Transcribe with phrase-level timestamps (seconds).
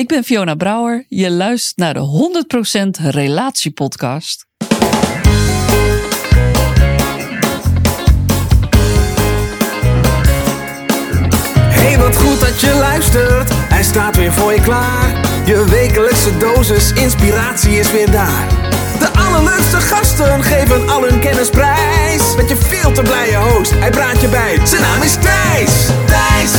[0.00, 1.04] Ik ben Fiona Brouwer.
[1.08, 2.30] Je luistert naar de
[3.00, 4.46] 100% Relatiepodcast.
[11.56, 13.50] Hey, wat goed dat je luistert.
[13.52, 15.20] Hij staat weer voor je klaar.
[15.46, 18.48] Je wekelijkse dosis inspiratie is weer daar.
[18.98, 22.36] De allerleukste gasten geven al hun kennis prijs.
[22.36, 24.66] Met je veel te blije host, hij praat je bij.
[24.66, 25.86] Zijn naam is Thijs.
[26.06, 26.52] Thijs,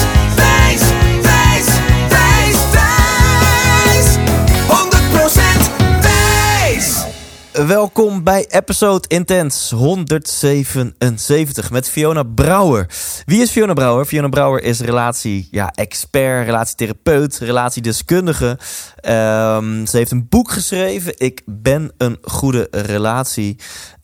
[7.53, 12.85] Welkom bij episode Intense 177 met Fiona Brouwer.
[13.25, 14.05] Wie is Fiona Brouwer?
[14.05, 18.59] Fiona Brouwer is relatie ja, expert, relatietherapeut, relatiedeskundige.
[18.95, 23.59] Ehm, ze heeft een boek geschreven, Ik ben een goede relatie.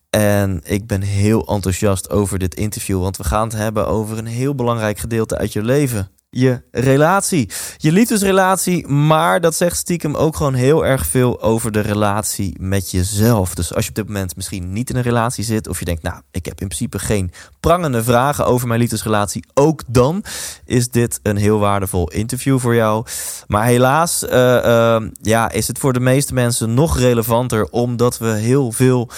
[0.10, 4.26] En ik ben heel enthousiast over dit interview, want we gaan het hebben over een
[4.26, 6.12] heel belangrijk gedeelte uit je leven.
[6.40, 11.80] Je relatie, je liefdesrelatie, maar dat zegt stiekem ook gewoon heel erg veel over de
[11.80, 13.56] relatie met jezelf.
[13.56, 16.04] Dus als je op dit moment misschien niet in een relatie zit, of je denkt,
[16.04, 20.24] nou, ik heb in principe geen prangende vragen over mijn liefdesrelatie, ook dan
[20.66, 23.06] is dit een heel waardevol interview voor jou.
[23.48, 28.30] Maar helaas eh, eh, ja, is het voor de meeste mensen nog relevanter, omdat we
[28.30, 29.10] heel veel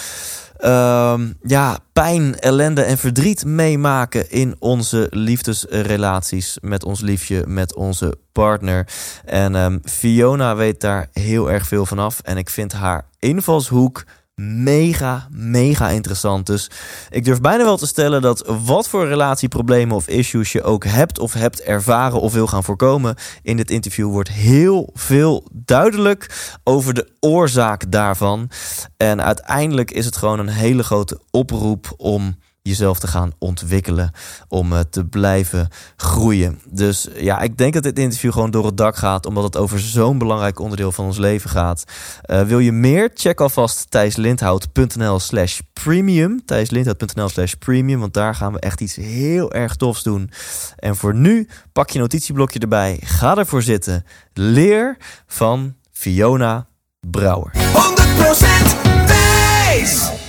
[0.60, 8.16] ehm, ja, pijn, ellende en verdriet meemaken in onze liefdesrelaties met ons liefje, met onze
[8.32, 8.86] partner.
[9.24, 12.20] En ehm, Fiona weet daar heel erg veel vanaf.
[12.20, 14.04] En ik vind haar invalshoek
[14.40, 16.46] mega, mega interessant.
[16.46, 16.70] Dus
[17.10, 21.18] ik durf bijna wel te stellen dat wat voor relatieproblemen of issues je ook hebt
[21.18, 26.94] of hebt ervaren of wil gaan voorkomen, in dit interview wordt heel veel duidelijk over
[26.94, 28.50] de oorzaak daarvan.
[28.96, 34.12] En uiteindelijk is het gewoon een hele grote oproep om jezelf te gaan ontwikkelen,
[34.48, 36.60] om eh, te blijven groeien.
[36.68, 39.80] Dus ja, ik denk dat dit interview gewoon door het dak gaat, omdat het over
[39.80, 41.84] zo'n belangrijk onderdeel van ons leven gaat.
[42.22, 43.10] Eh, wil je meer?
[43.14, 46.44] Check alvast thijslindhout.nl slash premium.
[46.44, 50.30] thijslindhout.nl slash premium, want daar gaan we echt iets heel erg tofs doen.
[50.76, 54.04] En voor nu, pak je notitieblokje erbij, ga ervoor zitten.
[54.32, 56.66] Leer van Fiona
[57.00, 57.52] Brouwer.
[57.52, 60.19] 100% Thijs.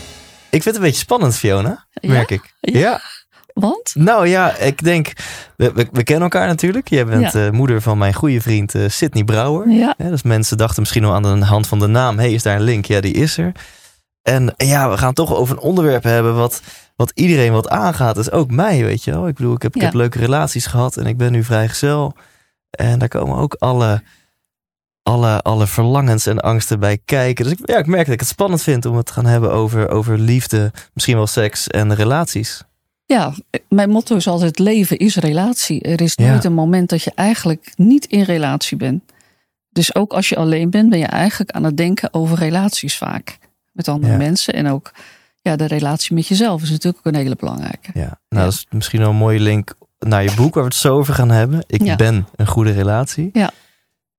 [0.52, 2.36] Ik vind het een beetje spannend, Fiona, merk Ja?
[2.36, 2.54] ik.
[2.62, 3.02] Ja?
[3.54, 3.92] Want?
[3.96, 5.12] Nou ja, ik denk,
[5.58, 6.88] we, we, we kennen elkaar natuurlijk.
[6.90, 7.46] Jij bent Ja.
[7.46, 9.70] eh, moeder van mijn goede vriend eh Sydney Brouwer.
[9.70, 9.94] Ja.
[9.98, 12.18] Dus mensen dachten misschien wel aan de hand van de naam.
[12.18, 12.86] hey, is daar een link?
[12.86, 13.52] Ja, die is er.
[14.22, 16.62] En ja, we gaan toch over een onderwerp hebben wat,
[16.96, 18.16] wat iedereen wat aangaat.
[18.16, 19.28] Dus ook mij, weet je wel.
[19.28, 22.14] Ik bedoel, ik heb, ik heb leuke relaties gehad en ik ben nu vrijgezel.
[22.70, 24.04] En daar komen ook alle,
[25.04, 27.44] alle, alle verlangens en angsten bij kijken.
[27.44, 29.52] Dus ik, ja, ik merk dat ik het spannend vind om het te gaan hebben
[29.52, 32.64] over, over liefde, misschien wel seks en relaties.
[33.06, 33.34] Ja,
[33.70, 35.82] mijn motto is altijd: leven is relatie.
[35.82, 36.30] Er is Ja.
[36.32, 39.04] nooit een moment dat je eigenlijk niet in relatie bent.
[39.70, 43.38] Dus ook als je alleen bent, ben je eigenlijk aan het denken over relaties vaak.
[43.72, 44.18] Met andere Ja.
[44.18, 44.54] mensen.
[44.54, 44.92] En ook
[45.42, 47.92] ja, de relatie met jezelf is natuurlijk ook een hele belangrijke.
[47.94, 48.44] Ja, nou Ja.
[48.44, 51.14] dat is misschien wel een mooie link naar je boek waar we het zo over
[51.14, 51.64] gaan hebben.
[51.68, 53.30] Ik ben een goede relatie.
[53.34, 53.52] Ja.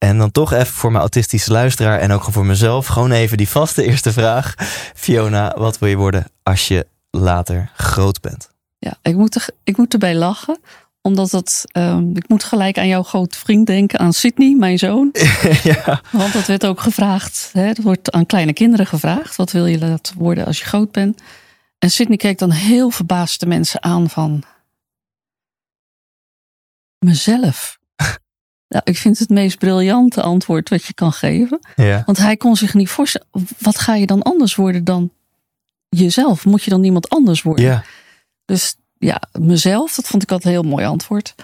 [0.03, 3.49] En dan toch even voor mijn autistische luisteraar en ook voor mezelf, gewoon even die
[3.49, 4.55] vaste eerste vraag.
[4.95, 8.51] Fiona, wat wil je worden als je later groot bent?
[8.79, 10.59] Ja, ik moet, er, ik moet erbij lachen.
[11.01, 15.11] Omdat het, ehm, ik moet gelijk aan jouw grote vriend denken, aan Sydney, mijn zoon.
[15.63, 16.01] ja.
[16.11, 17.51] Want dat werd ook gevraagd.
[17.53, 19.37] Hè, dat wordt aan kleine kinderen gevraagd.
[19.37, 21.23] Wat wil je laten worden als je groot bent?
[21.79, 24.43] En Sydney keek dan heel verbaasd de mensen aan van...
[26.99, 27.81] Mezelf.
[28.73, 31.61] Ja, ik vind het meest briljante antwoord wat je kan geven.
[31.77, 32.03] Ja.
[32.07, 33.29] Want hij kon zich niet voorstellen.
[33.59, 35.13] Wat ga je dan anders worden dan
[35.89, 36.45] jezelf?
[36.45, 37.65] Moet je dan iemand anders worden?
[37.65, 37.85] Ja.
[38.45, 41.35] Dus ja, mezelf, dat vond ik altijd een heel mooi antwoord.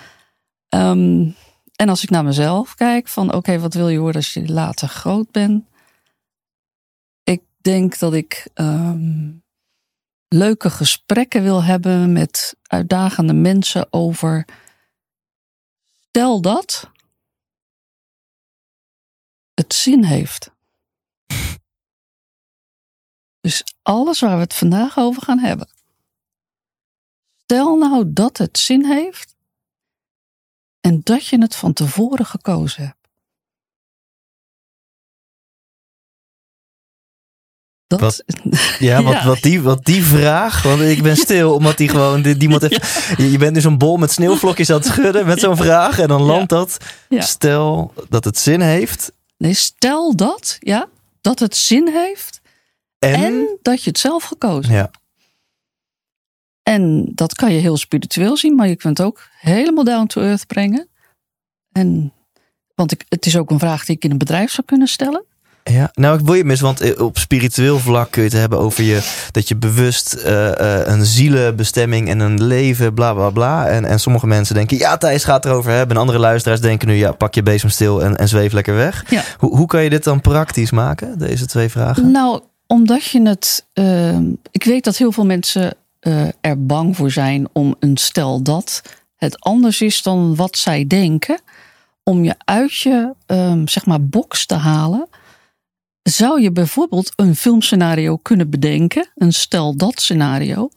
[0.69, 1.31] Ehm,
[1.77, 4.89] en als ik naar mezelf kijk, van oké, wat wil je worden als je later
[4.89, 5.65] groot bent?
[7.25, 9.31] Ik denk dat ik ehm,
[10.29, 14.45] leuke gesprekken wil hebben met uitdagende mensen over.
[16.09, 16.91] Stel dat
[19.59, 20.51] het zin heeft.
[23.41, 25.69] Dus alles waar we het vandaag over gaan hebben.
[27.37, 29.37] Stel nou dat het zin heeft
[30.81, 32.97] en dat je het van tevoren gekozen hebt.
[37.87, 38.25] Dat, Wat-
[38.79, 39.25] Ja, wat, Ja.
[39.27, 42.63] Wat, die, wat die vraag, want ik ben stil, omdat die gewoon, die, die moet
[42.63, 42.83] even,
[43.25, 46.09] je, je bent nu zo'n bol met sneeuwvlokjes aan het schudden met zo'n vraag en
[46.09, 46.77] dan landt dat.
[47.11, 50.89] Stel dat het zin heeft Nee, stel dat, ja,
[51.21, 52.41] dat het zin heeft
[52.99, 54.99] en, en, dat je het zelf gekozen hebt.
[55.17, 55.23] ja,
[56.63, 60.47] En dat kan je heel spiritueel zien, maar je kunt ook helemaal down to earth
[60.47, 60.89] brengen.
[61.73, 62.13] En
[62.75, 65.25] Want ik, het is ook een vraag die ik in een bedrijf zou kunnen stellen.
[65.69, 68.59] Ja, nou ik wil je mis, want eh, op spiritueel vlak kun je het hebben
[68.59, 73.67] over je dat je bewust uh, uh, een zielenbestemming en een leven, bla bla bla.
[73.67, 75.97] En, en sommige mensen denken, ja, Thijs gaat erover hebben.
[75.97, 79.05] En andere luisteraars denken nu, ja, pak je bezem stil en, en zweef lekker weg.
[79.11, 79.23] Ja.
[79.39, 82.11] Hoe, hoe kan je dit dan praktisch maken, deze twee vragen?
[82.11, 83.67] Nou, omdat je het.
[83.75, 84.19] Uh,
[84.51, 85.75] ik weet dat heel veel mensen
[86.41, 88.83] er bang voor zijn om een stel dat
[89.17, 91.41] het anders is dan wat zij denken.
[92.03, 95.09] Om je uit je um, zeg maar box te halen
[96.09, 100.71] zou je bijvoorbeeld een filmscenario kunnen bedenken, een stel dat scenario.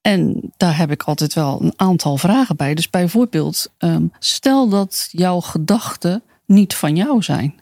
[0.00, 2.74] En daar heb ik altijd wel een aantal vragen bij.
[2.74, 7.60] Dus bijvoorbeeld, um, stel dat jouw gedachten niet van jou zijn.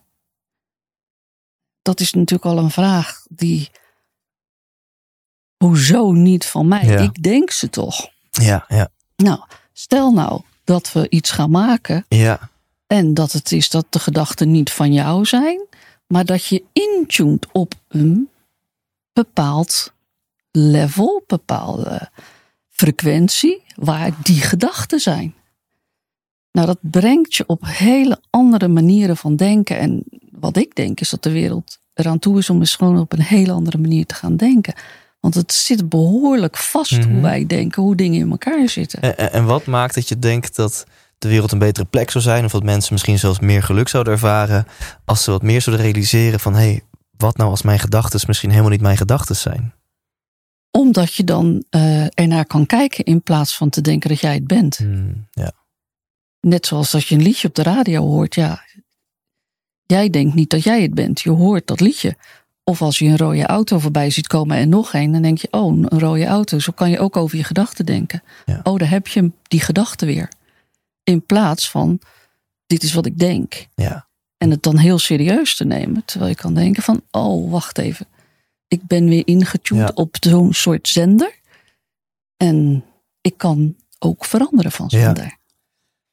[1.83, 3.71] Dat is natuurlijk al een vraag die.
[5.57, 6.85] Hoezo niet van mij?
[6.85, 6.99] Ja.
[6.99, 8.09] Ik denk ze toch.
[8.31, 9.41] Ja, ja, Nou,
[9.73, 12.51] stel nou dat we iets gaan maken ja.
[12.87, 15.67] en dat het is dat de gedachten niet van jou zijn,
[16.07, 18.29] maar dat je intuned op een
[19.13, 19.93] bepaald
[20.51, 22.11] level, bepaalde
[22.71, 25.35] frequentie waar die gedachten zijn.
[26.53, 29.79] Nou, dat brengt je op hele andere manieren van denken.
[29.79, 33.13] En wat ik denk is dat de wereld eraan toe is om eens gewoon op
[33.13, 34.75] een hele andere manier te gaan denken.
[35.21, 37.13] Want het zit behoorlijk vast Mhm.
[37.13, 39.01] hoe wij denken, hoe dingen in elkaar zitten.
[39.03, 40.87] En, en- en wat maakt dat je denkt dat
[41.27, 42.45] de wereld een betere plek zou zijn?
[42.45, 44.67] Of dat mensen misschien zelfs meer geluk zouden ervaren
[45.05, 46.83] als ze wat meer zouden realiseren van hé, hey,
[47.17, 49.75] wat nou als mijn gedachten misschien helemaal niet mijn gedachten zijn?
[50.71, 54.47] Omdat je dan eh ernaar kan kijken in plaats van te denken dat jij het
[54.47, 54.77] bent.
[54.77, 55.53] Hmm, ja.
[56.41, 58.65] Net zoals als je een liedje op de radio hoort, ja.
[59.83, 62.17] Jij denkt niet dat jij het bent, je hoort dat liedje.
[62.65, 65.49] Of als je een rode auto voorbij ziet komen en nog een, dan denk je,
[65.51, 66.59] oh, een rode auto.
[66.59, 68.23] Zo kan je ook over je gedachten denken.
[68.45, 68.61] Ja.
[68.63, 70.29] Oh, daar heb je die gedachte weer.
[71.07, 72.01] In plaats van,
[72.67, 73.67] dit is wat ik denk.
[73.75, 74.05] ja.
[74.39, 76.03] En het dan heel serieus te nemen.
[76.05, 78.07] Terwijl je kan denken van, oh, wacht even.
[78.69, 79.95] Ik ben weer ingetuned Ja.
[79.95, 81.35] op zo'n soort zender.
[82.37, 82.85] En
[83.21, 84.99] ik kan ook veranderen van Ja.
[85.01, 85.37] zender.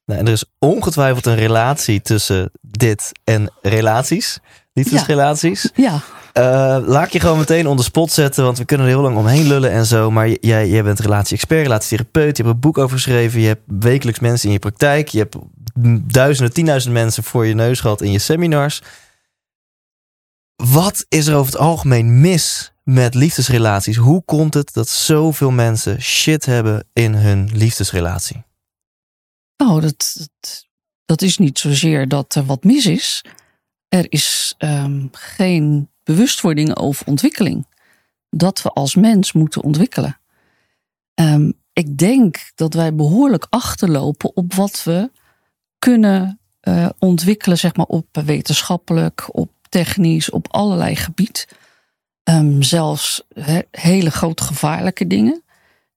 [0.06, 4.40] Nou, en er is ongetwijfeld een relatie tussen dit en relaties.
[4.74, 5.70] Liefdesrelaties.
[5.76, 6.02] Ja,
[6.34, 9.48] Eh, laat je gewoon meteen onder spot zetten, want we kunnen er heel lang omheen
[9.48, 10.12] lullen en zo.
[10.12, 12.38] Maar jij, jij bent relatie-expert, relatietherapeut.
[12.38, 13.40] Je hebt een boek over geschreven.
[13.40, 15.08] Je hebt wekelijks mensen in je praktijk.
[15.08, 15.36] Je hebt
[16.14, 18.82] duizenden, tienduizend mensen voor je neus gehad in je seminars.
[20.56, 23.96] Wat is er over het algemeen mis met liefdesrelaties?
[23.96, 28.44] Hoe komt het dat zoveel mensen shit hebben in hun liefdesrelatie?
[29.56, 30.68] Dat, dat,
[31.06, 33.26] dat is niet zozeer dat er wat mis is.
[33.88, 37.68] Er is ehm, geen bewustwording over ontwikkeling.
[38.30, 40.20] Dat we als mens moeten ontwikkelen.
[41.14, 45.12] Ehm, ik denk dat wij behoorlijk achterlopen op wat we
[45.80, 51.48] kunnen eh, ontwikkelen, zeg maar op wetenschappelijk, op technisch, op allerlei gebied.
[52.24, 55.44] Ehm, zelfs he- hele groot gevaarlijke dingen.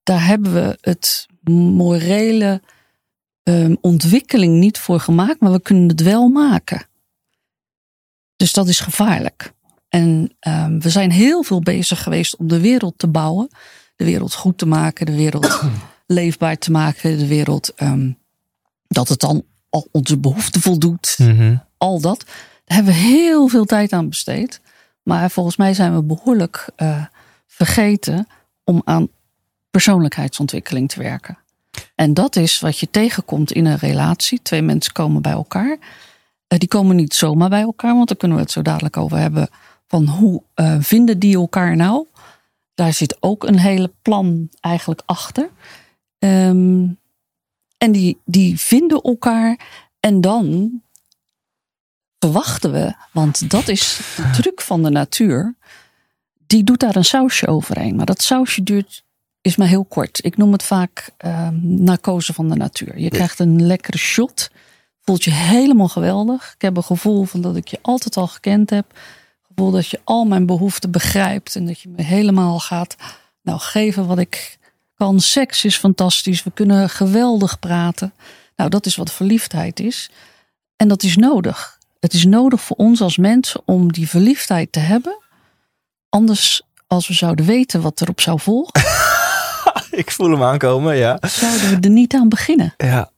[0.02, 2.62] Daar hebben we het morele
[3.42, 6.86] ehm, ontwikkeling niet voor gemaakt, maar we kunnen het wel maken.
[8.36, 9.52] Dus dat is gevaarlijk.
[9.96, 13.48] En ehm, we zijn heel veel bezig geweest om de wereld te bouwen,
[13.96, 15.60] de wereld goed te maken, de wereld
[16.06, 18.10] leefbaar te maken, de wereld ehm,
[18.88, 21.18] dat het dan al onze behoeften voldoet,
[21.76, 22.24] al dat.
[22.64, 24.60] Daar hebben we heel veel tijd aan besteed.
[25.02, 27.04] Maar volgens mij zijn we behoorlijk eh,
[27.46, 28.26] vergeten
[28.64, 29.08] om aan
[29.70, 31.38] persoonlijkheidsontwikkeling te werken.
[31.94, 34.42] En dat is wat je tegenkomt in een relatie.
[34.42, 35.78] Twee mensen komen bij elkaar.
[36.46, 39.18] Eh, die komen niet zomaar bij elkaar, want daar kunnen we het zo dadelijk over
[39.18, 39.48] hebben.
[39.96, 42.06] Van hoe eh, vinden die elkaar nou?
[42.74, 45.50] Daar zit ook een hele plan eigenlijk achter.
[46.18, 46.86] Ehm,
[47.78, 49.60] en die, die vinden elkaar.
[50.00, 50.72] En dan
[52.18, 55.54] verwachten we, want dat is de truc van de natuur.
[56.46, 57.96] Die doet daar een sausje overheen.
[57.96, 59.04] Maar dat sausje duurt,
[59.40, 60.24] is maar heel kort.
[60.24, 62.98] Ik noem het vaak ehm narcose van de natuur.
[62.98, 64.50] Je krijgt een lekkere shot.
[65.00, 66.52] Voelt je helemaal geweldig.
[66.54, 68.94] Ik heb een gevoel van dat ik je altijd al gekend heb.
[69.56, 71.56] Gevoel dat je al mijn behoeften begrijpt.
[71.56, 72.96] En dat je me helemaal gaat
[73.42, 74.58] nou, geven wat ik
[74.94, 75.20] kan.
[75.20, 76.42] Seks is fantastisch.
[76.42, 78.12] We kunnen geweldig praten.
[78.56, 80.10] Nou, dat is wat verliefdheid is.
[80.76, 81.78] En dat is nodig.
[82.00, 85.18] Het is nodig voor ons als mensen om die verliefdheid te hebben.
[86.08, 88.80] Anders, als we zouden weten wat erop zou volgen,
[89.90, 91.18] Ik voel hem aankomen, ja.
[91.20, 92.74] zouden we er niet aan beginnen.
[92.76, 93.10] ja.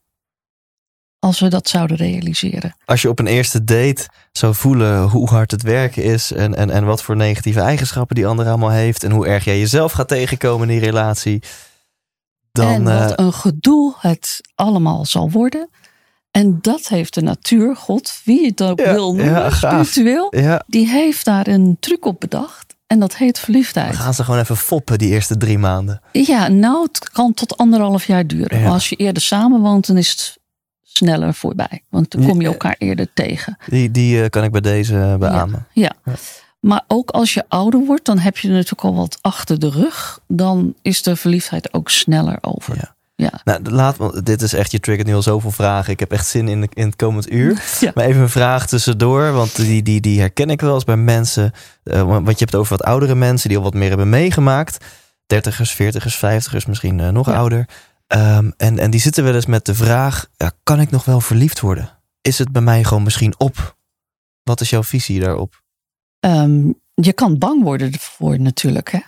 [1.20, 2.76] Als we dat zouden realiseren.
[2.84, 6.70] Als je op een eerste date zou voelen hoe hard het werken is en, en,
[6.70, 10.08] en wat voor negatieve eigenschappen die ander allemaal heeft en hoe erg jij jezelf gaat
[10.08, 11.42] tegenkomen in die relatie,
[12.52, 15.68] dan en wat eh, een gedoe het allemaal zal worden.
[16.30, 20.62] En dat heeft de natuur, God, wie het ook Ja, wil noemen, ja, spiritueel, Ja.
[20.66, 22.76] die heeft daar een truc op bedacht.
[22.87, 23.96] En dat heet Dan verliefdheid.
[23.96, 26.00] gaan ze gewoon even foppen die eerste drie maanden.
[26.12, 28.62] Ja, nou, het kan tot anderhalf jaar duren.
[28.62, 30.38] Maar als je eerder samenwoont, dan is het
[30.99, 31.83] sneller voorbij.
[31.90, 32.49] Want dan kom je Ja.
[32.52, 33.57] elkaar eerder tegen.
[33.67, 35.67] Die, die eh, kan ik bij deze eh, beamen.
[35.73, 35.93] Ja.
[36.05, 36.12] Ja.
[36.61, 40.21] Maar ook als je ouder wordt, dan heb je natuurlijk al wat achter de rug.
[40.28, 42.75] Dan is de verliefdheid ook sneller over.
[42.76, 42.97] Ja.
[43.14, 43.40] Ja.
[43.45, 45.93] Nou, laat, want dit is echt, je triggert nu al zoveel vragen.
[45.93, 47.62] Ik heb echt zin in, de, in het komend uur.
[47.81, 47.90] Ja.
[47.95, 51.52] Maar even een vraag tussendoor, want die, die, die herken ik wel eens bij mensen.
[51.83, 54.85] eh, want je hebt het over wat oudere mensen die al wat meer hebben meegemaakt.
[55.26, 57.35] Dertigers, veertigers, vijftigers, misschien eh, nog Ja.
[57.35, 57.69] ouder.
[58.09, 61.21] Ehm, en, en die zitten wel eens met de vraag, ja, kan ik nog wel
[61.21, 61.99] verliefd worden?
[62.21, 63.77] Is het bij mij gewoon misschien op?
[64.43, 65.62] Wat is jouw visie daarop?
[66.21, 68.91] Ehm, je kan bang worden ervoor natuurlijk.
[68.91, 69.00] Hè?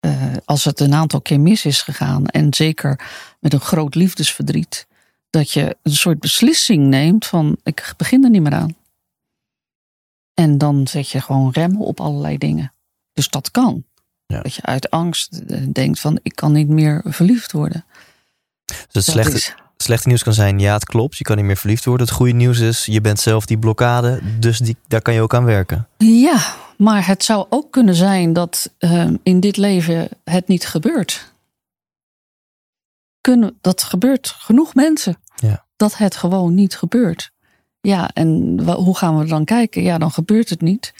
[0.00, 2.26] Eh, als het een aantal keer mis is gegaan.
[2.26, 3.00] En zeker
[3.40, 4.86] met een groot liefdesverdriet.
[5.30, 8.76] Dat je een soort beslissing neemt van ik begin er niet meer aan.
[10.34, 12.72] En dan zet je gewoon remmen op allerlei dingen.
[13.12, 13.84] Dus dat kan.
[14.26, 14.40] Ja.
[14.40, 17.84] Dat je uit angst eh, denkt van ik kan niet meer verliefd worden.
[18.64, 21.56] Dus het slechte, is- slechte nieuws kan zijn, ja het klopt, je kan niet meer
[21.56, 22.06] verliefd worden.
[22.06, 25.34] Het goede nieuws is, je bent zelf die blokkade, dus die, daar kan je ook
[25.34, 25.88] aan werken.
[25.98, 31.32] Ja, maar het zou ook kunnen zijn dat eh, in dit leven het niet gebeurt.
[33.20, 35.16] Kunnen, dat gebeurt genoeg mensen.
[35.36, 35.64] Ja.
[35.76, 37.30] Dat het gewoon niet gebeurt.
[37.80, 39.82] Ja, en hoe gaan we dan kijken?
[39.82, 40.94] Ja, dan gebeurt het niet.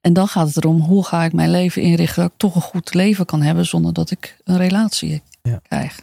[0.00, 2.22] En dan gaat het erom, hoe ga ik mijn leven inrichten...
[2.22, 5.60] dat ik toch een goed leven kan hebben zonder dat ik een relatie Ja.
[5.62, 6.00] krijg.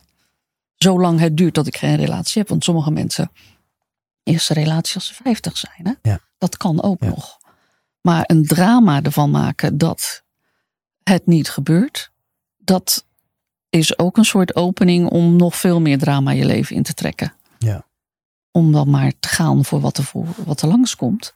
[0.83, 2.49] Zolang het duurt dat ik geen relatie heb.
[2.49, 3.31] Want sommige mensen,
[4.23, 5.79] eerste relatie als ze 50 zijn.
[6.01, 6.09] Hè?
[6.09, 6.19] Ja.
[6.37, 7.09] Dat kan ook Ja.
[7.09, 7.37] nog.
[8.01, 10.23] Maar een drama ervan maken dat
[11.03, 12.11] het niet gebeurt,
[12.57, 13.05] dat
[13.69, 17.33] is ook een soort opening om nog veel meer drama je leven in te trekken.
[17.57, 17.85] Ja.
[18.51, 21.33] Om dan maar te gaan voor wat er, voor, wat er langskomt.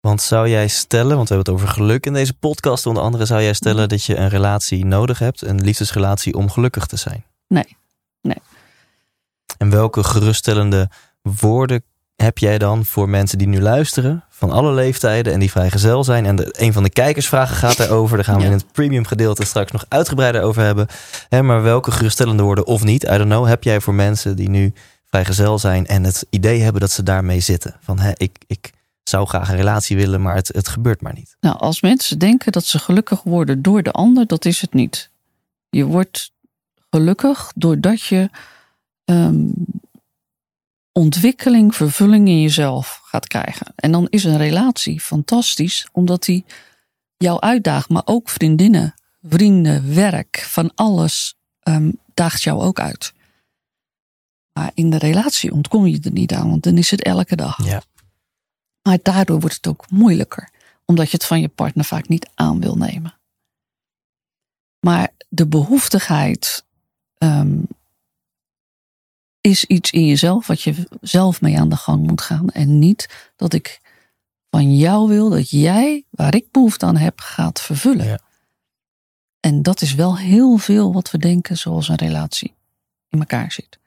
[0.00, 3.24] Want zou jij stellen, want we hebben het over geluk in deze podcast, onder andere
[3.24, 7.24] zou jij stellen dat je een relatie nodig hebt, een liefdesrelatie om gelukkig te zijn?
[7.46, 7.64] Nee.
[7.64, 7.76] Nee.
[9.58, 10.90] En welke geruststellende
[11.22, 11.82] woorden
[12.16, 16.26] heb jij dan voor mensen die nu luisteren, van alle leeftijden en die vrijgezel zijn?
[16.26, 18.46] En de, een van de kijkersvragen gaat daarover, daar gaan we Ja.
[18.46, 20.86] in het premium gedeelte straks nog uitgebreider over hebben.
[21.46, 24.72] Maar welke geruststellende woorden of niet, I don't know, heb jij voor mensen die nu
[25.04, 27.76] vrijgezel zijn en het idee hebben dat ze daarmee zitten?
[27.80, 28.70] Van hè, ik, ik
[29.04, 31.36] zou graag een relatie willen, maar het, het gebeurt maar niet.
[31.40, 35.10] Nou, als mensen denken dat ze gelukkig worden door de ander, dat is het niet.
[35.70, 36.32] Je wordt
[36.90, 38.30] gelukkig doordat je
[39.04, 39.48] ehm,
[40.92, 43.72] ontwikkeling, vervulling in jezelf gaat krijgen.
[43.76, 46.44] En dan is een relatie fantastisch, omdat die
[47.16, 53.12] jou uitdaagt, maar ook vriendinnen, vrienden, werk, van alles ehm, daagt jou ook uit.
[54.52, 57.64] Maar in de relatie ontkom je er niet aan, want dan is het elke dag.
[57.64, 57.82] Ja.
[58.82, 60.50] Maar daardoor wordt het ook moeilijker,
[60.84, 63.18] omdat je het van je partner vaak niet aan wil nemen.
[64.80, 66.64] Maar de behoeftigheid
[67.14, 67.58] ehm,
[69.46, 72.48] is iets in jezelf wat je zelf mee aan de gang moet gaan.
[72.48, 73.80] En niet dat ik
[74.50, 78.06] van jou wil dat jij, waar ik behoefte aan heb, gaat vervullen.
[78.06, 78.18] Ja.
[79.40, 82.54] En dat is wel heel veel wat we denken zoals een relatie
[83.08, 83.78] in elkaar zit.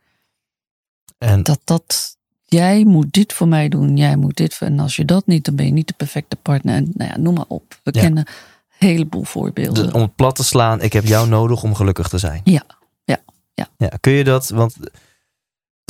[1.17, 4.95] En Dat dat, jij moet dit voor mij doen, jij moet dit voor, en als
[4.95, 6.75] je dat niet, dan ben je niet de perfecte partner.
[6.75, 7.79] En nou ja, noem maar op.
[7.83, 8.01] We Ja.
[8.01, 9.87] kennen een heleboel voorbeelden.
[9.87, 12.41] de- om het plat te slaan, ik heb jou nodig om gelukkig te zijn.
[12.43, 12.63] Ja,
[13.03, 13.17] ja,
[13.53, 13.67] ja.
[13.77, 14.75] Ja, kun je dat, want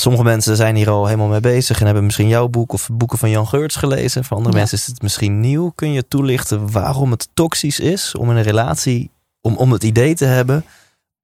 [0.01, 3.18] sommige mensen zijn hier al helemaal mee bezig en hebben misschien jouw boek of boeken
[3.18, 4.24] van Jan Geurts gelezen.
[4.24, 4.60] Voor andere Ja.
[4.60, 5.70] mensen is het misschien nieuw.
[5.70, 9.12] Kun je toelichten waarom het toxisch is om in een relatie,
[9.42, 10.66] om, om het idee te hebben,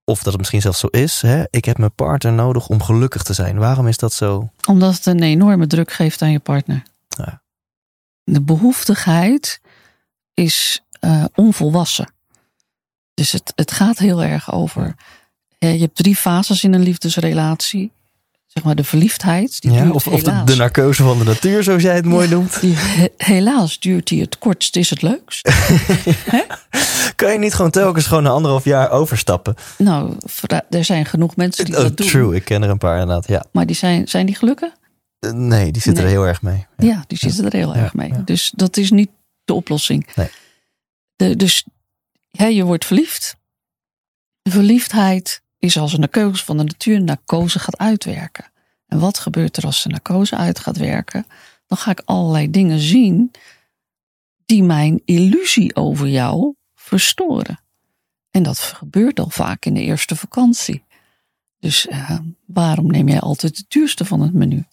[0.05, 1.43] of dat het misschien zelfs zo is, hè?
[1.49, 3.57] ik heb mijn partner nodig om gelukkig te zijn.
[3.57, 4.49] Waarom is dat zo?
[4.67, 6.83] Omdat het een enorme druk geeft aan je partner.
[7.07, 7.41] Ja.
[8.23, 9.61] De behoeftigheid
[10.33, 12.13] is eh, onvolwassen.
[13.13, 14.95] Dus het, het gaat heel erg over.
[15.57, 17.91] je hebt drie fases in een liefdesrelatie.
[18.53, 19.61] Zeg maar de verliefdheid.
[19.61, 22.61] Die Ja, of of de, de narcose van de natuur, zoals jij het mooi noemt.
[22.61, 22.75] die,
[23.17, 25.49] helaas duurt die het kortst, is het leukst.
[27.15, 29.55] Kan je niet gewoon telkens gewoon een anderhalf jaar overstappen?
[29.77, 30.17] nou,
[30.69, 32.07] er zijn genoeg mensen die Oh, dat doen.
[32.07, 33.27] true, ik ken er een paar inderdaad.
[33.27, 33.45] Ja.
[33.51, 34.73] Maar die zijn, zijn die gelukkig?
[35.19, 36.13] Eh, Nee, die zitten Nee.
[36.13, 36.65] er heel erg mee.
[36.77, 38.09] Ja, die zitten er heel Ja, erg mee.
[38.09, 38.21] ja.
[38.25, 39.09] Dus dat is niet
[39.45, 40.07] de oplossing.
[40.15, 40.29] Nee.
[41.15, 41.65] De, dus
[42.29, 43.35] ja, je wordt verliefd.
[44.41, 46.95] De verliefdheid is als een narcose van de natuur.
[46.95, 48.45] Een narcose gaat uitwerken.
[48.87, 51.25] En wat gebeurt er als de narcose uit gaat werken?
[51.67, 53.31] Dan ga ik allerlei dingen zien
[54.45, 57.59] die mijn illusie over jou verstoren.
[58.31, 60.83] En dat gebeurt al vaak in de eerste vakantie.
[61.59, 64.65] Dus eh, waarom neem jij altijd het duurste van het menu?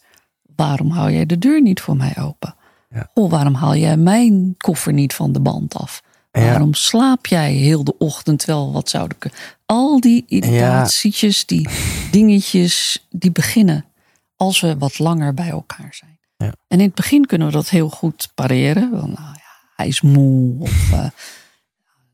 [0.60, 2.54] waarom hou jij de deur niet voor mij open?
[2.90, 3.10] Ja.
[3.14, 6.02] Goh, waarom haal jij mijn koffer niet van de band af?
[6.30, 6.40] Ja.
[6.40, 9.38] Waarom slaap jij heel de ochtend wel wat zouden kunnen?
[9.66, 11.68] Al die irritatietjes, die
[12.10, 13.84] dingetjes, die beginnen
[14.36, 16.18] als we wat langer bij elkaar zijn.
[16.36, 16.52] Ja.
[16.68, 18.90] En in het begin kunnen we dat heel goed pareren.
[18.90, 21.06] Want, nou ja, hij is moe of eh,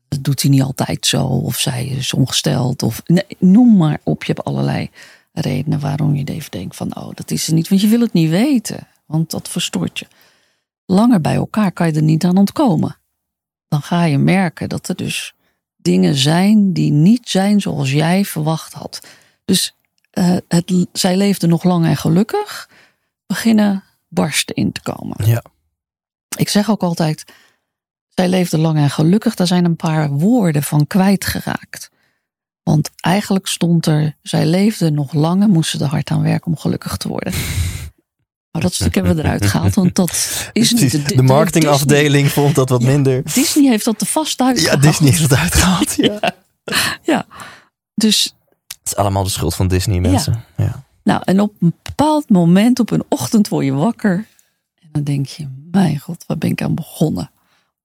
[0.07, 1.23] dat doet hij niet altijd zo.
[1.25, 2.83] Of zij is ongesteld.
[2.83, 4.23] Of nee, noem maar op.
[4.23, 4.89] Je hebt allerlei
[5.33, 7.69] redenen waarom je even denkt van oh, dat is er niet.
[7.69, 8.87] Want je wil het niet weten.
[9.05, 10.07] Want dat verstoort je.
[10.85, 12.97] Langer bij elkaar kan je er niet aan ontkomen.
[13.67, 15.33] Dan ga je merken dat er dus
[15.75, 19.07] dingen zijn die niet zijn zoals jij verwacht had.
[19.45, 19.75] Dus
[20.11, 22.69] eh, het, zij leefde nog lang en gelukkig.
[23.25, 25.25] Beginnen barsten in te komen.
[25.25, 25.43] Ja.
[26.37, 27.23] Ik zeg ook altijd,
[28.07, 29.35] zij leefde lang en gelukkig.
[29.35, 31.89] Daar zijn een paar woorden van kwijtgeraakt.
[32.63, 36.47] Want eigenlijk stond er, zij leefde nog lang en moest ze er hard aan werken
[36.47, 37.33] om gelukkig te worden.
[38.57, 41.15] Maar dat stuk hebben we eruit gehaald, want dat is niet...
[41.15, 42.87] De marketingafdeling vond dat wat Ja.
[42.87, 43.23] minder.
[43.33, 44.81] Disney heeft dat er vast Ja, uitgehaald.
[44.81, 45.95] Disney heeft het uitgehaald.
[45.95, 46.19] Ja.
[47.03, 47.25] Ja.
[47.93, 48.33] Dus
[48.67, 50.43] Het is allemaal de schuld van Disney, mensen.
[50.57, 50.83] Ja.
[51.03, 54.25] Nou, en op een bepaald moment, op een ochtend, word je wakker.
[54.81, 57.31] En dan denk je, mijn god, waar ben ik aan begonnen?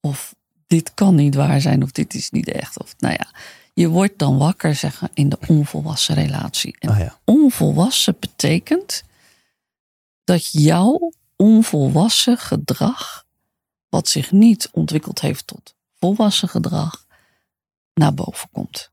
[0.01, 0.35] Of
[0.67, 2.81] dit kan niet waar zijn, of dit is niet echt.
[2.81, 3.27] Of nou ja,
[3.75, 6.77] je wordt dan wakker, zeggen, in de onvolwassen relatie.
[6.79, 7.19] En Oh ja.
[7.25, 9.03] onvolwassen betekent
[10.25, 13.25] dat jouw onvolwassen gedrag,
[13.89, 17.07] wat zich niet ontwikkeld heeft tot volwassen gedrag,
[17.95, 18.91] naar boven komt.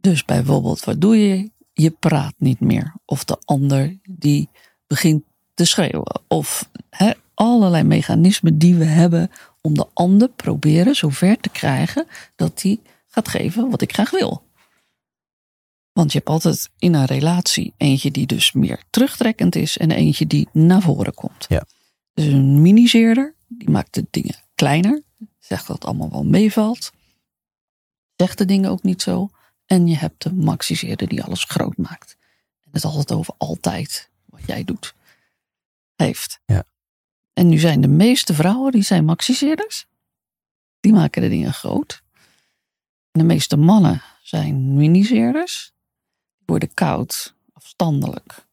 [0.00, 1.50] Dus bijvoorbeeld, wat doe je?
[1.72, 2.94] Je praat niet meer.
[3.04, 4.48] Of de ander die
[4.86, 5.22] begint
[5.54, 6.22] te schreeuwen.
[6.28, 6.70] Of
[7.34, 9.30] allerlei mechanismen die we hebben
[9.60, 12.06] om de ander proberen zover te krijgen
[12.36, 14.42] dat hij gaat geven wat ik graag wil.
[15.98, 20.26] Want je hebt altijd in een relatie eentje die dus meer terugtrekkend is en eentje
[20.26, 21.46] die naar voren komt.
[21.48, 21.64] Ja.
[22.14, 25.02] Dus een miniseerder, die maakt de dingen kleiner.
[25.38, 26.92] Zegt dat het allemaal wel meevalt.
[28.16, 29.30] Zegt de dingen ook niet zo.
[29.66, 32.16] En je hebt de maxiseerder die alles groot maakt.
[32.64, 34.94] En het altijd over altijd wat jij doet.
[35.96, 36.40] Heeft.
[36.46, 36.64] Ja.
[37.32, 39.86] En nu zijn de meeste vrouwen die zijn maxiseerders.
[40.80, 42.02] Die maken de dingen groot.
[43.10, 45.76] En de meeste mannen zijn miniseerders.
[46.48, 48.46] Worden koud, afstandelijk.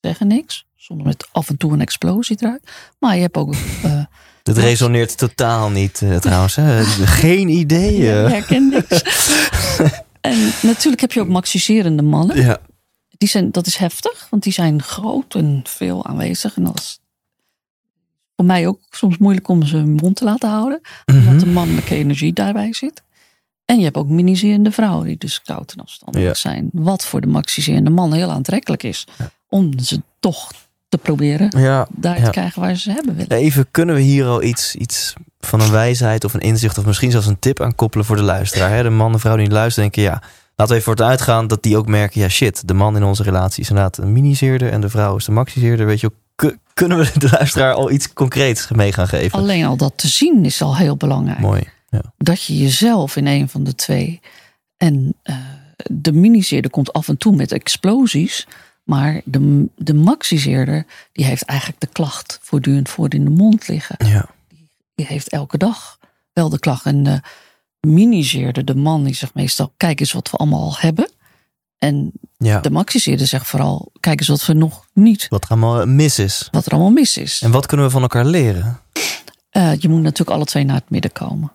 [0.00, 0.64] Zeggen niks.
[0.76, 2.70] Soms met af en toe een explosie eruit.
[2.98, 3.54] Maar je hebt ook...
[3.82, 4.04] eh,
[4.42, 6.56] Dit resoneert totaal niet eh, trouwens.
[6.56, 6.84] Hè.
[7.24, 7.96] Geen idee.
[8.02, 8.30] ja, eh.
[8.30, 9.02] herken niks.
[10.20, 12.36] en natuurlijk heb je ook maxiserende mannen.
[12.36, 12.58] Ja.
[13.08, 16.56] Die zijn, dat is heftig, want die zijn groot en veel aanwezig.
[16.56, 16.98] En dat is
[18.36, 20.80] voor mij ook soms moeilijk om ze hun mond te laten houden.
[21.04, 21.38] Omdat Mhm.
[21.38, 23.02] de mannelijke energie daarbij zit.
[23.64, 26.34] En je hebt ook miniserende vrouwen die dus koud en afstandelijk Ja.
[26.50, 26.68] zijn.
[26.72, 29.06] Wat voor de maxiserende man heel aantrekkelijk is.
[29.48, 30.50] Om ze toch
[30.88, 33.36] te proberen Ja, daar te krijgen waar ze ze hebben willen.
[33.36, 36.78] Even, kunnen we hier al iets, iets van een wijsheid of een inzicht...
[36.78, 38.70] of misschien zelfs een tip aan koppelen voor de luisteraar?
[38.70, 38.82] Hè?
[38.82, 40.12] De man en vrouw die luisteren denken...
[40.12, 40.22] ja,
[40.56, 42.20] laten we even voor het uitgaan dat die ook merken...
[42.20, 44.70] ja, shit, de man in onze relatie is inderdaad een miniseerder...
[44.70, 45.86] en de vrouw is de maxiseerder.
[45.86, 46.12] Weet je.
[46.34, 49.38] Ku- kunnen we de luisteraar al iets concreets mee gaan geven?
[49.38, 51.38] Alleen al dat te zien is al heel belangrijk.
[51.38, 51.62] Mooi.
[51.94, 52.12] Ja.
[52.16, 54.20] dat je jezelf in een van de twee.
[54.76, 55.36] En eh,
[55.90, 58.46] de miniseerder komt af en toe met explosies.
[58.84, 64.06] Maar de, de maxiseerder, die heeft eigenlijk de klacht voortdurend voor in de mond liggen.
[64.06, 64.28] Ja.
[64.94, 65.98] Die heeft elke dag
[66.32, 66.84] wel de klacht.
[66.86, 67.20] En de
[67.80, 71.10] miniseerder, de man, die zegt meestal: kijk eens wat we allemaal al hebben.
[71.78, 72.60] En ja.
[72.60, 76.48] de maxiseerder zegt vooral: kijk eens wat we nog niet, Wat er allemaal mis is.
[76.50, 77.42] wat er allemaal mis is.
[77.42, 78.80] En wat kunnen we van elkaar leren?
[79.50, 81.52] Eh, je moet natuurlijk alle twee naar het midden komen.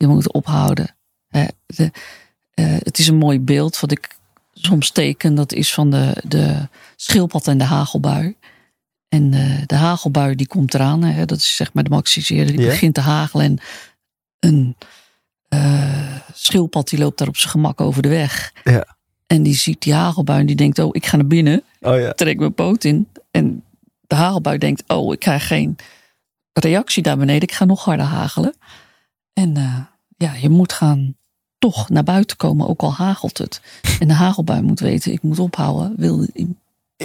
[0.00, 0.96] Je moet ophouden.
[1.28, 1.90] Hè, de,
[2.54, 4.18] eh, het is een mooi beeld wat ik
[4.52, 5.34] soms teken.
[5.34, 8.36] Dat is van de, de schildpad en de hagelbui.
[9.08, 11.02] En eh, de hagelbui die komt eraan.
[11.02, 12.56] Hè, dat is zeg maar de maxiseerder.
[12.56, 13.44] Die begint te hagelen.
[13.44, 13.58] En
[14.38, 14.76] een
[15.48, 18.52] eh, schildpad die loopt daar op zijn gemak over de weg.
[19.26, 20.78] En die ziet die hagelbui en die denkt...
[20.78, 23.08] oh, ik ga naar binnen Oh trek mijn poot in.
[23.30, 23.64] En
[24.00, 25.76] de hagelbui denkt, oh, ik krijg geen
[26.52, 27.42] reactie daar beneden.
[27.42, 28.54] Ik ga nog harder hagelen.
[29.40, 29.76] En eh,
[30.16, 31.14] ja, je moet gaan
[31.58, 33.60] toch naar buiten komen, ook al hagelt het.
[34.00, 35.94] En de hagelbui moet weten, ik moet ophouden.
[35.96, 36.26] Wil,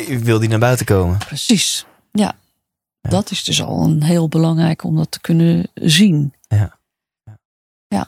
[0.07, 1.17] Wil die naar buiten komen?
[1.17, 2.33] precies, ja.
[3.01, 6.33] Dat is dus al een heel belangrijk om dat te kunnen zien.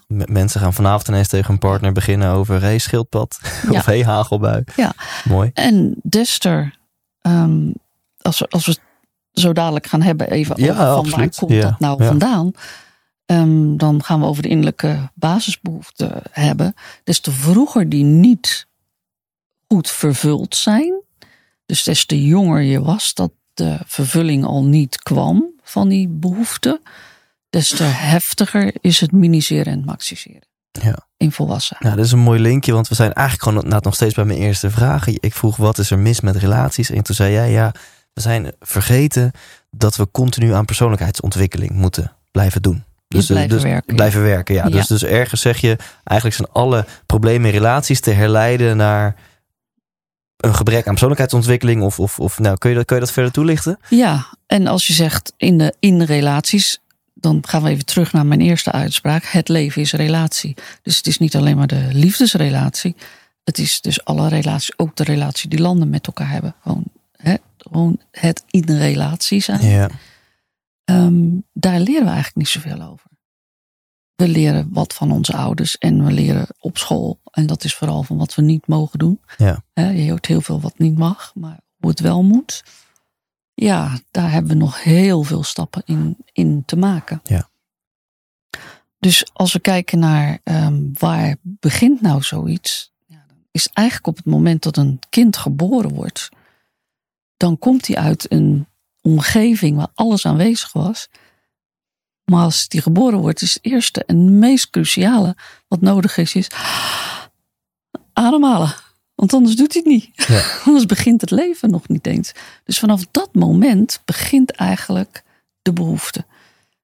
[0.08, 3.40] M- Mensen gaan vanavond ineens tegen een partner beginnen over hey schildpad
[3.72, 3.78] Ja.
[3.80, 4.64] of hey hagelbui.
[4.76, 4.94] Ja.
[5.26, 5.52] Mooi.
[5.54, 6.78] En Dester,
[7.22, 7.72] ehm,
[8.22, 8.82] als, we, als we het
[9.44, 12.08] zo dadelijk gaan hebben even Ja, over van waar komt Ja, dat nou ja.
[12.10, 12.52] vandaan.
[13.28, 16.74] Ehm, dan gaan we over de innerlijke basisbehoeften hebben.
[17.04, 18.68] Des te vroeger die niet
[19.68, 21.02] goed vervuld zijn,
[21.66, 26.82] Dus des te jonger je was, dat de vervulling al niet kwam van die behoefte,
[27.50, 30.48] des te heftiger is het miniseren en maxiseren.
[30.72, 31.08] Ja.
[31.18, 31.78] In volwassen.
[31.80, 34.26] Nou, dat is een mooi linkje, want we zijn eigenlijk gewoon inderdaad nog steeds bij
[34.26, 35.08] mijn eerste vraag.
[35.08, 36.90] Ik vroeg wat is er mis met relaties?
[36.90, 37.72] En toen zei jij ja,
[38.14, 39.32] we zijn vergeten
[39.72, 42.84] dat we continu aan persoonlijkheidsontwikkeling moeten blijven doen.
[43.08, 43.96] Dus, blijven dus werken.
[43.96, 44.64] Blijven werken, ja.
[44.64, 44.70] Ja.
[44.70, 49.16] Dus, dus ergens zeg je, eigenlijk zijn alle problemen in relaties te herleiden naar
[50.38, 51.82] een gebrek aan persoonlijkheidsontwikkeling.
[51.82, 53.80] Of, of, of nou, kun je, dat, kun je dat verder toelichten?
[53.90, 56.80] Ja, en als je zegt in, de, in relaties,
[57.14, 59.24] dan gaan we even terug naar mijn eerste uitspraak.
[59.24, 60.56] Het leven is relatie.
[60.82, 62.96] Dus het is niet alleen maar de liefdesrelatie.
[63.44, 66.56] Het is dus alle relaties, ook de relatie die landen met elkaar hebben.
[66.62, 66.84] Gewoon,
[67.18, 69.66] hè, gewoon het in relatie zijn.
[69.66, 69.90] Ja.
[70.88, 73.10] Ehm, daar leren we eigenlijk niet zoveel over.
[74.16, 77.20] We leren wat van onze ouders en we leren op school.
[77.32, 79.22] En dat is vooral van wat we niet mogen doen.
[79.38, 79.64] Ja.
[79.74, 82.64] Je hoort heel veel wat niet mag, maar hoe het wel moet.
[83.54, 87.22] Ja, daar hebben we nog heel veel stappen in, in te maken.
[87.24, 87.50] Ja.
[89.00, 94.26] Dus als we kijken naar ehm, waar begint nou zoiets, ja, is eigenlijk op het
[94.26, 96.30] moment dat een kind geboren wordt,
[97.38, 98.68] dan komt hij uit een
[99.08, 101.08] omgeving waar alles aanwezig was.
[102.24, 105.36] Maar als die geboren wordt, is het eerste en meest cruciale
[105.68, 106.48] wat nodig is, is
[108.14, 108.74] ademhalen.
[109.16, 110.28] Want anders doet hij het niet.
[110.28, 110.44] Ja.
[110.66, 112.32] Anders begint het leven nog niet eens.
[112.64, 115.24] Dus vanaf dat moment begint eigenlijk
[115.62, 116.26] de behoefte.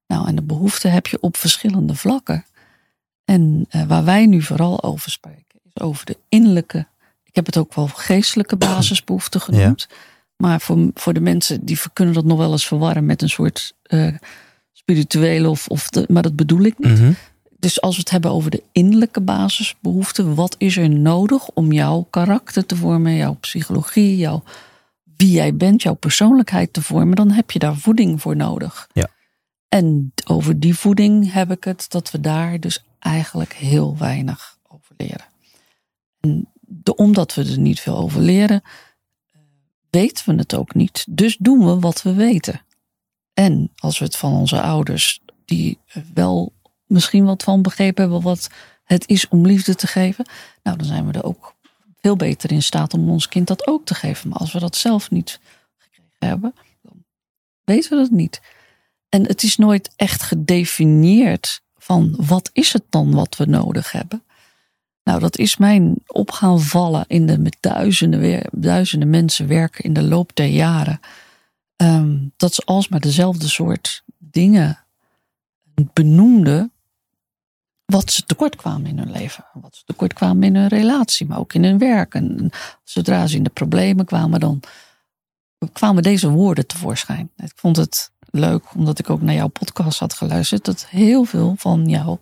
[0.06, 2.44] Nou, en de behoefte heb je op verschillende vlakken.
[3.24, 6.86] En eh, waar wij nu vooral over spreken, is over de innerlijke.
[7.24, 9.88] Ik heb het ook wel geestelijke basisbehoeften genoemd.
[10.36, 13.74] Maar voor, voor de mensen die kunnen dat nog wel eens verwarren met een soort
[13.82, 14.14] eh,
[14.72, 16.98] spirituele of, of de, maar dat bedoel ik niet.
[16.98, 17.12] Mhm.
[17.58, 22.06] Dus als we het hebben over de innerlijke basisbehoeften, wat is er nodig om jouw
[22.10, 24.42] karakter te vormen, jouw psychologie, jouw,
[25.16, 28.88] wie jij bent, jouw persoonlijkheid te vormen, dan heb je daar voeding voor nodig.
[28.92, 29.08] Ja.
[29.68, 34.94] En over die voeding heb ik het dat we daar dus eigenlijk heel weinig over
[34.96, 35.26] leren.
[36.20, 38.62] En de, omdat we er niet veel over leren,
[39.94, 41.06] weten we het ook niet.
[41.08, 42.60] Dus doen we wat we weten.
[43.34, 45.78] En als we het van onze ouders, die
[46.14, 46.52] wel
[46.86, 48.50] misschien wat van begrepen hebben wat
[48.84, 50.26] het is om liefde te geven,
[50.62, 51.54] nou dan zijn we er ook
[52.00, 54.28] veel beter in staat om ons kind dat ook te geven.
[54.28, 55.40] Maar als we dat zelf niet
[55.78, 57.04] gekregen hebben, dan
[57.64, 58.40] weten we dat niet.
[59.08, 64.23] En het is nooit echt gedefinieerd van wat is het dan wat we nodig hebben.
[65.04, 69.92] Nou, dat is mijn op gaan vallen in de met duizenden, duizenden mensen werken in
[69.92, 71.00] de loop der jaren.
[71.76, 74.78] Ehm, dat ze alsmaar dezelfde soort dingen
[75.74, 76.72] benoemden.
[77.84, 79.44] Wat ze tekort kwamen in hun leven.
[79.52, 82.14] Wat ze tekort kwamen in hun relatie, maar ook in hun werk.
[82.14, 82.50] En
[82.84, 84.62] zodra ze in de problemen kwamen, dan
[85.72, 87.30] kwamen deze woorden tevoorschijn.
[87.36, 91.54] Ik vond het leuk, omdat ik ook naar jouw podcast had geluisterd, dat heel veel
[91.58, 92.20] van jouw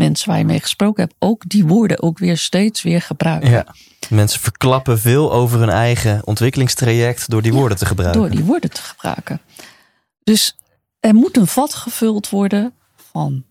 [0.00, 3.50] mensen waar je mee gesproken hebt, ook die woorden ook weer steeds weer gebruiken.
[3.50, 3.74] Ja.
[4.08, 8.20] Mensen verklappen veel over hun eigen ontwikkelingstraject door die woorden te gebruiken.
[8.20, 9.40] Door die woorden te gebruiken.
[10.22, 10.56] Dus
[11.00, 13.44] er moet een vat gevuld worden van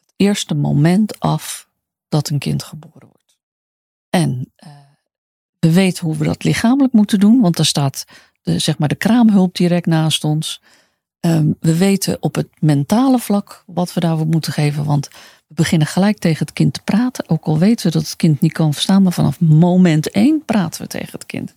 [0.00, 1.68] het eerste moment af
[2.08, 3.38] dat een kind geboren wordt.
[4.10, 4.72] En uh,
[5.58, 8.04] we weten hoe we dat lichamelijk moeten doen, want daar staat
[8.42, 10.62] de, zeg maar de kraamhulp direct naast ons.
[11.20, 15.08] Um, we weten op het mentale vlak wat we daarvoor moeten geven, want
[15.46, 17.28] we beginnen gelijk tegen het kind te praten.
[17.28, 20.82] Ook al weten we dat het kind niet kan verstaan, maar vanaf moment één praten
[20.82, 21.54] we tegen het kind.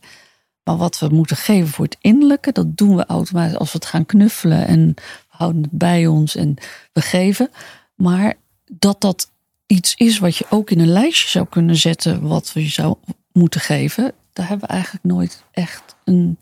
[0.63, 3.87] Maar wat we moeten geven voor het innerlijke, dat doen we automatisch als we het
[3.87, 6.55] gaan knuffelen en we houden het bij ons en
[6.93, 7.49] we geven.
[7.95, 8.33] Maar
[8.71, 9.31] dat dat
[9.67, 12.95] iets is wat je ook in een lijstje zou kunnen zetten, wat we zou
[13.31, 16.37] moeten geven, daar hebben we eigenlijk nooit echt een,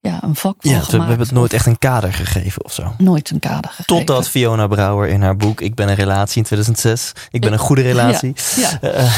[0.00, 0.90] ja, een vak van ja, gemaakt.
[0.90, 2.94] We hebben het nooit echt een kader gegeven of zo.
[2.98, 3.96] Nooit een kader gegeven.
[3.96, 7.12] Totdat Fiona Brouwer in haar boek Ik ben een relatie in 2006.
[7.30, 8.34] Ik ben een goede relatie.
[8.56, 8.94] Ja, ja.
[9.00, 9.12] Uh,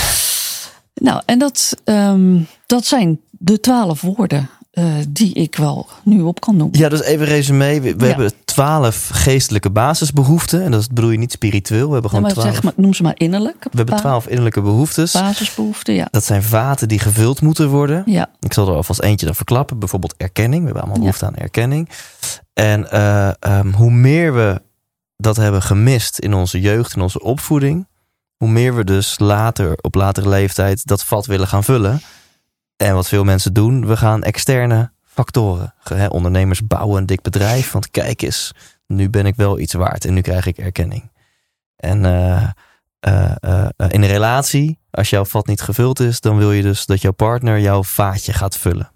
[0.94, 6.40] nou, en dat, um, dat zijn de twaalf woorden uh, die ik wel nu op
[6.40, 6.78] kan noemen.
[6.78, 7.80] Ja, dus even resume.
[7.80, 8.06] We, we ja.
[8.06, 10.62] hebben twaalf geestelijke basisbehoeften.
[10.62, 11.86] En dat bedoel je niet spiritueel.
[11.86, 12.52] We hebben gewoon ja, twaalf.
[12.52, 13.64] Zeg maar, noem ze maar innerlijk.
[13.70, 15.12] We hebben twaalf innerlijke behoeftes.
[15.12, 16.08] Basisbehoeften, ja.
[16.10, 18.02] Dat zijn vaten die gevuld moeten worden.
[18.06, 18.30] Ja.
[18.40, 19.78] Ik zal er alvast eentje dan verklappen.
[19.78, 20.60] Bijvoorbeeld erkenning.
[20.60, 21.88] We hebben allemaal behoefte aan erkenning.
[22.52, 24.62] En uh, um, hoe meer we
[25.16, 27.86] dat hebben gemist in onze jeugd, in onze opvoeding.
[28.36, 32.00] Hoe meer we dus later, op latere leeftijd, dat vat willen gaan vullen.
[32.76, 35.74] En wat veel mensen doen, we gaan externe factoren.
[35.82, 37.72] He, ondernemers bouwen een dik bedrijf.
[37.72, 38.52] Want kijk eens,
[38.86, 41.10] nu ben ik wel iets waard en nu krijg ik erkenning.
[41.76, 42.48] En uh,
[43.08, 46.86] uh, uh, in een relatie, als jouw vat niet gevuld is, dan wil je dus
[46.86, 48.90] dat jouw partner jouw vaatje gaat vullen.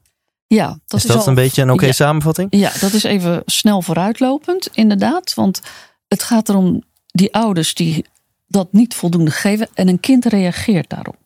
[0.46, 1.92] Ja, dat is dat al- een beetje een oké ja.
[1.92, 2.48] samenvatting?
[2.50, 5.34] Ja, dat is even snel vooruitlopend, inderdaad.
[5.34, 5.60] Want
[6.08, 8.06] het gaat erom die ouders die
[8.48, 11.25] dat niet voldoende geven en een kind reageert daarop.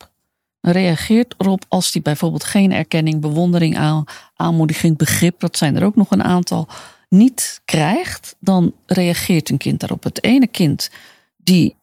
[0.60, 4.04] Reageert erop als die bijvoorbeeld geen erkenning, bewondering, aan,
[4.36, 6.68] aanmoediging, begrip, dat zijn er ook nog een aantal,
[7.08, 10.02] niet krijgt, dan reageert een kind daarop.
[10.02, 10.90] Het ene kind
[11.36, 11.76] die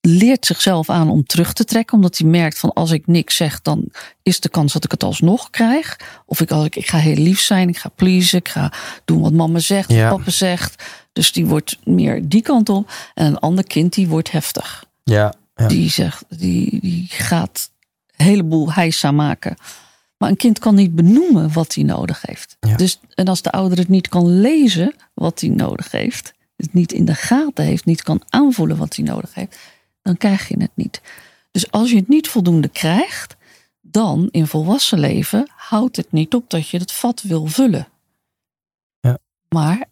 [0.00, 3.62] leert zichzelf aan om terug te trekken, omdat hij merkt van als ik niks zeg,
[3.62, 3.88] dan
[4.22, 5.98] is de kans dat ik het alsnog krijg.
[6.26, 8.72] Of ik, als ik, ik ga heel lief zijn, ik ga pleasen, ik ga
[9.04, 10.08] doen wat mama zegt, Ja.
[10.08, 10.84] wat papa zegt.
[11.12, 12.90] Dus die wordt meer die kant op.
[13.14, 14.84] En een ander kind die wordt heftig.
[15.04, 15.34] Ja.
[15.54, 15.66] ja.
[15.66, 17.70] Die zegt, die, die gaat
[18.16, 19.56] een heleboel heisa maken.
[20.18, 22.56] Maar een kind kan niet benoemen wat hij nodig heeft.
[22.60, 22.76] Ja.
[22.76, 26.92] Dus, en als de ouder het niet kan lezen wat hij nodig heeft, het niet
[26.92, 29.58] in de gaten heeft, niet kan aanvoelen wat hij nodig heeft,
[30.02, 31.00] dan krijg je het niet.
[31.50, 33.36] Dus als je het niet voldoende krijgt,
[33.80, 37.88] dan in volwassen leven houdt het niet op dat je het vat wil vullen.
[39.00, 39.18] Ja.
[39.48, 39.84] Maar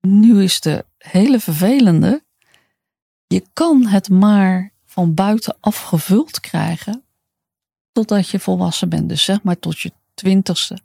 [0.00, 2.22] nu is de hele vervelende.
[3.26, 7.04] Je kan het maar van buitenaf gevuld krijgen
[7.92, 9.08] totdat je volwassen bent.
[9.08, 10.80] Dus zeg maar tot je twintigste,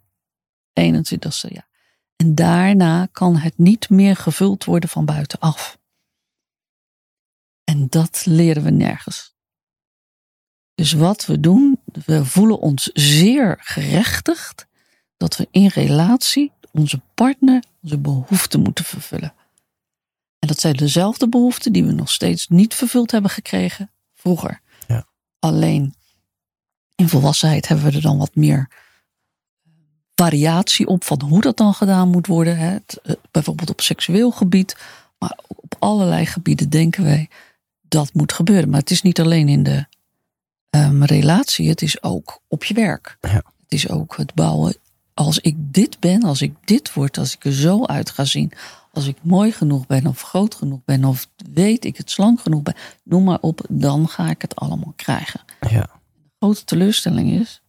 [0.80, 1.68] 21ste jaar.
[2.16, 5.78] En daarna kan het niet meer gevuld worden van buitenaf.
[7.64, 9.36] En dat leren we nergens.
[10.74, 14.66] Dus wat we doen, we voelen ons zeer gerechtigd
[15.16, 19.34] dat we in relatie onze partner onze behoeften moeten vervullen.
[20.38, 24.60] En dat zijn dezelfde behoeften die we nog steeds niet vervuld hebben gekregen vroeger.
[24.86, 25.06] Ja.
[25.38, 25.94] Alleen
[26.98, 28.68] in volwassenheid hebben we er dan wat meer
[30.14, 32.58] variatie op van hoe dat dan gedaan moet worden.
[32.58, 32.76] Hè.
[33.02, 34.76] Eh, bijvoorbeeld op seksueel gebied,
[35.18, 37.28] maar op allerlei gebieden denken wij
[37.88, 38.68] dat moet gebeuren.
[38.68, 39.86] Maar het is niet alleen in de
[40.70, 43.16] ehm, relatie, het is ook op je werk.
[43.20, 43.34] Ja.
[43.34, 44.76] Het is ook het bouwen.
[45.14, 48.52] Als ik dit ben, als ik dit word, als ik er zo uit ga zien,
[48.92, 52.62] als ik mooi genoeg ben of groot genoeg ben of weet ik het slank genoeg
[52.62, 55.40] ben, noem maar op, dan ga ik het allemaal krijgen.
[55.70, 55.97] ja.
[56.38, 57.62] Grote teleurstelling is,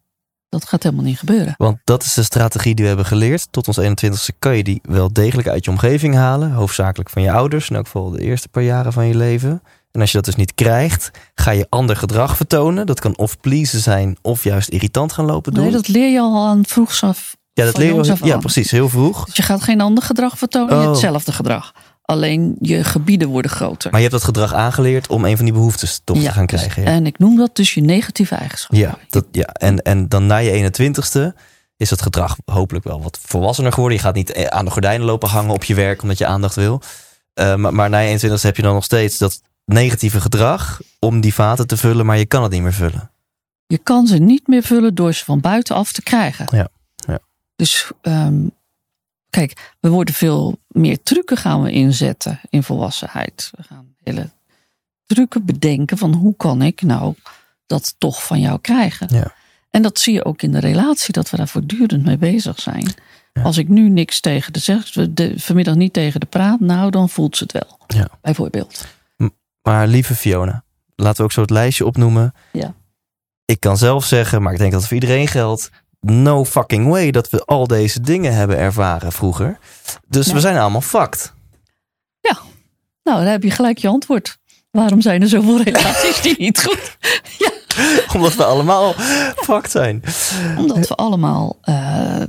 [0.49, 1.53] dat gaat helemaal niet gebeuren.
[1.57, 3.47] Want dat is de strategie die we hebben geleerd.
[3.51, 6.51] Tot ons 21ste kan je die wel degelijk uit je omgeving halen.
[6.51, 7.69] Hoofdzakelijk van je ouders.
[7.69, 9.61] In elk geval de eerste paar jaren van je leven.
[9.91, 12.85] En als je dat dus niet krijgt, ga je ander gedrag vertonen.
[12.85, 15.63] Dat kan of pleasen zijn of juist irritant gaan lopen doen.
[15.63, 17.35] Nee, dat leer je al aan vroegs af.
[17.53, 18.71] ja, dat leer je Ja, precies.
[18.71, 19.25] Heel vroeg.
[19.25, 20.87] Dus je gaat geen ander gedrag vertonen, Oh.
[20.89, 21.73] hetzelfde gedrag.
[22.09, 23.91] Alleen je gebieden worden groter.
[23.91, 26.83] Maar je hebt dat gedrag aangeleerd om een van die behoeftes toch te gaan krijgen.
[26.83, 28.79] Ja, En ik noem dat dus je negatieve eigenschappen.
[28.79, 29.45] ja, dat, ja.
[29.45, 31.39] En, en dan na je 21ste
[31.77, 33.97] is dat gedrag hopelijk wel wat volwassener geworden.
[33.97, 36.55] Je gaat niet eh, aan de gordijnen lopen hangen op je werk omdat je aandacht
[36.55, 36.81] wil.
[37.33, 41.21] Eh, maar, maar na je 21ste heb je dan nog steeds dat negatieve gedrag om
[41.21, 43.11] die vaten te vullen, maar je kan het niet meer vullen.
[43.67, 46.45] Je kan ze niet meer vullen door ze van buitenaf te krijgen.
[46.51, 47.19] Ja, ja.
[47.55, 48.47] Dus ehm,
[49.29, 53.51] kijk, we worden veel meer trucken gaan we inzetten in volwassenheid.
[53.55, 54.29] We gaan hele
[55.05, 57.15] trucken bedenken van hoe kan ik nou
[57.65, 59.07] dat toch van jou krijgen.
[59.11, 59.33] Ja.
[59.69, 62.93] En dat zie je ook in de relatie, dat we daar voortdurend mee bezig zijn.
[63.33, 63.41] Ja.
[63.41, 67.09] Als ik nu niks tegen de zeg, de, vanmiddag niet tegen de praat, nou dan
[67.09, 67.79] voelt ze het wel.
[67.87, 68.07] Ja.
[68.21, 68.85] Bijvoorbeeld.
[69.61, 70.63] Maar lieve Fiona,
[70.95, 72.33] laten we ook zo het lijstje opnoemen.
[72.51, 72.73] Ja.
[73.45, 75.69] Ik kan zelf zeggen, maar ik denk dat het voor iedereen geldt.
[75.99, 79.59] No fucking way dat we al deze dingen hebben ervaren vroeger.
[80.07, 80.33] Dus Ja.
[80.33, 81.33] we zijn allemaal fucked.
[83.03, 84.37] Nou, dan heb je gelijk je antwoord.
[84.71, 86.97] Waarom zijn er zoveel relaties die niet goed?
[87.37, 87.51] Ja,
[88.13, 88.93] Omdat we allemaal
[89.35, 90.03] fucked zijn.
[90.57, 92.21] omdat we allemaal eh,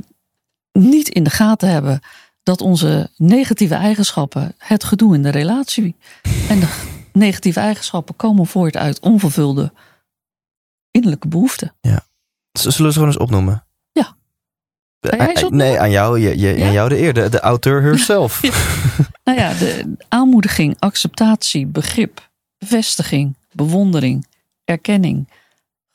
[0.73, 2.01] niet in de gaten hebben
[2.43, 5.97] dat onze negatieve eigenschappen het gedoe in de relatie.
[6.49, 6.69] En de
[7.13, 9.73] negatieve eigenschappen komen voort uit onvervulde
[10.91, 11.75] innerlijke behoeften.
[11.81, 11.89] Z-
[12.61, 13.65] Zullen we ze gewoon eens opnoemen?
[13.93, 14.17] Ja.
[15.01, 15.57] Eh, opnoemen?
[15.57, 16.67] Nee, aan jou, je, je, Ja?
[16.67, 17.13] aan jou de eer.
[17.15, 18.41] De, de auteur herself.
[19.25, 24.27] Nou ja, de aanmoediging, acceptatie, begrip, bevestiging, bewondering,
[24.65, 25.29] erkenning,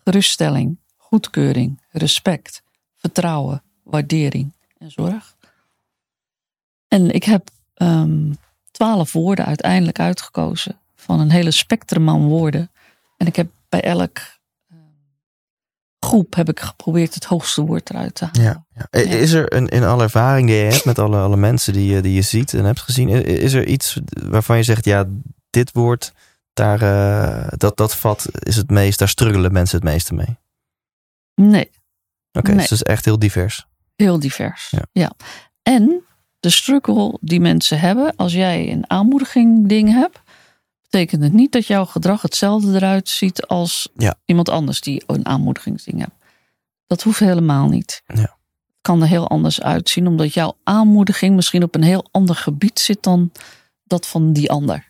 [0.03, 2.61] geruststelling, goedkeuring, respect,
[2.95, 5.35] vertrouwen, waardering en zorg.
[6.87, 8.33] En ik heb ehm,
[8.71, 12.71] twaalf woorden uiteindelijk uitgekozen van een hele spectrum aan woorden.
[13.17, 14.19] En ik heb bij elk
[16.05, 18.41] groep heb ik geprobeerd het hoogste woord eruit te halen.
[18.41, 18.99] Ja, ja.
[19.01, 22.01] Is er een, in alle ervaring die je hebt met alle, alle mensen die, je-
[22.01, 25.05] die je ziet en hebt gezien, is er iets waarvan je zegt, ja,
[25.49, 26.13] dit woord,
[26.53, 30.37] daar, eh, dat, dat vat is het meest, daar struggelen mensen het meeste mee?
[31.35, 31.69] Nee,
[32.31, 32.57] Oké, Nee.
[32.59, 33.65] dus het is echt heel divers.
[33.95, 34.67] Heel divers.
[34.71, 34.81] Ja.
[34.91, 35.11] Ja.
[35.63, 36.03] En
[36.39, 40.19] de struggle die mensen hebben, als jij een aanmoediging ding hebt,
[40.95, 44.15] betekent het niet dat jouw gedrag hetzelfde eruit ziet als Ja.
[44.25, 46.15] iemand anders die een aanmoedigingsding hebt.
[46.87, 48.01] Dat hoeft helemaal niet.
[48.05, 48.37] Ja.
[48.81, 53.03] kan er heel anders uitzien, omdat jouw aanmoediging misschien op een heel ander gebied zit
[53.03, 53.31] dan
[53.83, 54.87] dat van die ander.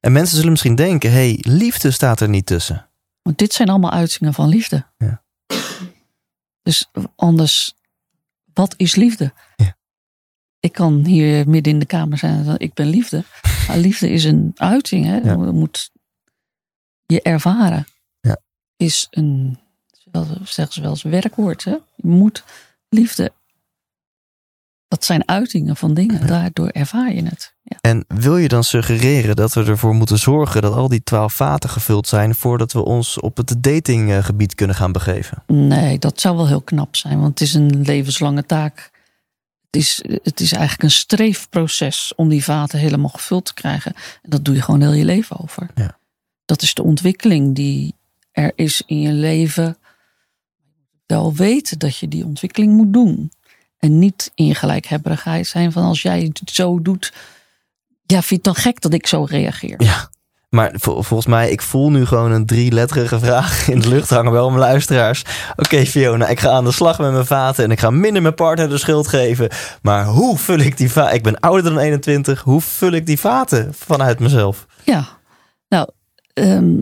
[0.00, 2.88] En mensen zullen misschien denken: hé, hey, liefde staat er niet tussen.
[3.22, 4.86] Want dit zijn allemaal uitingen van liefde.
[4.98, 5.22] Ja.
[6.62, 7.74] Dus anders,
[8.54, 9.32] wat is liefde?
[9.56, 9.76] Ja.
[10.60, 13.24] Ik kan hier midden in de kamer zijn en ik ben liefde.
[13.74, 15.04] Liefde is een uiting.
[15.04, 15.16] Hè?
[15.16, 15.30] Ja.
[15.30, 15.90] Je moet
[17.06, 17.86] je ervaren.
[18.20, 18.40] Ja.
[18.76, 19.58] Is een,
[20.44, 21.64] zeggen ze wel eens, werkwoord.
[21.64, 21.70] Hè?
[21.70, 22.44] Je moet
[22.88, 23.32] liefde.
[24.88, 26.26] Dat zijn uitingen van dingen.
[26.26, 27.54] Daardoor ervaar je het.
[27.62, 27.76] Ja.
[27.80, 31.70] En wil je dan suggereren dat we ervoor moeten zorgen dat al die twaalf vaten
[31.70, 35.42] gevuld zijn voordat we ons op het datinggebied kunnen gaan begeven?
[35.46, 38.90] Nee, dat zou wel heel knap zijn, want het is een levenslange taak.
[39.76, 43.94] Het is, het is eigenlijk een streefproces om die vaten helemaal gevuld te krijgen.
[43.94, 45.70] En dat doe je gewoon heel je leven over.
[45.74, 45.98] Ja.
[46.44, 47.94] Dat is de ontwikkeling die
[48.32, 49.78] er is in je leven.
[51.06, 53.32] Wel weten dat je die ontwikkeling moet doen.
[53.78, 57.12] En niet in je gelijkhebberigheid zijn van als jij het zo doet.
[58.06, 59.82] Ja, vind je het dan gek dat ik zo reageer?
[59.82, 60.10] Ja.
[60.56, 64.32] Maar vol- volgens mij, ik voel nu gewoon een drieletterige vraag in de lucht hangen
[64.32, 65.24] bij mijn luisteraars.
[65.56, 68.34] Oké Fiona, ik ga aan de slag met mijn vaten en ik ga minder mijn
[68.34, 69.48] partner de schuld geven.
[69.82, 71.14] Maar hoe vul ik die vaten?
[71.14, 72.42] Ik ben ouder dan 21.
[72.42, 74.66] Hoe vul ik die vaten vanuit mezelf?
[74.84, 75.04] Ja,
[75.68, 75.88] nou,
[76.32, 76.76] ehm,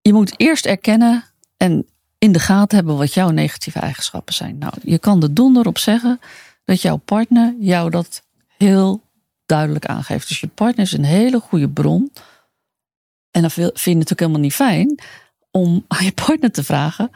[0.00, 1.24] je moet eerst erkennen
[1.56, 1.86] en
[2.18, 4.58] in de gaten hebben wat jouw negatieve eigenschappen zijn.
[4.58, 6.20] Nou, je kan er donder op zeggen
[6.64, 8.22] dat jouw partner jou dat
[8.58, 9.02] heel
[9.46, 10.28] duidelijk aangeeft.
[10.28, 12.12] Dus je partner is een hele goede bron.
[13.36, 14.98] En dan vind je het natuurlijk helemaal niet fijn
[15.50, 17.10] om aan je partner te vragen: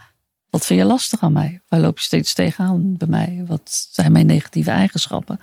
[0.50, 1.60] wat vind je lastig aan mij?
[1.68, 3.44] Waar loop je steeds tegenaan bij mij?
[3.46, 5.40] Wat zijn mijn negatieve eigenschappen?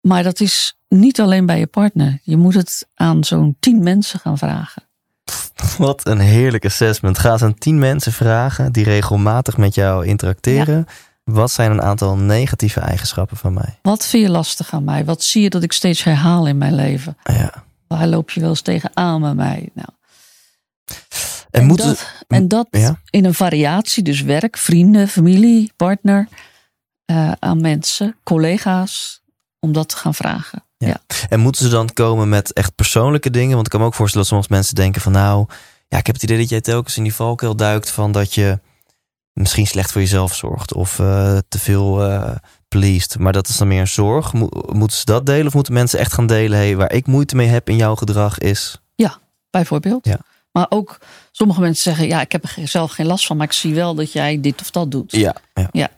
[0.00, 2.18] Maar dat is niet alleen bij je partner.
[2.22, 4.82] Je moet het aan zo'n tien mensen gaan vragen.
[5.78, 7.18] Wat een heerlijk assessment.
[7.18, 10.86] Ga eens aan tien mensen vragen die regelmatig met jou interacteren.
[11.24, 13.78] Wat zijn een aantal negatieve eigenschappen van mij?
[13.82, 15.04] Wat vind je lastig aan mij?
[15.04, 17.16] Wat zie je dat ik steeds herhaal in mijn leven?
[17.22, 17.65] Ja.
[17.88, 19.68] Waar loop je wel eens tegenaan bij mij?
[19.74, 19.88] Nou,
[21.50, 23.00] En, moeten dat, en dat Ja.
[23.10, 26.28] in een variatie, dus werk, vrienden, familie, partner,
[27.04, 29.22] eh, aan mensen, collega's,
[29.60, 30.64] om dat te gaan vragen.
[30.78, 30.86] Ja.
[30.88, 31.00] Ja.
[31.28, 33.54] En moeten ze dan komen met echt persoonlijke dingen?
[33.54, 35.46] Want ik kan me ook voorstellen dat sommige mensen denken van nou,
[35.88, 38.60] ja, ik heb het idee dat jij telkens in die valkuil duikt van dat je
[39.32, 42.36] misschien slecht voor jezelf zorgt of eh, te veel eh
[42.68, 43.18] pleased.
[43.18, 44.32] Maar dat is dan meer een zorg.
[44.32, 46.58] Mo- moeten ze dat delen of moeten mensen echt gaan delen?
[46.58, 48.80] Hey, waar ik moeite mee heb in jouw gedrag is.
[49.50, 50.06] bijvoorbeeld.
[50.06, 50.18] Ja.
[50.52, 50.98] Maar ook
[51.32, 53.94] sommige mensen zeggen, ja, ik heb er zelf geen last van, maar ik zie wel
[53.94, 55.12] dat jij dit of dat doet.
[55.12, 55.36] Ja,
[55.72, 55.90] ja.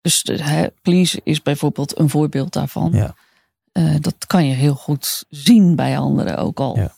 [0.00, 2.92] Dus de, hè, please is bijvoorbeeld een voorbeeld daarvan.
[2.92, 3.14] Ja.
[3.72, 6.76] Eh, dat kan je heel goed zien bij anderen ook al.
[6.76, 6.94] Ja.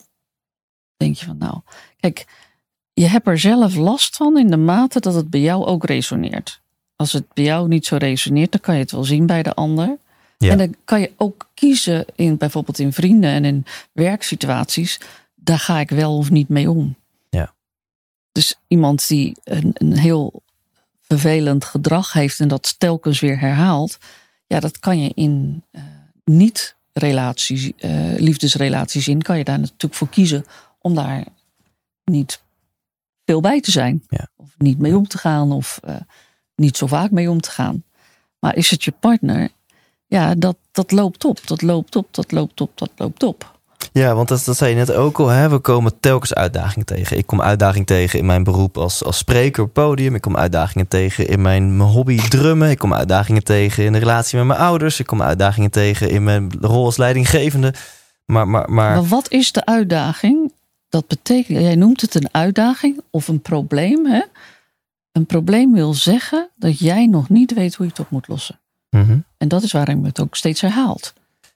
[0.96, 1.60] Denk je van, nou,
[2.00, 2.26] kijk,
[2.92, 6.61] je hebt er zelf last van in de mate dat het bij jou ook resoneert.
[7.02, 9.54] Als het bij jou niet zo resoneert, dan kan je het wel zien bij de
[9.54, 9.96] ander.
[10.38, 10.50] Ja.
[10.50, 15.00] En dan kan je ook kiezen in bijvoorbeeld in vrienden en in werksituaties.
[15.34, 16.96] Daar ga ik wel of niet mee om.
[17.30, 17.54] Ja.
[18.32, 20.42] Dus iemand die een, een heel
[21.00, 23.98] vervelend gedrag heeft en dat telkens weer herhaalt.
[24.46, 25.82] Ja, dat kan je in eh,
[26.24, 30.44] niet-relaties, eh, liefdesrelaties in, kan je daar natuurlijk voor kiezen
[30.78, 31.24] om daar
[32.04, 32.42] niet
[33.24, 34.02] veel bij te zijn.
[34.08, 34.28] Ja.
[34.36, 35.96] Of niet mee om te gaan of eh,
[36.62, 37.84] niet zo vaak mee om te gaan.
[38.38, 39.48] Maar is het je partner?
[40.06, 43.52] Ja, dat, dat loopt op, dat loopt op, dat loopt op, dat loopt op.
[43.92, 45.28] Ja, want dat, dat zei je net ook al.
[45.28, 45.48] Hè?
[45.48, 47.16] We komen telkens uitdagingen tegen.
[47.16, 50.14] Ik kom uitdagingen tegen in mijn beroep als, als spreker op podium.
[50.14, 52.70] Ik kom uitdagingen tegen in mijn, mijn hobby drummen.
[52.70, 55.00] Ik kom uitdagingen tegen in de relatie met mijn ouders.
[55.00, 57.74] Ik kom uitdagingen tegen in mijn rol als leidinggevende.
[58.26, 60.52] Maar, maar, maar Maar wat is de uitdaging?
[60.88, 64.06] Dat betekent, jij noemt het een uitdaging of een probleem.
[64.06, 64.22] Hè?
[65.12, 68.60] Een probleem wil zeggen dat jij nog niet weet hoe je het op moet lossen.
[68.90, 69.18] Mhm.
[69.38, 71.12] En dat is waarom het ook steeds herhaalt.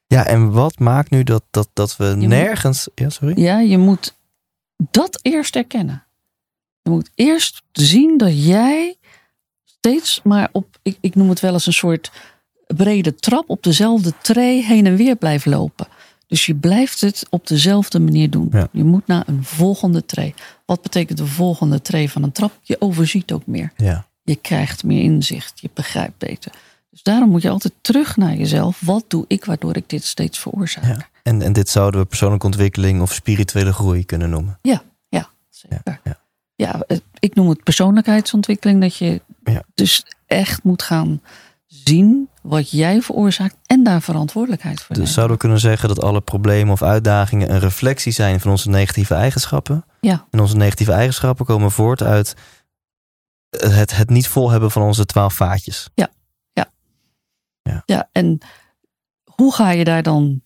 [0.06, 2.88] ja, en wat maakt nu dat, dat, dat we nergens.
[2.94, 3.40] Ja, sorry.
[3.40, 4.16] Ja, je moet
[4.90, 6.04] dat eerst erkennen.
[6.82, 8.96] Je moet eerst zien dat jij
[9.64, 12.10] steeds maar op, ik, ik noem het wel eens een soort
[12.66, 15.86] brede trap, op dezelfde tree heen en weer blijft lopen.
[16.26, 18.48] Dus je blijft het op dezelfde manier doen.
[18.52, 18.68] Ja.
[18.72, 20.34] Je moet naar een volgende tree.
[20.64, 22.58] Wat betekent de volgende tree van een trap?
[22.62, 23.72] Je overziet ook meer.
[23.76, 24.06] Ja.
[24.22, 25.60] Je krijgt meer inzicht.
[25.60, 26.52] Je begrijpt beter.
[26.90, 28.80] Dus daarom moet je altijd terug naar jezelf.
[28.80, 30.84] Wat doe ik waardoor ik dit steeds veroorzaak?
[30.84, 31.08] Ja.
[31.22, 34.58] En, en dit zouden we persoonlijke ontwikkeling of spirituele groei kunnen noemen.
[34.62, 34.82] Ja,
[35.50, 35.80] zeker.
[35.84, 36.18] Ja, Ja,
[36.54, 36.80] ja.
[36.86, 38.80] het- ik noem het persoonlijkheidsontwikkeling.
[38.80, 39.62] Dat je Ja.
[39.74, 41.20] dus echt moet gaan
[41.88, 45.12] zien wat jij veroorzaakt en daar verantwoordelijkheid voor Dus nemen.
[45.12, 49.14] zouden we kunnen zeggen dat alle problemen of uitdagingen een reflectie zijn van onze negatieve
[49.14, 49.84] eigenschappen?
[50.00, 50.26] Ja.
[50.30, 52.34] En onze negatieve eigenschappen komen voort uit
[53.50, 55.88] het, het niet vol hebben van onze twaalf vaatjes.
[57.86, 58.38] Ja, en
[59.24, 60.42] hoe ga je daar dan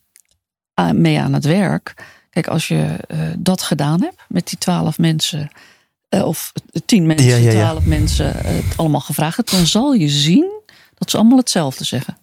[0.93, 1.93] mee aan het werk?
[2.29, 5.51] Kijk, als je eh, dat gedaan hebt met die twaalf mensen,
[6.09, 6.51] eh, of
[6.85, 7.51] tien mensen, Ja, ja, ja.
[7.51, 10.60] twaalf mensen, eh, het allemaal gevraagd hebt, dan zal je zien
[11.01, 12.17] dat ze allemaal hetzelfde zeggen.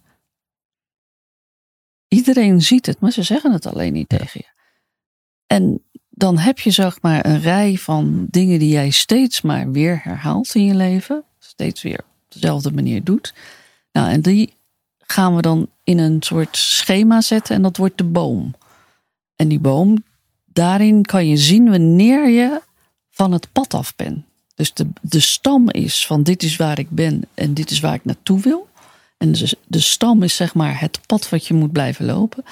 [2.09, 4.63] Iedereen ziet het, maar ze zeggen het alleen niet tegen je.
[5.47, 10.01] En dan heb je zeg maar een rij van dingen die jij steeds maar weer
[10.03, 11.25] herhaalt in je leven.
[11.39, 13.35] Steeds weer op dezelfde manier doet.
[13.93, 14.53] Nou, en die
[14.99, 18.55] gaan we dan in een soort schema zetten en dat wordt de boom.
[19.37, 20.05] En die boom,
[20.45, 22.63] daarin kan je zien wanneer je
[23.11, 24.25] van het pad af bent.
[24.55, 27.95] Dus de, de stam is van dit is waar ik ben en dit is waar
[27.95, 28.68] ik naartoe wil.
[29.19, 32.45] En de, de stam is zeg maar het pad wat je moet blijven lopen.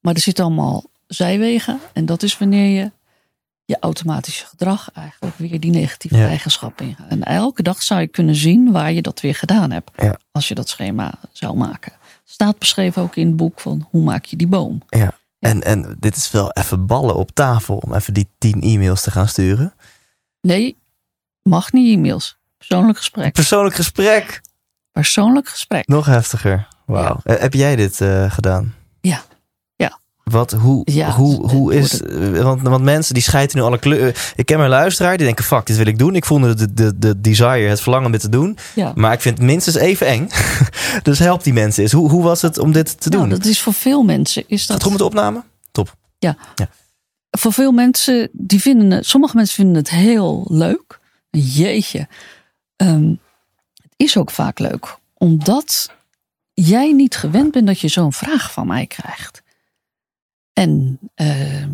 [0.00, 2.90] Maar er zitten allemaal zijwegen en dat is wanneer je
[3.64, 6.26] je automatische gedrag eigenlijk weer die negatieve Ja.
[6.26, 7.08] eigenschappen ingaat.
[7.08, 9.90] En elke dag zou je kunnen zien waar je dat weer gedaan hebt.
[9.96, 10.16] Ja.
[10.32, 11.92] Als je dat schema zou maken.
[12.24, 14.82] Staat beschreven ook in het boek van hoe maak je die boom.
[14.88, 15.12] Ja.
[15.38, 19.10] En, en dit is wel even ballen op tafel om even die tien e-mails te
[19.10, 19.74] gaan sturen.
[20.40, 20.76] Nee,
[21.42, 22.36] mag niet e-mails.
[22.58, 23.32] Persoonlijk gesprek.
[23.32, 24.40] Persoonlijk gesprek.
[24.92, 25.86] Persoonlijk gesprek.
[25.88, 26.68] Nog heftiger.
[26.86, 27.20] Wauw.
[27.24, 28.74] Eh, Heb jij dit eh, gedaan?
[29.00, 29.22] Ja.
[29.76, 29.98] Ja.
[30.24, 32.02] Wat, hoe, Ja, hoe, het hoe is...
[32.02, 34.14] eh, Want, want mensen die scheiden nu alle kleuren.
[34.34, 36.14] Ik ken mijn luisteraar, die denken, fuck, dit wil ik doen.
[36.14, 38.58] Ik voelde de, de, de desire, het verlangen om dit te doen.
[38.74, 38.92] Ja.
[38.94, 40.28] Maar ik vind het minstens even eng.
[41.02, 41.92] dus help die mensen eens.
[41.92, 43.20] Hoe, hoe was het om dit te doen?
[43.20, 44.76] Nou, dat is voor veel mensen is Gaat dat.
[44.76, 45.42] het goed met de opname?
[45.72, 45.94] Top.
[47.38, 49.06] Voor veel mensen die vinden het.
[49.06, 50.98] Sommige mensen vinden het heel leuk.
[51.30, 52.08] Jeetje.
[52.76, 53.18] Het
[53.96, 54.98] is ook vaak leuk.
[55.14, 55.90] Omdat
[56.54, 59.42] jij niet gewend bent dat je zo'n vraag van mij krijgt.
[60.52, 61.70] En ehm,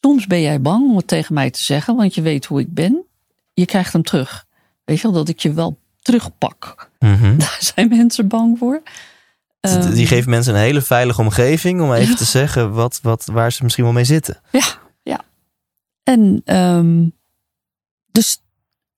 [0.00, 2.74] soms ben jij bang om het tegen mij te zeggen, want je weet hoe ik
[2.74, 3.04] ben.
[3.54, 4.46] Je krijgt hem terug.
[4.84, 6.90] Weet je wel, dat ik je wel terugpak.
[6.98, 7.38] Mhm.
[7.38, 8.82] Daar zijn mensen bang voor.
[9.60, 12.14] Ehm, Die geven mensen een hele veilige omgeving om even Ja.
[12.16, 14.40] te zeggen wat, wat, waar ze misschien wel mee zitten.
[16.02, 17.08] En ehm,
[18.12, 18.42] dus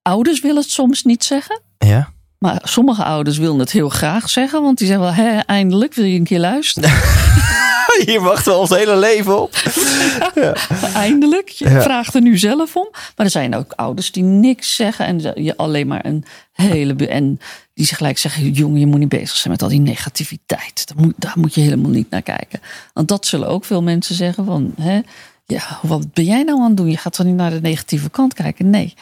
[0.02, 1.60] ouders willen het soms niet zeggen.
[1.78, 2.08] Ja.
[2.38, 4.62] Maar sommige ouders willen het heel graag zeggen.
[4.62, 6.90] Want die zeggen wel, hè, eindelijk wil je een keer luisteren.
[8.04, 9.54] Hier wachten we ons hele leven op.
[10.94, 11.48] eindelijk.
[11.48, 11.82] Je Ja.
[11.82, 12.88] vraagt er nu zelf om.
[12.92, 15.06] Maar er zijn ook ouders die niks zeggen.
[15.06, 17.06] En je alleen maar een hele...
[17.06, 17.40] En
[17.74, 20.82] die gelijk zeggen, jongen, je moet niet bezig zijn met al die negativiteit.
[20.86, 22.60] Daar moet, daar moet je helemaal niet naar kijken.
[22.92, 24.72] Want dat zullen ook veel mensen zeggen van...
[24.80, 25.00] Hè,
[25.46, 26.90] ja, wat ben jij nou aan het doen?
[26.90, 28.70] Je gaat toch niet naar de negatieve kant kijken?
[28.70, 28.94] Nee.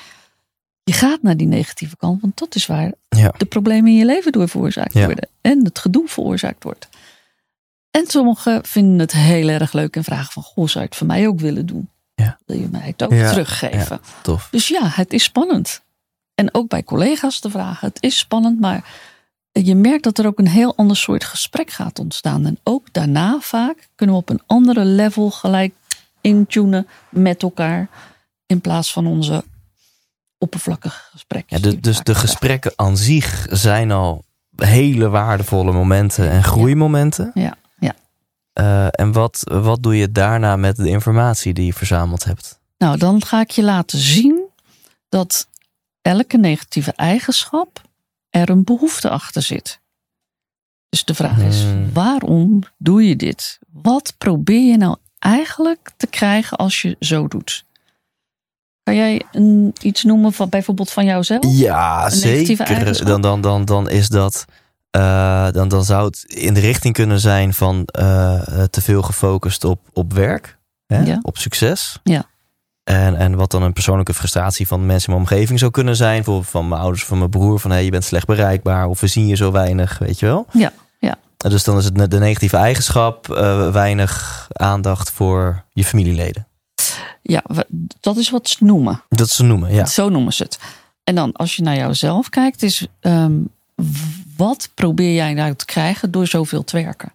[0.84, 3.34] Je gaat naar die negatieve kant, want dat is waar Ja.
[3.38, 5.04] de problemen in je leven door veroorzaakt Ja.
[5.04, 5.28] worden.
[5.40, 6.88] En het gedoe veroorzaakt wordt.
[7.90, 10.42] En sommigen vinden het heel erg leuk en vragen van...
[10.42, 11.88] Goh, zou je het voor mij ook willen doen?
[12.14, 12.38] Ja.
[12.46, 14.00] Wil je mij het ook Ja, teruggeven?
[14.22, 14.48] Tof.
[14.50, 15.82] Dus ja, het is spannend.
[16.34, 17.88] En ook bij collega's te vragen.
[17.88, 18.84] Het is spannend, maar
[19.52, 22.46] je merkt dat er ook een heel ander soort gesprek gaat ontstaan.
[22.46, 25.74] En ook daarna vaak kunnen we op een andere level gelijk
[26.20, 27.88] intunen met elkaar.
[28.46, 29.44] In plaats van onze
[30.44, 31.56] oppervlakkige gesprekken.
[31.56, 34.24] Ja, de- dus de gesprekken aan zich zijn al
[34.56, 37.30] hele waardevolle momenten en groeimomenten.
[37.34, 37.94] Ja, ja.
[38.52, 42.60] Eh, en wat, wat doe je daarna met de informatie die je verzameld hebt?
[42.78, 44.42] Nou, dan ga ik je laten zien
[45.08, 45.48] dat
[46.02, 47.82] elke negatieve eigenschap
[48.30, 49.80] er een behoefte achter zit.
[50.88, 51.92] Dus de vraag is: Hmm.
[51.92, 53.58] waarom doe je dit?
[53.72, 57.64] Wat probeer je nou eigenlijk te krijgen als je zo doet?
[58.84, 61.44] Kan jij een, iets noemen van bijvoorbeeld van jouzelf?
[61.46, 63.04] Ja, Een zeker.
[63.04, 64.44] Dan, dan, dan, dan is dat.
[64.90, 69.64] eh, dan, dan zou het in de richting kunnen zijn van eh, te veel gefocust
[69.64, 71.02] op, op werk, hè?
[71.02, 71.18] Ja.
[71.22, 72.00] op succes.
[72.02, 72.24] Ja.
[72.84, 76.14] En, en wat dan een persoonlijke frustratie van mensen in mijn omgeving zou kunnen zijn.
[76.14, 77.60] Bijvoorbeeld van mijn ouders, van mijn broer.
[77.60, 80.46] Van hey, je bent slecht bereikbaar of we zien je zo weinig, weet je wel.
[80.52, 81.16] Ja, ja.
[81.36, 86.46] Dus dan is het de negatieve eigenschap eh, weinig aandacht voor je familieleden.
[87.26, 87.42] Ja,
[88.00, 89.02] dat is wat ze noemen.
[89.08, 89.84] Dat ze noemen, ja.
[89.86, 90.58] Zo noemen ze het.
[91.04, 93.32] En dan als je naar jouzelf kijkt, is ehm,
[94.36, 97.12] wat probeer jij nou te krijgen door zoveel te werken?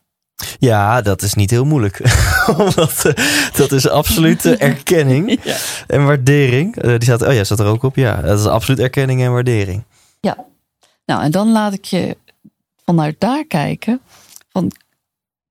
[0.60, 2.00] Ja, dat is niet heel moeilijk.
[2.58, 5.58] Omdat, eh, dat is absolute erkenning Ja.
[5.88, 6.76] en waardering.
[6.76, 7.96] Eh, die staat, oh ja, staat er ook op.
[7.96, 9.84] Ja, dat is absoluut erkenning en waardering.
[10.20, 10.38] Ja.
[11.06, 12.18] Nou, en dan laat ik je
[12.86, 14.02] vanuit daar kijken.
[14.52, 14.72] Van,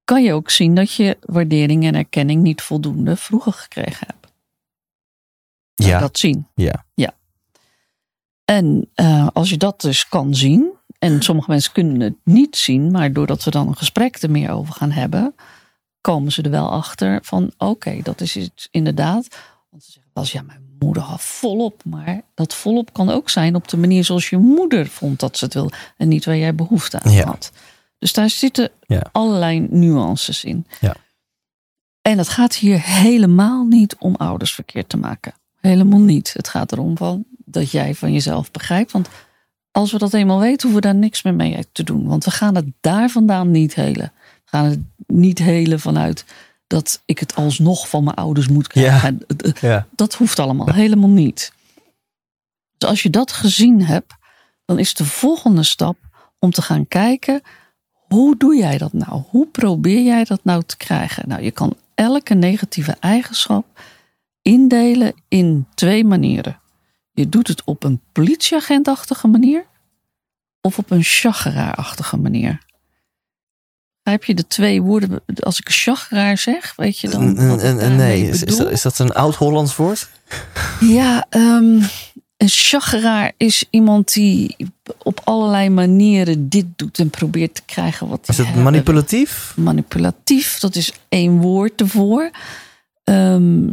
[0.04, 4.18] kan je ook zien dat je waardering en erkenning niet voldoende vroeger gekregen hebt?
[5.87, 6.47] Ja, Dat zien.
[6.55, 6.85] ja.
[6.95, 7.12] Ja.
[8.45, 12.91] En eh, als je dat dus kan zien, en sommige mensen kunnen het niet zien,
[12.91, 15.35] maar doordat we dan een gesprek er meer over gaan hebben,
[16.01, 19.29] komen ze er wel achter van: oké, dat is iets inderdaad.
[19.70, 21.85] Want ze zeggen wel eens, ja, mijn moeder had volop.
[21.85, 25.45] Maar dat volop kan ook zijn op de manier zoals je moeder vond dat ze
[25.45, 25.70] het wil.
[25.97, 27.26] En niet waar jij behoefte aan Ja.
[27.26, 27.53] had.
[27.99, 29.03] Dus daar zitten Ja.
[29.12, 30.66] allerlei nuances in.
[30.81, 30.95] Ja.
[32.03, 35.35] En het gaat hier helemaal niet om ouders verkeerd te maken.
[35.69, 36.33] Helemaal niet.
[36.33, 38.93] Het gaat erom van dat jij van jezelf begrijpt.
[38.93, 39.09] Want
[39.71, 42.07] als we dat eenmaal weten, hoeven we daar niks meer mee te doen.
[42.07, 44.12] Want we gaan het daar vandaan niet helen.
[44.16, 46.25] We gaan het niet helen vanuit
[46.66, 49.21] dat ik het alsnog van mijn ouders moet krijgen.
[49.61, 49.87] Ja.
[49.97, 51.53] Dat hoeft allemaal helemaal niet.
[52.79, 54.14] Dus als je dat gezien hebt,
[54.64, 55.97] dan is de volgende stap
[56.39, 57.43] om te gaan kijken:
[57.91, 59.23] hoe doe jij dat nou?
[59.29, 61.29] Hoe probeer jij dat nou te krijgen?
[61.29, 63.66] Nou, je kan elke negatieve eigenschap
[64.49, 66.61] indelen in twee manieren.
[67.12, 69.66] Je doet het op een politieagentachtige manier
[70.61, 72.66] of op een chageraarachtige manier.
[74.03, 75.22] Begrijp je de twee woorden?
[75.40, 77.38] Als ik chageraar zeg, weet je dan.
[77.38, 80.09] En- nee, is, dat, is dat een oud-Hollands woord?
[80.80, 81.82] Ja, ehm,
[82.36, 84.57] een chageraar is iemand die
[85.03, 89.53] op allerlei manieren dit doet en probeert te krijgen wat hij Is het manipulatief?
[89.57, 92.30] Manipulatief, dat is één woord ervoor.
[93.05, 93.66] Ehm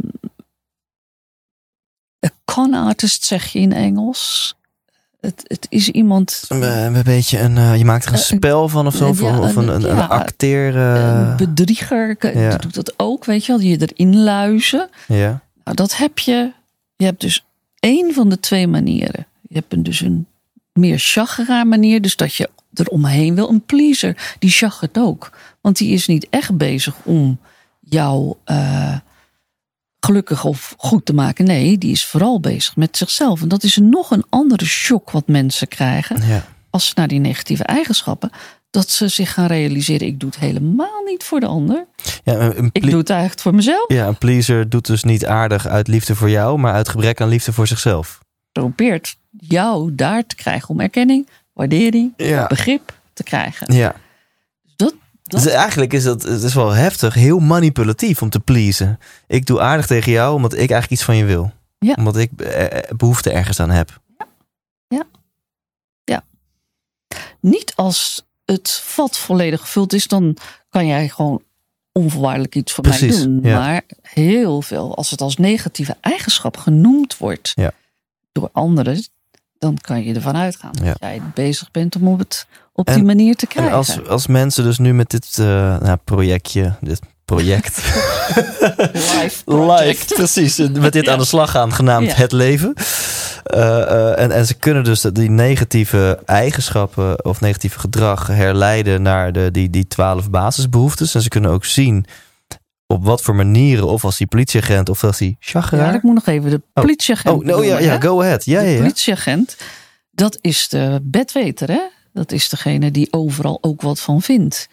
[2.20, 4.54] een con artist zeg je in Engels.
[5.20, 6.44] Het, het is iemand.
[6.48, 6.62] Een,
[6.94, 9.08] een beetje een, eh, je maakt er een Eh, spel van of zo?
[9.08, 10.76] Of, ja, of een, een, een ja, acteer...
[10.76, 12.56] Een eh, bedrieger ja.
[12.56, 13.60] doet dat ook, weet je wel.
[13.60, 14.88] Je erin luizen.
[15.06, 15.40] ja.
[15.64, 16.52] Nou, dat heb je.
[16.96, 17.44] Je hebt dus
[17.80, 19.26] één van de twee manieren.
[19.48, 20.26] Je hebt een, dus een
[20.72, 22.02] meer chageraar manier.
[22.02, 23.48] Dus dat je er omheen wil.
[23.48, 25.30] Een pleaser, die chagert ook.
[25.60, 27.38] Want die is niet echt bezig om
[27.80, 28.96] jou eh,
[30.00, 31.44] gelukkig of goed te maken.
[31.44, 33.42] Nee, die is vooral bezig met zichzelf.
[33.42, 36.26] En dat is nog een andere shock wat mensen krijgen.
[36.26, 36.44] ja.
[36.70, 38.30] Als ze naar die negatieve eigenschappen.
[38.70, 40.06] Dat ze zich gaan realiseren.
[40.06, 41.86] Ik doe het helemaal niet voor de ander.
[42.24, 43.92] ja Ik doe het eigenlijk voor mezelf.
[43.92, 47.28] ja, een pleaser doet dus niet aardig uit liefde voor jou, maar uit gebrek aan
[47.28, 48.18] liefde voor zichzelf.
[48.52, 52.46] probeert jou daar te krijgen om erkenning, waardering, Ja.
[52.46, 53.74] begrip te krijgen.
[53.74, 53.94] Ja.
[55.26, 58.98] Dat, Dus eigenlijk is dat het is wel heftig, heel manipulatief om te pleasen.
[59.26, 61.52] Ik doe aardig tegen jou omdat ik eigenlijk iets van je wil.
[61.78, 61.94] Ja.
[61.98, 63.98] Omdat ik eh, behoefte ergens aan heb.
[67.40, 70.36] niet als het vat volledig gevuld is, dan
[70.68, 71.42] kan jij gewoon
[71.92, 73.38] onvoorwaardelijk iets voor mij doen.
[73.42, 73.58] ja.
[73.58, 77.72] Maar heel veel, als het als negatieve eigenschap genoemd wordt Ja.
[78.32, 79.04] door anderen,
[79.58, 80.84] dan kan je ervan uitgaan Ja.
[80.84, 82.46] dat jij bezig bent om op, het,
[82.76, 83.74] op En- die manier te En krijgen.
[83.76, 85.46] als, als mensen dus nu met dit eh,
[85.80, 87.76] nou, projectje, dit project,
[88.92, 90.00] live, project.
[90.08, 91.12] live, precies, met dit Ja.
[91.12, 92.14] aan de slag gaan, genaamd Ja.
[92.14, 92.74] het leven.
[93.44, 99.32] Eh, eh, en, en ze kunnen dus die negatieve eigenschappen of negatieve gedrag herleiden naar
[99.32, 101.14] de, die, die twaalf basisbehoeftes.
[101.14, 102.04] En ze kunnen ook zien
[102.86, 105.94] op wat voor manieren, of als die politieagent of als die Ja, chageraar.
[105.94, 106.82] ik moet nog even de Oh.
[106.84, 108.44] politieagent Oh, no, ja, ja, go ahead.
[108.44, 108.78] Ja, de ja, ja.
[108.80, 109.56] politieagent,
[110.10, 111.80] dat is de bedweter, hè?
[112.16, 114.68] Dat is degene die overal ook wat van vindt.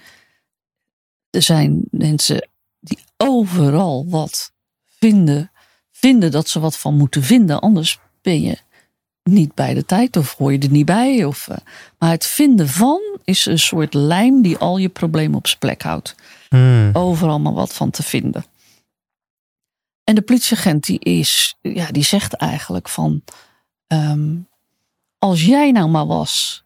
[1.30, 4.52] Er zijn mensen die overal wat
[5.00, 5.52] vinden,
[5.92, 8.58] vinden dat ze wat van moeten vinden, anders ben je
[9.24, 11.26] niet bij de tijd of hoor je er niet bij.
[11.26, 11.58] Of, eh,
[11.98, 15.82] maar het vinden van is een soort lijm die al je problemen op zijn plek
[15.82, 16.16] houdt
[16.50, 16.90] Hmm.
[16.94, 18.46] overal maar wat van te vinden.
[20.04, 23.24] En de politieagent die is, ja, die zegt eigenlijk van,
[23.88, 24.36] ehm,
[25.18, 26.63] als jij nou maar was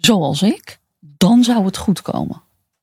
[0.00, 2.42] zoals ik, dan zou het goed komen.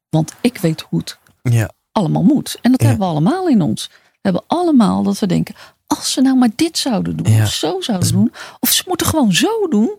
[0.10, 1.72] Want ik weet hoe het Ja.
[1.92, 2.58] allemaal moet.
[2.62, 2.88] En dat Ja.
[2.88, 3.88] hebben we allemaal in ons.
[4.12, 5.56] We hebben allemaal dat we denken,
[5.88, 7.44] als ze nou maar dit zouden doen, Ja.
[7.44, 9.92] of zo zouden doen, of ze moeten gewoon zo doen.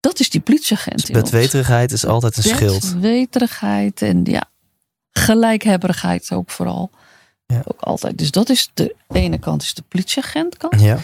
[0.00, 1.30] Dat is die politieagent in ons.
[1.30, 2.92] Bedweterigheid is altijd een schild.
[2.92, 4.42] Weterigheid en ja,
[5.12, 6.90] gelijkhebberigheid ook vooral.
[7.46, 7.62] Ja.
[7.64, 8.18] Ook altijd.
[8.18, 10.80] Dus dat is de ene kant, is de politieagentkant.
[10.80, 10.98] Ja.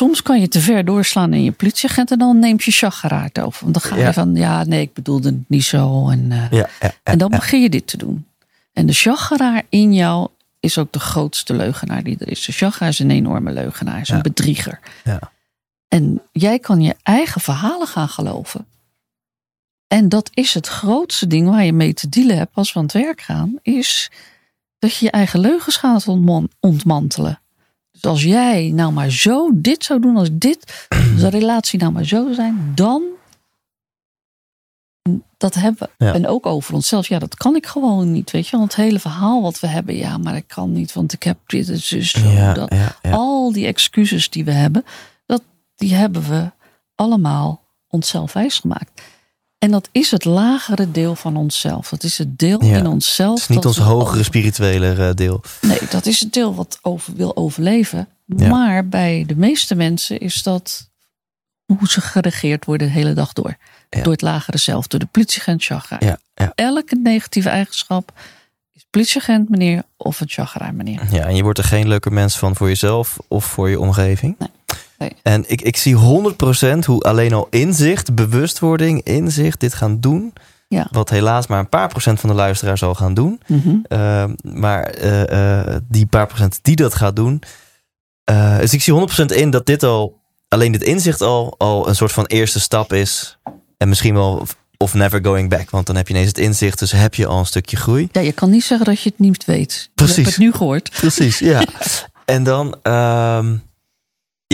[0.00, 3.60] Soms kan je te ver doorslaan in je politieagent en dan neemt je chageraard over.
[3.62, 4.12] Want dan ga je Ja.
[4.12, 6.08] van, ja, nee, ik bedoelde het niet zo.
[6.08, 8.26] En, eh, Ja, ja, ja, en dan begin je dit te doen.
[8.72, 10.28] En de chageraar in jou
[10.60, 12.44] is ook de grootste leugenaar die er is.
[12.44, 14.80] De chageraar is een enorme leugenaar, is een bedrieger.
[15.04, 15.18] Ja.
[15.88, 18.66] En jij kan je eigen verhalen gaan geloven.
[19.86, 22.84] En dat is het grootste ding waar je mee te dealen hebt als we aan
[22.84, 23.58] het werk gaan.
[23.62, 24.10] Is
[24.78, 27.39] dat je je eigen leugens gaat ontman- ontmantelen.
[28.00, 31.92] Dus als jij nou maar zo dit zou doen, als dit, als de relatie nou
[31.92, 33.02] maar zo zou zijn, dan.
[35.36, 36.04] Dat hebben we.
[36.04, 36.14] Ja.
[36.14, 37.08] En ook over onszelf.
[37.08, 38.30] Ja, dat kan ik gewoon niet.
[38.30, 39.96] Weet je, want het hele verhaal wat we hebben.
[39.96, 42.10] Ja, maar ik kan niet, want ik heb dit en zus.
[42.10, 42.74] Zo, Ja, dat.
[43.02, 43.10] ja.
[43.10, 44.84] Al die excuses die we hebben,
[45.26, 45.42] dat,
[45.76, 46.50] die hebben we
[46.94, 49.02] allemaal onszelf wijsgemaakt.
[49.60, 51.88] En dat is het lagere deel van onszelf.
[51.88, 52.76] Dat is het deel Ja.
[52.76, 53.40] in onszelf.
[53.40, 55.42] Het is niet ons hogere over- spirituele eh, deel.
[55.60, 58.08] Nee, dat is het deel wat over, wil overleven.
[58.26, 58.48] Ja.
[58.48, 60.90] Maar bij de meeste mensen is dat
[61.66, 63.56] hoe ze geregeerd worden de hele dag door.
[63.90, 64.02] Ja.
[64.02, 66.18] Door het lagere zelf, door de politieagent ja.
[66.54, 68.12] Elke negatieve eigenschap
[68.72, 71.06] is politieagent meneer of een chagrijn meneer.
[71.10, 74.34] Ja, en je wordt er geen leuker mens van voor jezelf of voor je omgeving.
[74.38, 74.48] Nee,
[75.00, 75.12] nee.
[75.22, 75.98] En ik, ik zie 100%
[76.86, 80.32] hoe alleen al inzicht, bewustwording, inzicht dit gaan doen.
[80.68, 80.88] Ja.
[80.90, 83.40] Wat helaas maar een paar procent van de luisteraar zal gaan doen.
[83.46, 83.76] Mhm.
[83.88, 87.42] Uh, maar eh, uh, die paar procent die dat gaat doen.
[88.30, 91.96] Uh, dus ik zie 100% in dat dit al, alleen dit inzicht al, al een
[91.96, 93.38] soort van eerste stap is.
[93.76, 94.46] En misschien wel
[94.82, 95.70] of never going back.
[95.70, 98.08] Want dan heb je ineens het inzicht, dus heb je al een stukje groei.
[98.12, 99.90] Ja, je kan niet zeggen dat je het niet weet.
[99.94, 100.16] Precies.
[100.16, 100.90] Je hebt het nu gehoord.
[100.90, 101.64] Precies, ja.
[102.24, 103.62] en dan, um,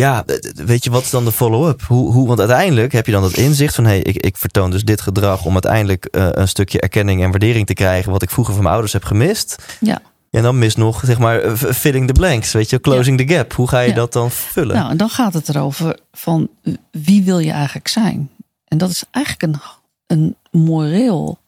[0.00, 0.24] ja,
[0.54, 1.82] weet je, wat is dan de follow-up?
[1.82, 3.84] Hoe, hoe, want uiteindelijk heb je dan het inzicht van...
[3.84, 7.30] hé, hey, ik, ik vertoon dus dit gedrag om uiteindelijk uh, een stukje erkenning en
[7.30, 8.12] waardering te krijgen...
[8.12, 9.76] wat ik vroeger van mijn ouders heb gemist.
[9.80, 10.00] Ja.
[10.30, 13.26] En dan mis nog, zeg maar, filling the blanks, weet je, closing ja.
[13.26, 13.52] the gap.
[13.52, 13.94] Hoe ga je ja.
[13.94, 14.76] dat dan vullen?
[14.76, 16.48] Nou, en dan gaat het erover van
[16.90, 18.30] wie wil je eigenlijk zijn?
[18.64, 19.60] En dat is eigenlijk een,
[20.06, 21.38] een moreel,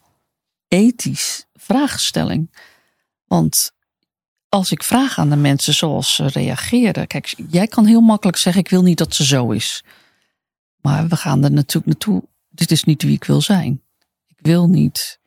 [0.68, 2.50] ethisch vraagstelling.
[3.26, 3.72] Want
[4.48, 7.06] als ik vraag aan de mensen zoals ze reageren.
[7.06, 9.84] Kijk, jij kan heel makkelijk zeggen: Ik wil niet dat ze zo is.
[10.80, 12.22] Maar we gaan er natuurlijk naartoe.
[12.48, 13.82] Dit is niet wie ik wil zijn.
[14.26, 15.20] Ik wil niet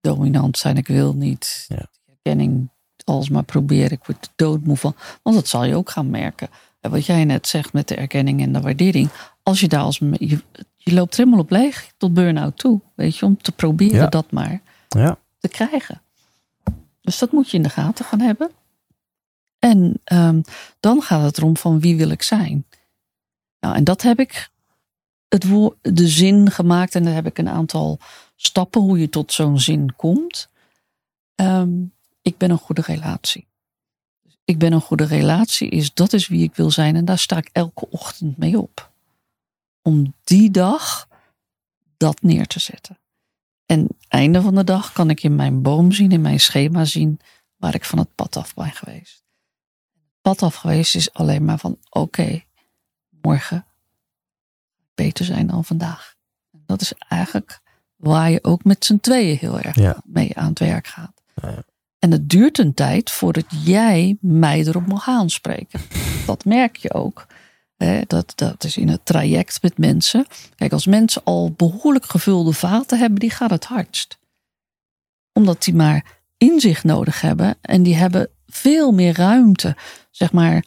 [0.00, 0.76] dominant zijn.
[0.76, 1.86] Ik wil niet ja.
[2.06, 2.70] erkenning
[3.04, 3.90] alsmaar proberen.
[3.90, 4.94] Ik word doodmoe van.
[5.22, 6.48] Want dat zal je ook gaan merken.
[6.80, 9.08] En wat jij net zegt met de erkenning en de waardering.
[9.42, 9.98] Als je daar als.
[9.98, 10.42] Je,
[10.76, 12.80] je loopt helemaal op leeg tot burn-out toe.
[12.94, 14.06] Weet je, om te proberen ja.
[14.06, 15.18] dat maar ja.
[15.38, 16.02] te krijgen.
[17.00, 18.50] Dus dat moet je in de gaten gaan hebben.
[19.64, 20.42] En um,
[20.80, 22.66] dan gaat het erom van wie wil ik zijn.
[23.60, 24.50] Nou, en dat heb ik
[25.28, 25.42] het
[25.80, 26.94] de zin gemaakt.
[26.94, 27.98] En daar heb ik een aantal
[28.36, 30.48] stappen hoe je tot zo'n zin komt.
[31.34, 31.92] Um,
[32.22, 33.46] ik ben een goede relatie.
[34.44, 36.96] Ik ben een goede relatie is dat is wie ik wil zijn.
[36.96, 38.92] En daar sta ik elke ochtend mee op.
[39.82, 41.08] Om die dag
[41.96, 42.98] dat neer te zetten.
[43.66, 47.20] En einde van de dag kan ik in mijn boom zien, in mijn schema zien,
[47.56, 49.23] waar ik van het pad af ben geweest.
[50.24, 52.46] Pad af geweest is alleen maar van oké, okay,
[53.22, 53.64] morgen
[54.94, 56.14] beter zijn dan vandaag.
[56.50, 57.60] Dat is eigenlijk
[57.96, 60.02] waar je ook met z'n tweeën heel erg ja.
[60.04, 61.22] mee aan het werk gaat.
[61.42, 61.62] Ja.
[61.98, 65.80] En het duurt een tijd voordat jij mij erop mag aanspreken.
[66.26, 67.26] Dat merk je ook.
[68.06, 70.26] Dat, dat is in het traject met mensen.
[70.56, 74.18] Kijk, als mensen al behoorlijk gevulde vaten hebben, die gaat het hardst.
[75.32, 77.56] Omdat die maar inzicht nodig hebben.
[77.60, 79.76] En die hebben veel meer ruimte,
[80.16, 80.64] zeg maar,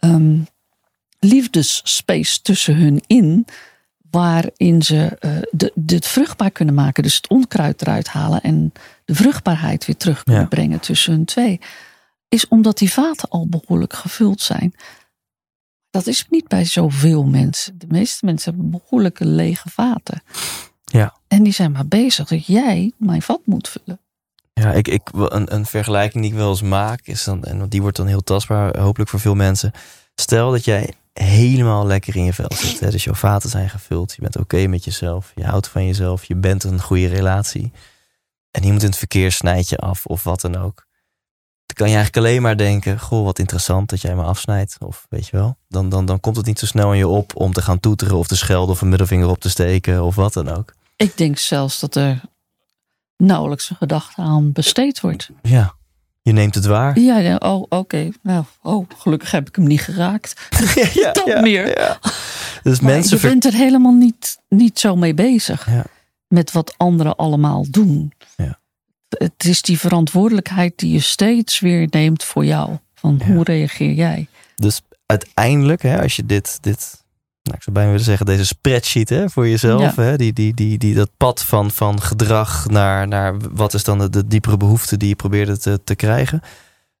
[0.00, 0.46] um,
[1.18, 3.46] liefdesspace tussen hun in.
[4.10, 7.02] Waarin ze uh, de, het vruchtbaar kunnen maken.
[7.02, 8.40] Dus het onkruid eruit halen.
[8.42, 8.72] En
[9.04, 10.48] de vruchtbaarheid weer terug kunnen Ja.
[10.48, 11.60] brengen tussen hun twee.
[12.28, 14.74] Is omdat die vaten al behoorlijk gevuld zijn.
[15.90, 17.78] Dat is niet bij zoveel mensen.
[17.78, 20.22] De meeste mensen hebben behoorlijke lege vaten.
[20.84, 21.16] Ja.
[21.28, 24.00] En die zijn maar bezig dat jij mijn vat moet vullen.
[24.52, 27.82] Ja, ik, ik, een, een vergelijking die ik wel eens maak, is dan, en die
[27.82, 29.72] wordt dan heel tastbaar, hopelijk voor veel mensen.
[30.14, 32.80] Stel dat jij helemaal lekker in je vel zit.
[32.80, 32.90] Hè?
[32.90, 36.34] Dus jouw vaten zijn gevuld, je bent oké met jezelf, je houdt van jezelf, je
[36.34, 37.72] bent een goede relatie.
[38.50, 40.86] En iemand in het verkeer snijdt je af of wat dan ook.
[41.66, 44.76] Dan kan je eigenlijk alleen maar denken, goh, wat interessant dat jij me afsnijdt.
[44.78, 47.36] Of weet je wel, dan, dan, dan komt het niet zo snel in je op
[47.36, 50.32] om te gaan toeteren of te schelden of een middelvinger op te steken of wat
[50.32, 50.74] dan ook.
[50.96, 52.20] Ik denk zelfs dat er
[53.20, 55.30] nauwelijks een gedachte aan besteed wordt.
[55.42, 55.74] Ja,
[56.22, 56.98] je neemt het waar.
[56.98, 58.08] Ja, ja oh, oké.
[58.22, 60.48] Nou, oh, gelukkig heb ik hem niet geraakt.
[61.24, 61.78] ja, meer.
[61.78, 61.98] ja.
[62.62, 65.70] Dus Maar mensen je bent er helemaal niet, niet zo mee bezig.
[65.70, 65.84] Ja.
[66.28, 68.12] Met wat anderen allemaal doen.
[68.36, 68.58] Ja.
[69.08, 72.76] Het is die verantwoordelijkheid die je steeds weer neemt voor jou.
[72.94, 74.26] Van hoe reageer jij?
[74.56, 77.04] Dus uiteindelijk, hè, als je dit, dit
[77.42, 80.02] nou, ik zou bijna willen zeggen, deze spreadsheet hè, voor jezelf, Ja.
[80.02, 83.98] hè, die, die, die, die, dat pad van, van gedrag naar, naar wat is dan
[83.98, 86.40] de, de diepere behoefte die je probeerde te, te krijgen.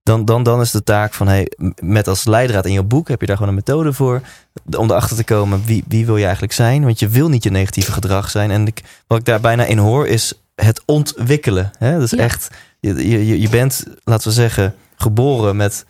[0.02, 3.20] Dan, dan, dan is de taak van, hey, met als leidraad in je boek heb
[3.20, 4.20] je daar gewoon een methode voor.
[4.76, 6.84] Om erachter te komen, wie, wie wil je eigenlijk zijn?
[6.84, 8.50] Want je wil niet je negatieve gedrag zijn.
[8.50, 11.70] En ik, wat ik daar bijna in hoor, is het ontwikkelen.
[11.78, 11.98] Hè?
[11.98, 12.18] Dus Ja.
[12.18, 12.48] echt,
[12.80, 15.84] je, je, je bent, laten we zeggen, geboren met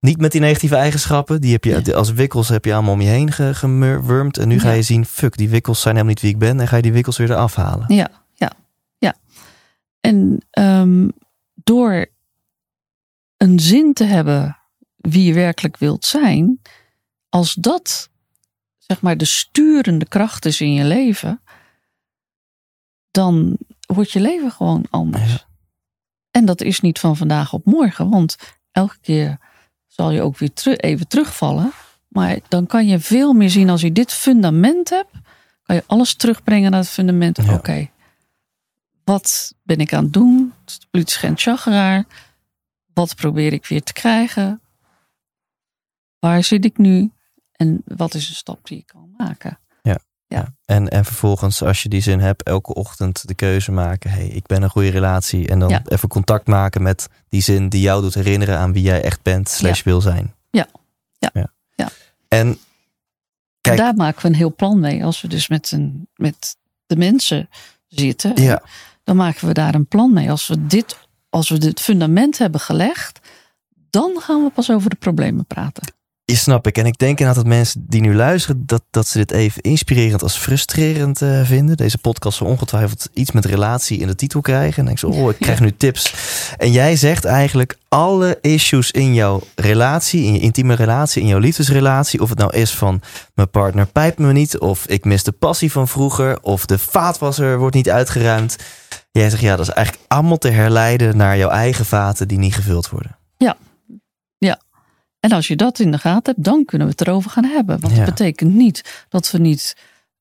[0.00, 1.40] niet met die negatieve eigenschappen.
[1.40, 4.38] Die heb je als wikkels heb je allemaal om je heen ge- gemurwurmd.
[4.38, 6.60] En nu ga je zien, fuck, die wikkels zijn helemaal niet wie ik ben.
[6.60, 7.94] En ga je die wikkels weer eraf halen.
[7.94, 8.52] Ja, ja,
[8.98, 9.14] ja.
[10.00, 11.08] En ehm,
[11.54, 12.06] door
[13.36, 14.58] een zin te hebben
[14.96, 16.60] wie je werkelijk wilt zijn,
[17.28, 18.10] als dat
[18.78, 21.42] zeg maar de sturende kracht is in je leven,
[23.10, 25.32] dan wordt je leven gewoon anders.
[25.32, 25.48] Ja.
[26.30, 28.36] En dat is niet van vandaag op morgen, want
[28.70, 29.38] elke keer
[29.90, 31.72] zal je ook weer teru- even terugvallen.
[32.08, 35.12] Maar dan kan je veel meer zien als je dit fundament hebt,
[35.62, 37.36] kan je alles terugbrengen naar het fundament.
[37.36, 37.54] Ja.
[37.54, 37.90] Oké,
[39.04, 40.52] wat ben ik aan het doen?
[40.64, 42.04] Het is de chageraar.
[42.92, 44.60] Wat probeer ik weer te krijgen?
[46.18, 47.10] Waar zit ik nu?
[47.52, 49.58] En wat is een stap die ik kan maken?
[50.64, 54.10] En, en vervolgens, als je die zin hebt, elke ochtend de keuze maken.
[54.10, 55.48] hey, ik ben een goede relatie.
[55.48, 55.82] En dan Ja.
[55.86, 59.48] even contact maken met die zin die jou doet herinneren aan wie jij echt bent,
[59.48, 60.34] slash wil zijn.
[60.50, 60.66] Ja.
[61.18, 61.30] Ja.
[61.74, 61.88] Ja.
[62.28, 62.58] En
[63.60, 63.76] Kijk.
[63.78, 65.04] Daar maken we een heel plan mee.
[65.04, 66.56] Als we dus met, een, met
[66.86, 67.48] de mensen
[67.86, 68.62] zitten, ja,
[69.04, 70.30] dan maken we daar een plan mee.
[70.30, 70.96] Als we, dit,
[71.28, 73.20] als we dit fundament hebben gelegd,
[73.90, 75.92] dan gaan we pas over de problemen praten.
[76.30, 76.78] Je snap ik.
[76.78, 80.22] En ik denk inderdaad dat mensen die nu luisteren, dat, dat ze dit even inspirerend
[80.22, 81.76] als frustrerend eh, vinden.
[81.76, 84.78] Deze podcast zal ongetwijfeld iets met relatie in de titel krijgen.
[84.78, 86.14] En denk zo, oh, ik krijg nu tips.
[86.58, 91.38] En jij zegt eigenlijk alle issues in jouw relatie, in je intieme relatie, in jouw
[91.38, 92.20] liefdesrelatie.
[92.20, 93.02] Of het nou is van
[93.34, 97.58] mijn partner pijpt me niet, of ik mis de passie van vroeger, of de vaatwasser
[97.58, 98.56] wordt niet uitgeruimd.
[99.10, 102.54] Jij zegt ja, dat is eigenlijk allemaal te herleiden naar jouw eigen vaten die niet
[102.54, 103.18] gevuld worden.
[105.20, 107.80] En als je dat in de gaten hebt, dan kunnen we het erover gaan hebben.
[107.80, 107.98] Want Ja.
[108.04, 109.76] dat betekent niet dat we niet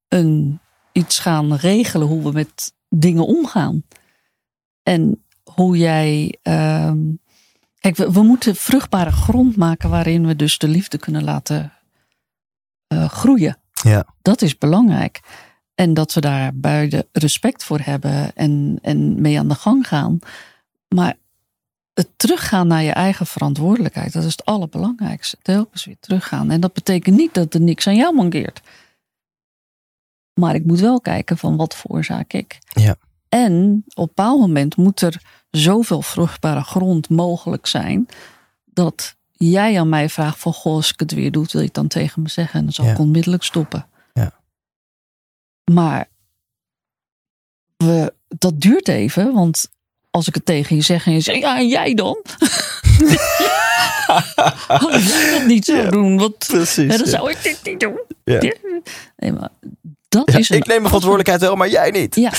[0.08, 0.60] een,
[0.92, 3.84] iets gaan regelen hoe we met dingen omgaan.
[4.84, 5.24] En
[5.54, 6.38] hoe jij.
[6.42, 6.98] ehm,
[7.80, 11.74] kijk, we, we moeten vruchtbare grond maken waarin we dus de liefde kunnen laten
[12.88, 13.58] eh, groeien.
[13.84, 14.06] Ja.
[14.22, 15.20] Dat is belangrijk.
[15.76, 20.20] En dat we daar beide respect voor hebben en, en mee aan de gang gaan.
[20.88, 21.16] Maar
[22.00, 25.38] het teruggaan naar je eigen verantwoordelijkheid, dat is het allerbelangrijkste.
[25.42, 26.52] Telkens weer teruggaan.
[26.52, 28.62] En dat betekent niet dat er niks aan jou mankeert.
[30.40, 32.58] Maar ik moet wel kijken van wat veroorzaak ik.
[32.70, 32.96] Ja.
[33.30, 35.22] En op een bepaald moment moet er
[35.52, 38.08] zoveel vruchtbare grond mogelijk zijn.
[38.66, 41.76] dat jij aan mij vraagt: van goh, als ik het weer doe, wil je het
[41.76, 42.60] dan tegen me zeggen?
[42.60, 42.92] En dan zal Ja.
[42.92, 43.88] ik onmiddellijk stoppen.
[44.14, 44.40] Ja.
[45.72, 46.08] Maar
[47.78, 49.70] we, dat duurt even, want
[50.12, 52.18] als ik het tegen je zeg en je zegt: ja, en jij dan?
[54.68, 56.98] Als jij dat niet zou doen, wat, Precies.
[56.98, 58.00] dan zou ik dit niet doen.
[58.24, 58.40] Ja.
[59.18, 59.50] Nee, maar
[60.10, 62.16] dat is een- ik neem mijn verantwoordelijkheid wel, maar jij niet.
[62.16, 62.32] Ja.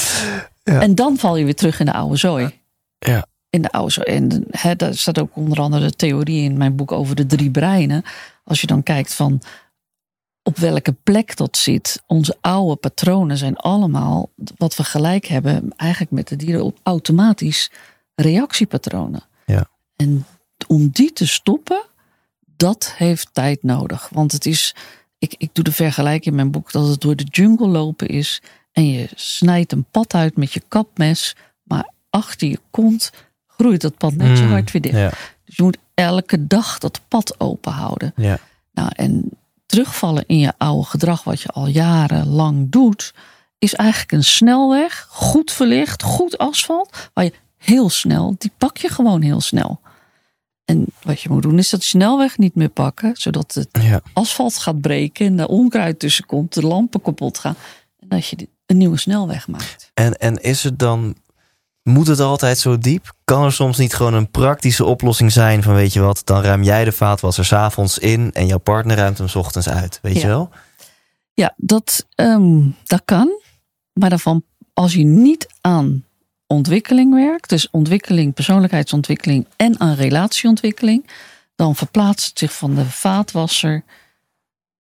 [0.63, 0.81] Ja.
[0.81, 2.51] En dan val je weer terug in de oude zooi.
[2.99, 3.27] Ja.
[3.51, 4.07] In de oude zooi.
[4.07, 7.51] En hè, daar staat ook onder andere de theorie in mijn boek over de drie
[7.51, 8.03] breinen.
[8.45, 9.41] Als je dan kijkt van
[10.43, 12.03] op welke plek dat zit.
[12.07, 17.71] Onze oude patronen zijn allemaal, wat we gelijk hebben, eigenlijk met de dieren, op automatisch
[18.15, 19.23] reactiepatronen.
[19.47, 19.69] Ja.
[19.97, 20.25] En
[20.67, 21.83] om die te stoppen,
[22.57, 24.09] dat heeft tijd nodig.
[24.13, 24.75] Want het is,
[25.19, 28.43] ik, ik doe de vergelijking in mijn boek dat het door de jungle lopen is.
[28.73, 31.37] En je snijdt een pad uit met je kapmes.
[31.63, 33.11] Maar achter je kont
[33.47, 34.97] groeit dat pad net zo Mm, hard weer dicht.
[34.97, 35.11] Ja,
[35.45, 38.13] Dus je moet elke dag dat pad open houden.
[38.17, 38.39] ja.
[38.73, 39.31] Nou, en
[39.71, 43.15] terugvallen in je oude gedrag, wat je al jarenlang doet,
[43.59, 48.89] is eigenlijk een snelweg, goed verlicht, goed asfalt, waar je heel snel, die pak je
[48.89, 49.81] gewoon heel snel.
[50.65, 54.01] En wat je moet doen, is dat snelweg niet meer pakken, zodat het ja.
[54.13, 57.57] asfalt gaat breken en de onkruid tussen komt, de lampen kapot gaan.
[57.99, 59.91] En dat je een nieuwe snelweg maakt.
[59.95, 61.17] En, en is het dan,
[61.91, 63.13] moet het altijd zo diep?
[63.25, 66.63] Kan er soms niet gewoon een praktische oplossing zijn van weet je wat, dan ruim
[66.63, 70.21] jij de vaatwasser s'avonds in en jouw partner ruimt hem 's ochtends uit, weet Ja.
[70.21, 70.51] je wel?
[71.35, 73.41] Ja, dat, ehm, dat kan.
[73.93, 76.05] Maar daarvan, als je niet aan
[76.47, 81.11] ontwikkeling werkt, dus ontwikkeling, persoonlijkheidsontwikkeling en aan relatieontwikkeling,
[81.57, 83.85] dan verplaatst het zich van de vaatwasser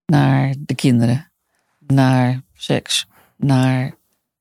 [0.06, 1.30] naar de kinderen,
[1.78, 3.06] naar seks,
[3.36, 3.94] naar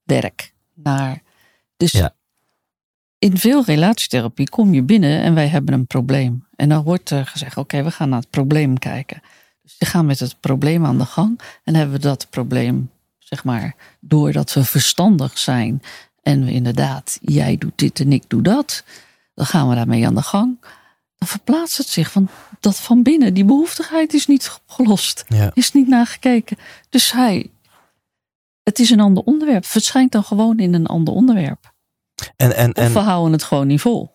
[0.04, 1.22] werk, naar.
[1.78, 2.14] Dus Ja.
[3.20, 6.46] In veel relatietherapie kom je binnen en wij hebben een probleem.
[6.56, 9.22] En dan wordt er gezegd: oké, we gaan naar het probleem kijken.
[9.62, 13.44] Dus we gaan met het probleem aan de gang en hebben we dat probleem, zeg
[13.44, 15.82] maar, doordat we verstandig zijn
[16.24, 18.84] en we inderdaad, jij doet dit en ik doe dat,
[19.34, 20.58] dan gaan we daarmee aan de gang.
[21.18, 23.34] Dan verplaatst het zich van dat van binnen.
[23.34, 25.52] Die behoeftigheid is niet opgelost, Ja.
[25.54, 26.58] is niet nagekeken.
[26.90, 27.50] Dus hij,
[28.64, 31.74] het is een ander onderwerp, verschijnt dan gewoon in een ander onderwerp.
[32.36, 34.12] En, en, Of en we houden het gewoon niet vol.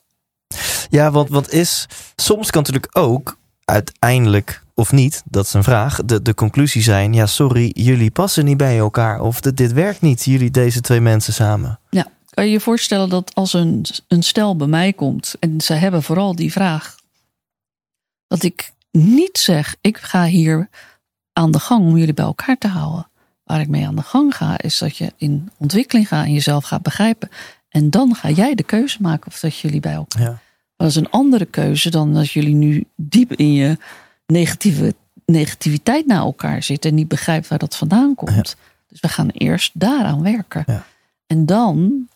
[0.89, 1.87] ja, want wat is,
[2.17, 7.15] soms kan natuurlijk ook uiteindelijk, of niet, dat is een vraag, de, de conclusie zijn,
[7.15, 11.01] ja sorry, jullie passen niet bij elkaar of dit, dit werkt niet, jullie deze twee
[11.01, 11.79] mensen samen.
[11.91, 15.73] Ja, kan je je voorstellen dat als een, een stel bij mij komt en ze
[15.73, 16.97] hebben vooral die vraag,
[18.27, 20.69] dat ik niet zeg, ik ga hier
[21.33, 23.09] aan de gang om jullie bij elkaar te houden.
[23.45, 26.65] waar ik mee aan de gang ga, is dat je in ontwikkeling gaat en jezelf
[26.65, 27.29] gaat begrijpen.
[27.75, 30.23] En dan ga jij de keuze maken of dat jullie bij elkaar.
[30.23, 30.39] Ja.
[30.77, 33.79] Dat is een andere keuze dan dat jullie nu diep in je
[34.27, 34.95] negatieve,
[35.27, 38.57] negativiteit naar elkaar zitten en niet begrijpt waar dat vandaan komt.
[38.89, 40.63] Dus we gaan eerst daaraan werken.
[40.67, 40.85] Ja.
[41.27, 42.09] En dan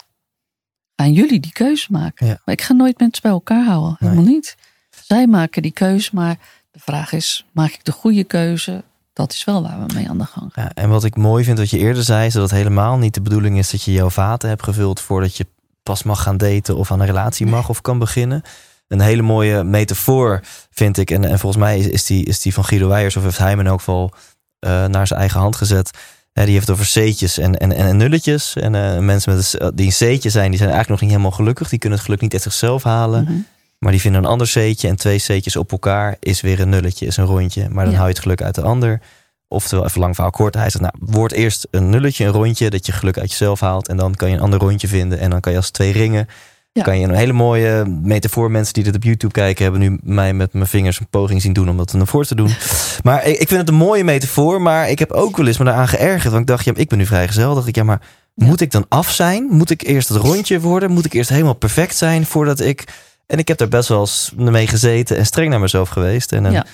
[0.96, 2.26] gaan jullie die keuze maken.
[2.26, 2.40] Ja.
[2.44, 3.96] Maar ik ga nooit mensen bij elkaar houden.
[3.98, 4.56] Helemaal niet.
[4.90, 6.38] Zij maken die keuze, maar
[6.70, 8.84] de vraag is: maak ik de goede keuze?
[9.18, 10.64] Dat is wel waar we mee aan de gang gaan.
[10.64, 13.14] Ja, en wat ik mooi vind wat je eerder zei, is dat het helemaal niet
[13.14, 15.46] de bedoeling is dat je jouw vaten hebt gevuld voordat je
[15.82, 18.42] pas mag gaan daten of aan een relatie mag of kan beginnen.
[18.88, 20.40] Een hele mooie metafoor
[20.70, 21.10] vind ik.
[21.10, 23.48] En, en volgens mij is, is, die, is die van Guido Weijers, of heeft hij
[23.48, 24.10] hem in elk geval
[24.58, 25.90] eh, naar zijn eigen hand gezet.
[26.32, 28.56] Die heeft het over C'tjes en, en, en nulletjes.
[28.56, 31.30] En eh, mensen met een, die een C'tje zijn, die zijn eigenlijk nog niet helemaal
[31.30, 31.68] gelukkig.
[31.68, 33.24] Die kunnen het geluk niet uit zichzelf halen.
[33.24, 33.32] Mhm.
[33.78, 37.06] Maar die vinden een ander C'tje en twee C'tjes op elkaar is weer een nulletje,
[37.06, 37.68] is een rondje.
[37.68, 37.98] Maar dan Ja.
[37.98, 39.00] hou je het geluk uit de ander.
[39.48, 40.54] Oftewel, even lang verhaal kort.
[40.54, 43.88] Hij zegt, nou, word eerst een nulletje, een rondje, dat je geluk uit jezelf haalt.
[43.88, 45.18] En dan kan je een ander rondje vinden.
[45.18, 46.28] En dan kan je als twee ringen.
[46.72, 46.82] Ja.
[46.82, 48.50] Kan je een hele mooie metafoor.
[48.50, 51.52] Mensen die dit op YouTube kijken, hebben nu mij met mijn vingers een poging zien
[51.52, 52.50] doen om dat naar voor te doen.
[53.02, 54.62] maar ik, ik vind het een mooie metafoor.
[54.62, 56.28] Maar ik heb ook wel eens me daaraan geërgerd.
[56.30, 57.54] Want ik dacht, ja, ik ben nu vrijgezel.
[57.54, 58.00] Dacht ik, ja, maar
[58.34, 58.46] Ja.
[58.46, 59.46] moet ik dan af zijn?
[59.50, 60.90] Moet ik eerst het rondje worden?
[60.90, 62.84] Moet ik eerst helemaal perfect zijn voordat ik.
[63.28, 66.32] En ik heb daar best wel eens mee gezeten en streng naar mezelf geweest.
[66.32, 66.66] En een Ja.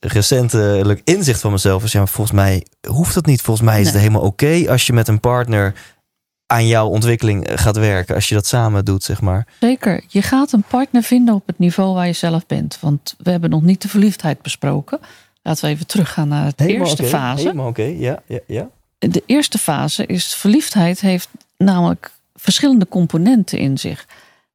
[0.00, 3.40] recentelijk inzicht van mezelf is: ja, maar volgens mij hoeft dat niet.
[3.42, 5.74] Volgens mij is het helemaal oké als je met een partner
[6.46, 8.14] aan jouw ontwikkeling eh, gaat werken.
[8.14, 9.46] Als je dat samen doet, zeg maar.
[9.60, 10.04] Zeker.
[10.08, 12.78] Je gaat een partner vinden op het niveau waar je zelf bent.
[12.80, 14.98] Want we hebben nog niet de verliefdheid besproken.
[15.42, 17.42] Laten we even teruggaan naar de eerste fase.
[17.42, 18.68] Helemaal oké, ja, ja, ja.
[18.98, 24.06] De eerste fase is verliefdheid heeft namelijk verschillende componenten in zich.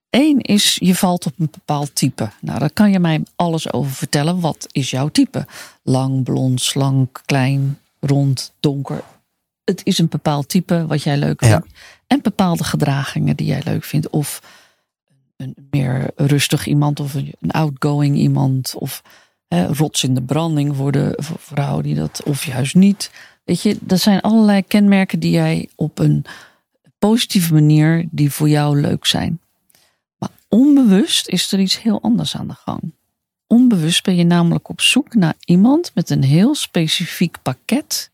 [0.10, 2.30] Eén is je valt op een bepaald type.
[2.42, 4.40] Nou, daar kan je mij alles over vertellen.
[4.40, 5.46] Wat is jouw type?
[5.84, 9.02] Lang, blond, slank, klein, rond, donker.
[9.64, 11.50] Het is een bepaald type wat jij leuk Ja.
[11.50, 11.68] vindt.
[12.08, 14.10] En bepaalde gedragingen die jij leuk vindt.
[14.10, 14.42] Of
[15.38, 18.74] een meer rustig iemand of een outgoing iemand.
[18.78, 19.02] Of
[19.48, 22.24] hè, rots in de branding voor de voor vrouw die dat.
[22.26, 23.12] Of juist niet.
[23.44, 26.26] Weet je, dat zijn allerlei kenmerken die jij op een
[27.00, 29.40] positieve manier die voor jou leuk zijn.
[30.50, 32.94] Onbewust is er iets heel anders aan de gang.
[33.48, 38.12] Onbewust ben je namelijk op zoek naar iemand met een heel specifiek pakket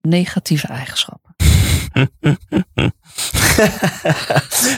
[0.00, 1.34] negatieve eigenschappen.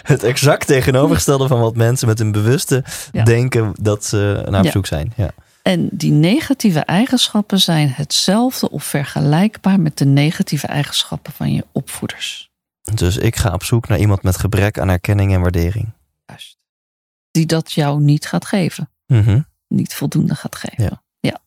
[0.02, 3.24] het exact tegenovergestelde van wat mensen met hun bewuste Ja.
[3.24, 4.70] denken dat ze naar op Ja.
[4.70, 5.12] zoek zijn.
[5.16, 5.30] Ja.
[5.62, 12.50] En die negatieve eigenschappen zijn hetzelfde of vergelijkbaar met de negatieve eigenschappen van je opvoeders.
[12.94, 15.92] Dus ik ga op zoek naar iemand met gebrek aan erkenning en waardering.
[16.26, 16.56] Juist.
[17.32, 18.90] Die dat jou niet gaat geven.
[19.06, 19.40] Mhm.
[19.68, 20.84] niet voldoende gaat geven.
[20.84, 21.02] Ja.
[21.20, 21.40] ja.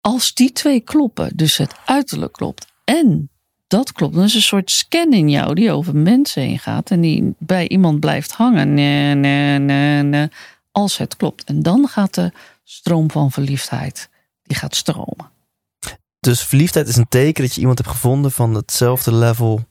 [0.00, 3.30] Als die twee kloppen, dus het uiterlijk klopt en
[3.66, 7.00] dat klopt, dan is een soort scan in jou die over mensen heen gaat en
[7.00, 8.74] die bij iemand blijft hangen.
[8.74, 10.28] Nee, nee, nee, nee,
[10.70, 11.44] als het klopt.
[11.44, 12.32] En dan gaat de
[12.64, 14.08] stroom van verliefdheid,
[14.42, 15.30] die gaat stromen.
[16.20, 19.64] Dus verliefdheid is een teken dat je iemand hebt gevonden van hetzelfde level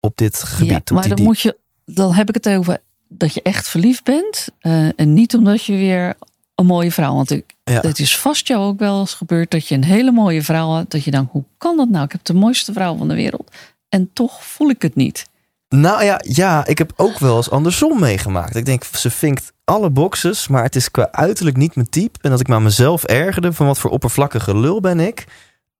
[0.00, 0.88] op dit gebied.
[0.88, 2.80] ja, maar dan moet je, dan heb ik het over
[3.18, 6.14] dat je echt verliefd bent eh, en niet omdat je weer
[6.54, 7.14] een mooie vrouw.
[7.14, 7.80] Want ik, Ja.
[7.80, 10.90] het is vast jou ook wel eens gebeurd dat je een hele mooie vrouw had.
[10.90, 12.04] Dat je denkt, hoe kan dat nou?
[12.04, 13.50] Ik heb de mooiste vrouw van de wereld.
[13.88, 15.26] En toch voel ik het niet.
[15.68, 18.56] Nou ja, ja, ik heb ook wel eens andersom meegemaakt.
[18.56, 22.18] Ik denk, ze vinkt alle boxes, maar het is qua uiterlijk niet mijn type.
[22.22, 25.24] En dat ik me aan mezelf ergerde van wat voor oppervlakkige lul ben ik.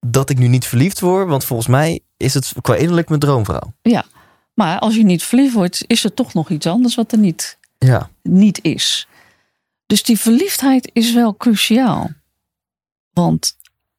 [0.07, 3.73] Dat ik nu niet verliefd word, want volgens mij is het qua innerlijk mijn droomvrouw.
[3.83, 4.05] Ja,
[4.55, 7.59] maar als je niet verliefd wordt, is er toch nog iets anders wat er niet,
[7.79, 9.07] Ja, niet is.
[9.87, 12.11] Dus die verliefdheid is wel cruciaal.
[13.13, 13.57] Want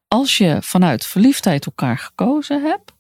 [0.08, 2.92] als je vanuit verliefdheid elkaar gekozen hebt,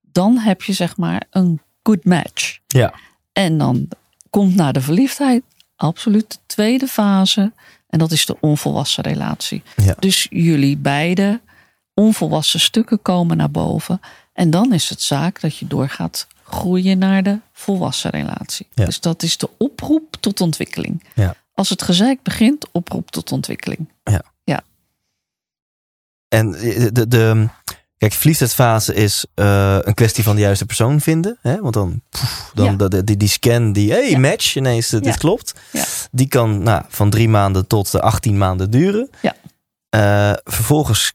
[0.00, 2.58] dan heb je zeg maar een good match.
[2.66, 2.94] ja,
[3.32, 3.88] En dan
[4.30, 5.42] komt na de verliefdheid
[5.76, 7.52] absoluut de tweede fase.
[7.88, 9.62] En dat is de onvolwassen relatie.
[9.76, 9.94] Ja.
[9.98, 11.40] Dus jullie beide
[11.94, 14.00] onvolwassen stukken komen naar boven.
[14.32, 18.66] En dan is het zaak dat je doorgaat groeien naar de volwassen relatie.
[18.74, 18.84] Ja.
[18.84, 21.04] Dus dat is de oproep tot ontwikkeling.
[21.14, 21.34] Ja.
[21.54, 23.88] Als het gezeik begint, oproep tot ontwikkeling.
[26.28, 26.50] En
[26.92, 27.48] de, de,
[27.98, 31.38] kijk, verliefdheidsfase is eh, een kwestie van de juiste persoon vinden.
[31.40, 31.60] Hè?
[31.60, 32.72] Want dan, poef, dan Ja.
[32.76, 34.18] de- de- die, die scan, die hey, Ja.
[34.18, 35.18] match, ineens, eh, dit Ja.
[35.18, 35.54] klopt.
[35.72, 35.84] Ja.
[36.10, 39.10] Die kan nou, van drie maanden tot eh, 18 maanden duren.
[39.22, 39.34] Ja.
[39.88, 41.12] Eh, vervolgens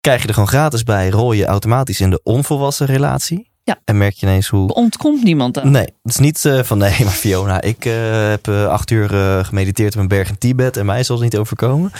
[0.00, 3.50] krijg je er gewoon gratis bij, rol je automatisch in de onvolwassen relatie.
[3.64, 3.78] Ja.
[3.84, 4.74] En merk je ineens hoe...
[4.74, 5.70] Ontkomt niemand aan.
[5.70, 9.08] Nee, het is niet eh, van nee, maar Fiona, ik eh, heb eh, acht uur
[9.44, 11.90] gemediteerd op een berg in Tibet en mij is het niet overkomen.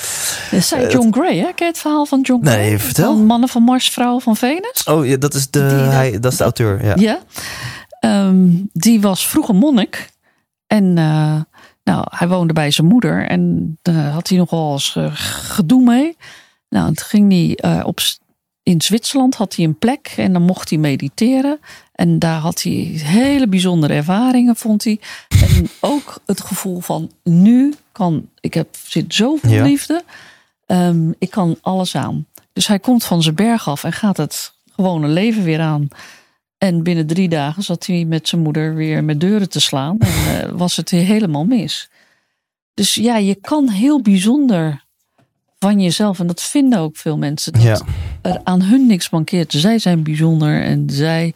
[0.51, 1.53] Dat zei John Gray, hè?
[1.53, 2.57] Ken je het verhaal van John Gray?
[2.57, 3.15] Nee, vertel.
[3.15, 4.85] Van mannen van Mars, vrouwen van Venus.
[4.85, 6.85] Oh ja, dat is de, Die, hij, dat is de auteur.
[6.85, 6.95] Ja.
[6.97, 7.19] Ja.
[8.01, 10.11] Ehm, die was vroeger monnik.
[10.67, 10.93] En
[11.85, 13.27] nou, hij woonde bij zijn moeder.
[13.27, 16.17] En daar had hij nogal eens gedoe mee.
[16.69, 18.01] Nou, toen ging hij op,
[18.65, 20.15] in Zwitserland had hij een plek.
[20.17, 21.61] En dan mocht hij mediteren.
[21.93, 25.01] En daar had hij hele bijzondere ervaringen, vond hij.
[25.29, 29.65] En ook het gevoel van nu kan, ik heb, zit zoveel Ja.
[29.65, 30.03] liefde.
[30.67, 32.27] Ehm, ik kan alles aan.
[32.53, 35.89] Dus hij komt van zijn berg af en gaat het gewone leven weer aan.
[36.59, 39.99] En binnen drie dagen zat hij met zijn moeder weer met deuren te slaan.
[39.99, 41.89] En eh, was het helemaal mis.
[42.75, 44.84] Dus ja, je kan heel bijzonder
[45.71, 46.19] van jezelf.
[46.21, 47.53] En dat vinden ook veel mensen.
[47.53, 47.81] Dat Ja.
[48.23, 49.53] er aan hun niks mankeert.
[49.53, 51.35] Zij zijn bijzonder en zij.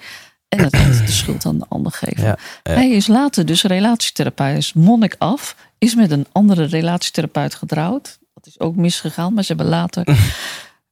[0.49, 2.23] En het de schuld aan de ander geven.
[2.25, 2.73] Ja, ja.
[2.73, 4.49] Hij is later dus relatietherapeut.
[4.49, 5.57] Hij is monnik af.
[5.79, 8.19] Is met een andere relatietherapeut getrouwd.
[8.35, 9.35] Dat is ook misgegaan.
[9.35, 10.05] Maar ze hebben later.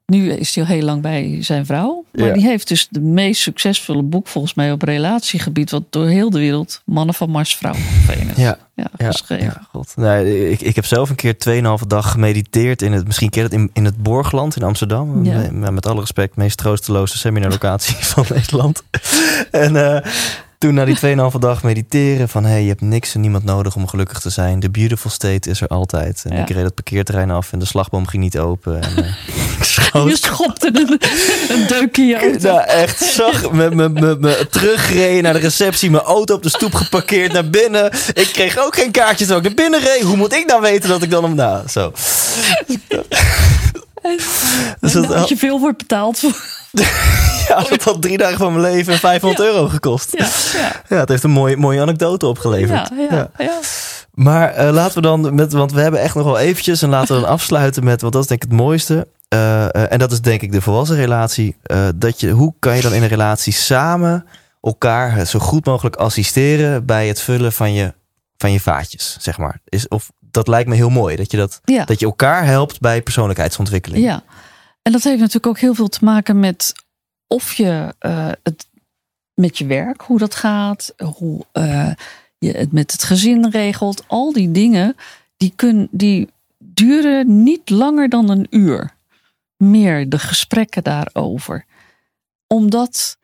[0.07, 2.05] Nu is hij al heel lang bij zijn vrouw.
[2.13, 2.33] Maar Ja.
[2.33, 5.71] die heeft dus de meest succesvolle boek volgens mij op relatiegebied.
[5.71, 8.37] Wat door heel de wereld mannen van Mars, vrouwen van Venus.
[8.37, 8.59] Ja.
[8.75, 9.45] Ja, Ja, geschreven.
[9.45, 9.93] ja, god.
[9.97, 11.35] Nee, ik, ik heb zelf een keer
[11.81, 15.25] 2,5 dag gemediteerd in het, misschien je dat, in, in het Borgland in Amsterdam.
[15.25, 15.49] Ja.
[15.53, 18.83] Met, met alle respect, de meest troosteloze seminarlocatie van Nederland.
[19.51, 20.13] en eh,
[20.59, 20.97] toen na die
[21.33, 24.61] 2,5 dag mediteren van hey, je hebt niks en niemand nodig om gelukkig te zijn.
[24.61, 26.23] The beautiful state is er altijd.
[26.29, 26.43] En Ja.
[26.43, 28.83] ik reed het parkeerterrein af en de slagboom ging niet open.
[28.83, 29.11] En, eh,
[29.59, 31.01] ik schoot- Je schopte een,
[31.57, 32.49] een deuk in je auto.
[32.53, 35.91] nou, echt zag me, me, me, me teruggereden naar de receptie.
[35.91, 37.93] Mijn auto op de stoep geparkeerd naar binnen.
[38.15, 40.03] Ik kreeg ook geen kaartjes toen ik naar binnen reed.
[40.03, 41.35] Hoe moet ik nou weten dat ik dan om...
[41.35, 41.93] Nou, zo.
[44.81, 46.21] Dus dat, had je veel voor betaald.
[47.49, 50.17] ja, dat had drie dagen van mijn leven en 500 euro gekost.
[50.19, 50.27] Ja.
[50.89, 52.91] Ja, het heeft een mooie, mooie anekdote opgeleverd.
[52.97, 53.59] ja, ja, ja.
[54.17, 57.15] Maar eh, laten we dan met, want we hebben echt nog wel eventjes en laten
[57.15, 59.09] we dan afsluiten met, want dat is denk ik het mooiste.
[59.29, 61.57] Eh, eh, en dat is denk ik de volwassen relatie.
[61.95, 64.27] Dat je, hoe kan je dan in een relatie samen
[64.63, 67.95] elkaar zo goed mogelijk assisteren bij het vullen van je,
[68.37, 69.61] van je vaatjes, zeg maar.
[69.65, 71.85] Is, of, dat lijkt me heel mooi, dat je, dat, Ja.
[71.85, 74.05] dat je elkaar helpt bij persoonlijkheidsontwikkeling.
[74.05, 74.23] Ja,
[74.83, 76.73] en dat heeft natuurlijk ook heel veel te maken met
[77.27, 78.69] of je eh, het
[79.35, 81.91] met je werk, hoe dat gaat, hoe eh,
[82.39, 84.05] je het met het gezin regelt.
[84.07, 84.97] Al die dingen,
[85.37, 88.95] die, kun, die duren niet langer dan een uur.
[89.57, 91.65] Meer de gesprekken daarover.
[92.47, 93.19] Omdat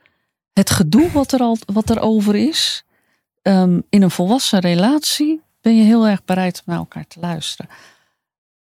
[0.52, 2.84] het gedoe wat er, al, wat er over is,
[3.42, 7.70] ehm, in een volwassen relatie ben je heel erg bereid om naar elkaar te luisteren.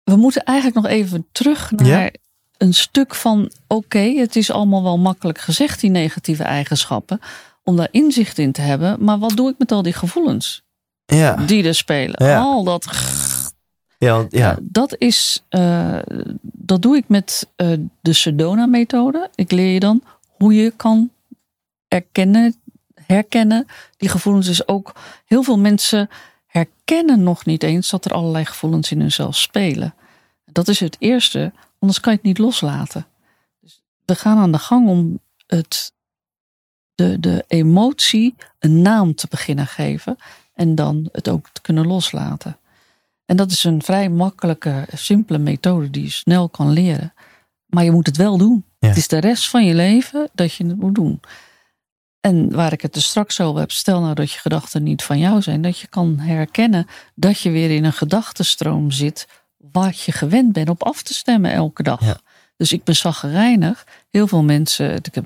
[0.04, 2.10] We moeten eigenlijk nog even terug naar Ja.
[2.58, 7.20] een stuk van: oké, het is allemaal wel makkelijk gezegd, die negatieve eigenschappen,
[7.64, 9.04] om daar inzicht in te hebben.
[9.04, 10.64] Maar wat doe ik met al die gevoelens
[11.06, 12.26] Ja, die er spelen?
[12.28, 12.40] Ja.
[12.40, 12.86] Al dat.
[13.98, 14.28] ja, ja.
[14.30, 15.44] Ja, dat is.
[15.50, 15.98] eh,
[16.42, 17.72] dat doe ik met eh,
[18.02, 19.30] de Sedona-methode.
[19.36, 20.04] Ik leer je dan
[20.38, 21.12] hoe je kan
[21.88, 22.56] erkennen,
[23.06, 23.66] herkennen
[23.98, 24.46] die gevoelens.
[24.48, 26.10] Dus ook heel veel mensen
[26.52, 29.94] herkennen nog niet eens dat er allerlei gevoelens in hunzelf spelen.
[30.46, 33.08] Dat is het eerste, anders kan je het niet loslaten.
[33.60, 35.94] Dus we gaan aan de gang om het,
[36.96, 40.18] de, de emotie een naam te beginnen geven
[40.54, 42.58] en dan het ook te kunnen loslaten.
[43.26, 47.14] En dat is een vrij makkelijke, simpele methode die je snel kan leren.
[47.66, 48.66] Maar je moet het wel doen.
[48.80, 48.88] Ja.
[48.88, 51.20] Het is de rest van je leven dat je het moet doen.
[52.22, 55.20] En waar ik het er straks over heb, stel nou dat je gedachten niet van
[55.20, 59.28] jou zijn, dat je kan herkennen dat je weer in een gedachtenstroom zit
[59.72, 62.06] waar je gewend bent op af te stemmen elke dag.
[62.06, 62.18] Ja.
[62.58, 63.86] Dus ik ben zaggerijnig.
[64.10, 65.26] Heel veel mensen, ik heb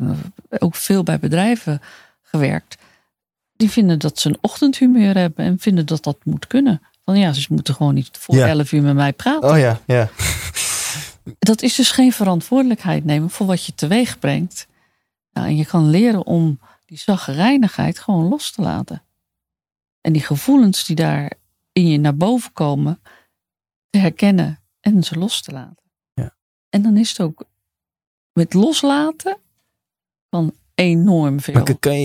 [0.59, 1.81] ook veel bij bedrijven
[2.21, 2.77] gewerkt,
[3.55, 6.81] die vinden dat ze een ochtendhumeur hebben en vinden dat dat moet kunnen.
[7.05, 8.47] Van ja, ze moeten gewoon niet voor Ja.
[8.47, 9.49] 11 uur met mij praten.
[9.49, 10.09] Oh ja, ja.
[11.39, 14.67] Dat is dus geen verantwoordelijkheid nemen voor wat je teweeg brengt.
[15.33, 16.59] Nou, en je kan leren om
[16.95, 19.03] die zaggerijnigheid gewoon los te laten.
[20.01, 21.31] En die gevoelens die daar
[21.71, 23.01] in je naar boven komen,
[23.89, 25.83] te herkennen en ze los te laten.
[26.13, 26.35] Ja.
[26.69, 27.43] En dan is het ook
[28.33, 29.37] met loslaten
[30.29, 31.53] kan enorm veel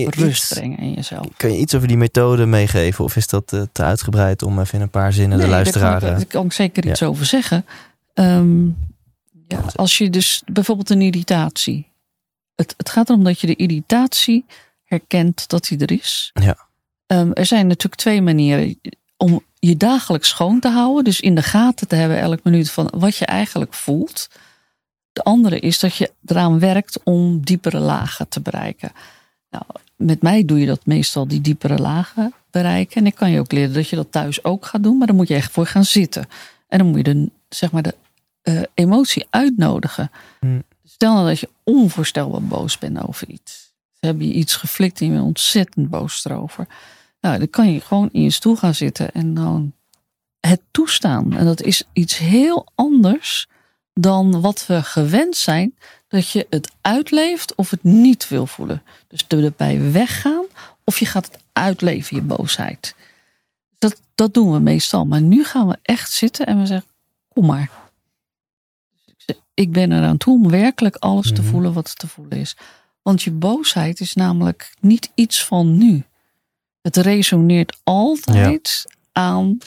[0.09, 1.27] rust iets- brengen in jezelf.
[1.37, 3.03] Kan je iets over die methode meegeven?
[3.03, 5.99] Of is dat eh, te uitgebreid om even in een paar zinnen de Nee, luisteraar...
[5.99, 7.65] Daar kan, ik- eh, kan ik zeker iets over zeggen.
[8.13, 8.65] Ehm,
[9.47, 11.89] ja, als je dus bijvoorbeeld een irritatie.
[12.55, 14.45] Het, het gaat erom dat je de irritatie
[14.91, 16.31] herkent dat die er is.
[16.33, 16.57] Ja.
[17.05, 18.79] Ehm, er zijn natuurlijk twee manieren
[19.17, 21.03] om je dagelijks schoon te houden.
[21.03, 24.27] Dus in de gaten te hebben elk minuut van wat je eigenlijk voelt.
[25.11, 28.91] De andere is dat je eraan werkt om diepere lagen te bereiken.
[29.49, 29.63] Nou,
[29.95, 32.95] met mij doe je dat meestal die diepere lagen bereiken.
[32.95, 34.97] En ik kan je ook leren dat je dat thuis ook gaat doen.
[34.97, 36.25] Maar dan moet je echt voor gaan zitten.
[36.67, 37.95] En dan moet je de, zeg maar de
[38.41, 40.11] eh, emotie uitnodigen.
[40.39, 40.63] Hmm.
[40.83, 43.70] Stel nou dat je onvoorstelbaar boos bent over iets.
[44.01, 46.67] Ze hebben je iets geflikt en je bent ontzettend boos erover.
[47.19, 49.73] Nou, dan kan je gewoon in je stoel gaan zitten en dan
[50.39, 51.33] het toestaan.
[51.37, 53.47] En dat is iets heel anders
[53.93, 55.75] dan wat we gewend zijn.
[56.07, 58.83] Dat je het uitleeft of het niet wil voelen.
[59.07, 60.45] Dus erbij weggaan
[60.83, 62.95] of je gaat het uitleven, je boosheid.
[63.77, 65.05] Dat, dat doen we meestal.
[65.05, 66.89] Maar nu gaan we echt zitten en we zeggen,
[67.27, 67.69] kom maar.
[69.53, 71.49] Ik ben eraan toe om werkelijk alles te Mhm.
[71.49, 72.55] voelen wat te voelen is.
[73.01, 76.03] Want je boosheid is namelijk niet iets van nu.
[76.81, 79.57] Het resoneert altijd aan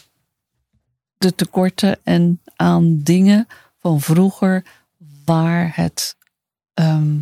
[1.19, 3.47] de tekorten en aan dingen
[3.79, 4.65] van vroeger
[5.25, 6.17] waar het
[6.75, 7.17] ehm,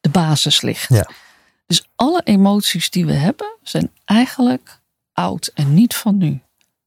[0.00, 0.88] de basis ligt.
[0.88, 1.10] Ja.
[1.66, 4.80] Dus alle emoties die we hebben zijn eigenlijk
[5.12, 6.40] oud en niet van nu.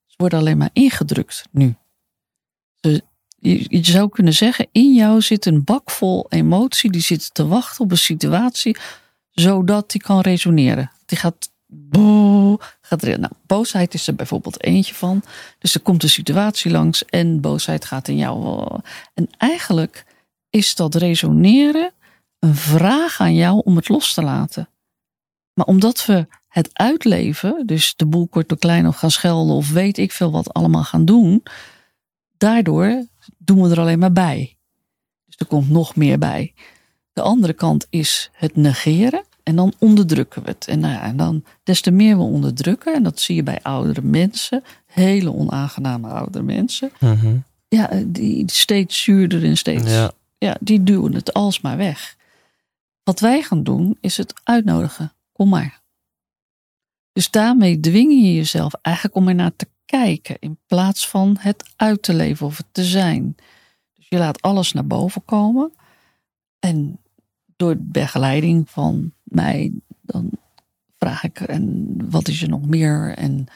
[0.05, 1.76] Ze worden alleen maar ingedrukt nu.
[3.49, 7.83] Je, zou kunnen zeggen, in jou zit een bak vol emotie die zit te wachten
[7.83, 8.77] op een situatie
[9.31, 10.91] zodat die kan resoneren.
[11.05, 13.01] Die gaat boe, gaat.
[13.01, 15.23] Nou, boosheid is er bijvoorbeeld eentje van.
[15.59, 18.45] Dus er komt een situatie langs en boosheid gaat in jou.
[18.45, 18.77] eh,
[19.13, 20.05] En eigenlijk
[20.49, 21.91] is dat resoneren
[22.39, 24.69] een vraag aan jou om het los te laten.
[25.53, 29.71] Maar omdat we het uitleven, dus de boel kort door klein of gaan schelden of
[29.71, 31.43] weet ik veel wat allemaal gaan doen,
[32.37, 33.05] daardoor
[33.38, 34.57] doen we er alleen maar bij.
[35.26, 36.53] Dus er komt nog meer bij.
[37.13, 40.67] De andere kant is het negeren en dan onderdrukken we het.
[40.67, 43.59] En, nou ja, en dan des te meer we onderdrukken, en dat zie je bij
[43.61, 47.38] oudere mensen, hele onaangename oudere mensen, Mhm.
[47.67, 50.11] ja, die steeds zuurder en steeds Ja.
[50.38, 52.15] ja, die duwen het alsmaar weg.
[53.03, 55.13] Wat wij gaan doen, is het uitnodigen.
[55.32, 55.82] Kom maar.
[57.13, 60.38] Dus daarmee dwing je jezelf eigenlijk om er naar te kijken.
[60.39, 63.36] In plaats van het uit te leven of het te zijn.
[63.93, 65.73] Dus je laat alles naar boven komen.
[66.59, 66.99] En
[67.55, 69.71] door begeleiding van mij,
[70.01, 70.29] dan
[70.97, 73.13] vraag ik: en wat is er nog meer?
[73.17, 73.47] En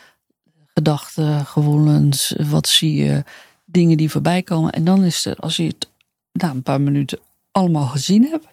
[0.73, 3.23] gedachten, gevoelens, wat zie je?
[3.65, 4.71] Dingen die voorbij komen.
[4.71, 5.91] En dan is er, als je het
[6.31, 7.19] na een paar minuten
[7.51, 8.47] allemaal gezien hebt,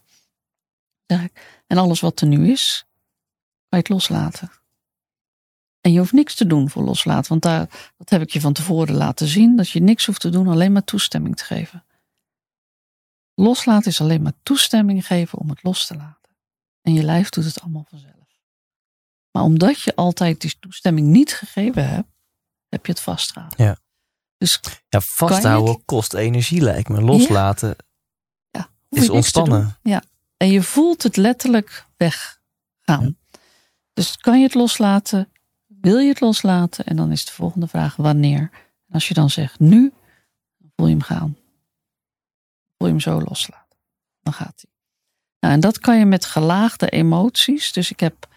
[1.67, 2.87] en alles wat er nu is,
[3.69, 4.51] kan je het loslaten.
[5.87, 8.53] En je hoeft niks te doen voor loslaten, want daar, dat heb ik je van
[8.53, 11.85] tevoren laten zien, dat je niks hoeft te doen, alleen maar toestemming te geven.
[13.35, 16.37] Loslaten is alleen maar toestemming geven om het los te laten.
[16.83, 18.41] En je lijf doet het allemaal vanzelf.
[19.31, 22.09] Maar omdat je altijd die toestemming niet gegeven hebt,
[22.69, 23.65] heb je het vastgehouden.
[23.65, 23.79] Ja.
[24.39, 27.01] Dus Ja, vasthouden kost energie, lijkt me.
[27.01, 27.77] Loslaten
[28.51, 29.79] ja, is ontspannen.
[29.83, 30.03] Ja.
[30.37, 33.19] En je voelt het letterlijk weggaan.
[33.93, 35.31] Dus kan je het loslaten?
[35.87, 36.85] Wil je het loslaten?
[36.85, 38.41] En dan is de volgende vraag wanneer.
[38.89, 39.93] En als je dan zegt nu,
[40.59, 41.37] dan voel je hem gaan.
[42.77, 43.79] Voel je hem zo loslaten.
[44.23, 44.71] Dan gaat hij.
[45.41, 47.73] Nou, en dat kan je met gelaagde emoties.
[47.73, 48.29] Dus ik heb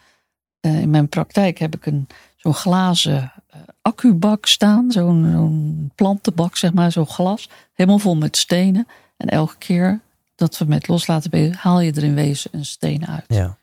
[0.59, 4.91] eh, in mijn praktijk heb ik een zo'n glazen eh, accubak staan.
[4.91, 7.49] Zo'n plantenbak, zeg maar, zo'n glas.
[7.73, 8.87] Helemaal vol met stenen.
[9.17, 9.99] En elke keer
[10.35, 13.25] dat we met loslaten bezig, haal je er in wezen een steen uit.
[13.27, 13.57] Ja.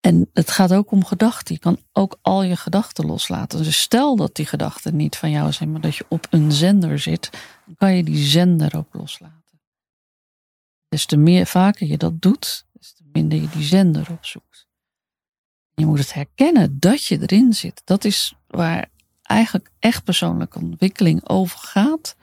[0.00, 1.54] En het gaat ook om gedachten.
[1.54, 3.62] Je kan ook al je gedachten loslaten.
[3.62, 6.98] Dus stel dat die gedachten niet van jou zijn, maar dat je op een zender
[6.98, 7.30] zit,
[7.66, 9.60] dan kan je die zender ook loslaten.
[10.88, 14.66] Des te meer vaker je dat doet, des te minder je die zender opzoekt.
[15.74, 17.82] Je moet het herkennen dat je erin zit.
[17.84, 18.90] Dat is waar
[19.22, 22.16] eigenlijk echt persoonlijke ontwikkeling over gaat.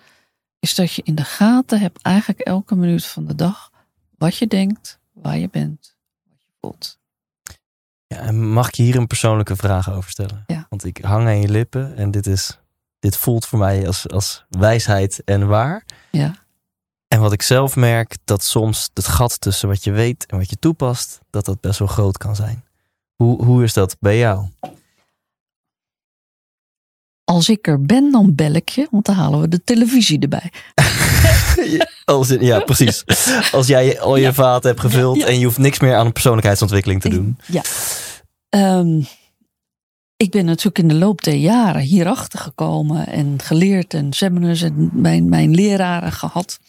[0.60, 3.72] Is dat je in de gaten hebt eigenlijk elke minuut van de dag
[4.18, 7.00] wat je denkt, waar je bent, wat je voelt.
[8.08, 10.44] Ja, en mag ik je hier een persoonlijke vraag over stellen?
[10.48, 10.66] Ja.
[10.70, 12.60] Want ik hang aan je lippen en dit, is,
[13.00, 15.86] dit voelt voor mij als, als wijsheid en waar.
[16.12, 16.36] Ja.
[17.08, 20.50] En wat ik zelf merk, dat soms het gat tussen wat je weet en wat
[20.50, 22.64] je toepast, dat dat best wel groot kan zijn.
[23.16, 24.48] Hoe, hoe is dat bij jou?
[27.24, 30.52] Als ik er ben, dan bel ik je, want dan halen we de televisie erbij.
[32.06, 33.04] Als ja, precies.
[33.52, 34.34] Als jij al je Ja.
[34.34, 35.26] vaten hebt gevuld Ja.
[35.26, 37.38] en je hoeft niks meer aan een persoonlijkheidsontwikkeling te doen.
[37.46, 37.62] Ja.
[38.50, 39.02] Ehm,
[40.18, 44.90] ik ben natuurlijk in de loop der jaren hierachter gekomen en geleerd en seminars en
[44.94, 46.60] mijn, mijn leraren gehad.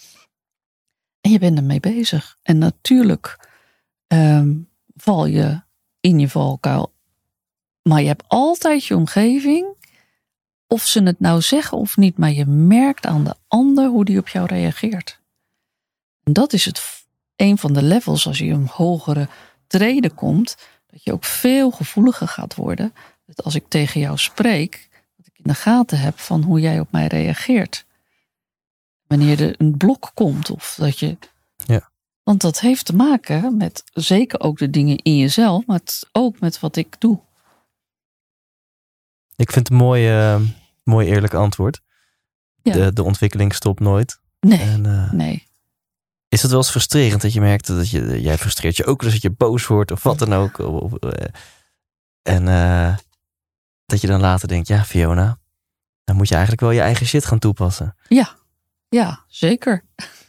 [1.21, 2.37] En je bent ermee bezig.
[2.43, 3.39] En natuurlijk
[4.07, 4.53] ehm,
[4.97, 5.61] val je
[6.01, 6.93] in je valkuil.
[7.83, 9.76] Maar je hebt altijd je omgeving,
[10.67, 14.19] of ze het nou zeggen of niet, maar je merkt aan de ander hoe die
[14.19, 15.21] op jou reageert.
[16.23, 17.05] En dat is het,
[17.37, 19.29] een van de levels als je een hogere
[19.67, 20.57] treden komt,
[20.87, 22.95] dat je ook veel gevoeliger gaat worden.
[23.27, 26.81] Dat als ik tegen jou spreek, dat ik in de gaten heb van hoe jij
[26.81, 27.85] op mij reageert.
[29.07, 31.17] Wanneer er een blok komt of dat je.
[31.57, 31.91] Ja.
[32.23, 35.81] Want dat heeft te maken met zeker ook de dingen in jezelf, maar
[36.13, 37.21] ook met wat ik doe.
[39.37, 40.41] Ik vind het een mooi, eh,
[40.85, 41.81] mooi eerlijk antwoord.
[42.63, 42.73] Ja.
[42.73, 44.21] De, de ontwikkeling stopt nooit.
[44.41, 45.49] Nee, En, eh, nee.
[46.29, 49.13] is het wel eens frustrerend dat je merkt dat je, jij frustreert je ook eens
[49.13, 50.59] dat je boos wordt of wat dan ook.
[50.59, 51.29] Of, of, eh,
[52.23, 52.45] en
[53.87, 55.39] dat je dan later denkt, ja Fiona,
[56.05, 57.97] dan moet je eigenlijk wel je eigen shit gaan toepassen.
[58.89, 59.85] Ja, zeker.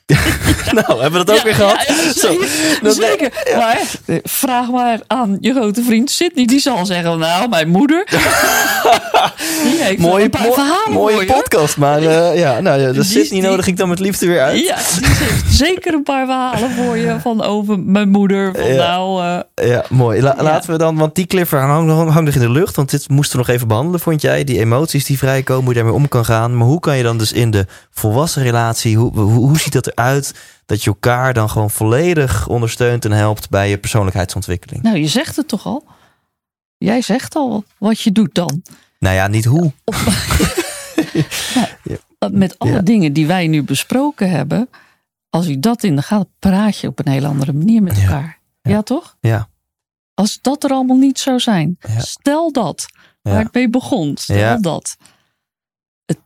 [0.78, 1.86] nou, hebben we dat ook Ja, weer gehad?
[1.88, 2.80] ja, ja, Zo, zeker.
[2.84, 3.32] dat- zeker.
[3.58, 6.46] Maar eh, vraag maar aan je grote vriend Sidney.
[6.46, 8.08] Die zal zeggen, nou, mijn moeder.
[9.64, 13.42] die mooie een paar mo- verhalen mooie podcast, maar eh, ja, nou, ja, de Sydney
[13.42, 14.60] die- nodig ik dan met liefde weer uit.
[14.60, 17.16] Ja, die heeft zeker een paar verhalen voor je.
[17.22, 18.52] Van over mijn moeder.
[18.56, 18.88] Van Ja.
[18.88, 19.24] nou,
[19.56, 20.22] eh, Ja, mooi.
[20.22, 20.36] La-.
[20.40, 21.88] Laten we dan, want die cliffhanger hangt,
[22.26, 22.76] nog- in de lucht.
[22.76, 24.44] Want dit moesten we nog even behandelen, vond jij?
[24.44, 26.58] Die emoties die vrijkomen, hoe je daarmee om kan gaan.
[26.58, 29.96] Maar hoe kan je dan dus in de volwassen relatie, hoe, hoe, hoe ziet dat
[30.00, 30.34] eruit?
[30.66, 34.84] Dat je elkaar dan gewoon volledig ondersteunt en helpt bij je persoonlijkheidsontwikkeling.
[34.84, 35.86] nou, je zegt het toch al?
[36.78, 38.64] Jij zegt al wat je doet dan.
[39.00, 39.72] Nou ja, niet hoe.
[42.32, 42.80] Met alle Ja.
[42.82, 44.70] dingen die wij nu besproken hebben.
[45.30, 48.40] Als je dat in de gaten praat je op een hele andere manier met elkaar.
[48.62, 48.72] Ja.
[48.72, 49.18] Ja, toch?
[49.20, 49.50] Ja.
[50.14, 51.78] Als dat er allemaal niet zou zijn.
[51.80, 52.00] Ja.
[52.00, 52.86] Stel dat.
[53.22, 54.18] Waar ik mee begon.
[54.18, 54.58] Stel Ja.
[54.58, 54.98] dat.
[56.06, 56.18] Het,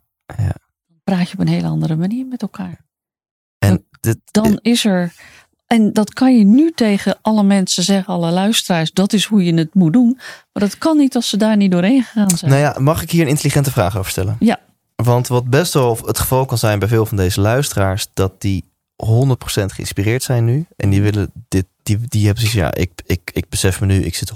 [1.04, 2.80] praat je op een hele andere manier met elkaar.
[3.66, 5.14] En dit, Dan is er.
[5.68, 8.92] En dat kan je nu tegen alle mensen zeggen, alle luisteraars.
[8.92, 10.20] Dat is hoe je het moet doen.
[10.54, 12.52] Maar dat kan niet als ze daar niet doorheen gegaan zijn.
[12.52, 14.36] Nou ja, mag ik hier een intelligente vraag over stellen?
[14.40, 14.60] Ja.
[14.96, 18.64] Want wat best wel het geval kan zijn bij veel van deze luisteraars, dat die
[19.06, 19.06] 100%
[19.66, 20.66] geïnspireerd zijn nu.
[20.76, 24.04] En die willen dit, die, die hebben zoiets, ja, ik, ik, ik besef me nu,
[24.04, 24.36] ik zit 100%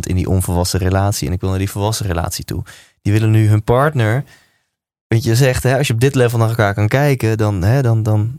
[0.00, 2.62] in die onvolwassen relatie en ik wil naar die volwassen relatie toe.
[3.02, 4.24] Die willen nu hun partner,
[5.08, 7.82] want je zegt, hè, als je op dit level naar elkaar kan kijken, dan, hè,
[7.82, 8.38] dan, dan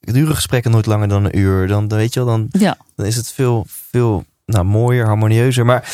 [0.00, 1.68] duren gesprekken nooit langer dan een uur.
[1.68, 5.64] Dan, dan weet je wel, dan, Ja, dan is het veel, veel nou, mooier, harmonieuzer.
[5.64, 5.92] Maar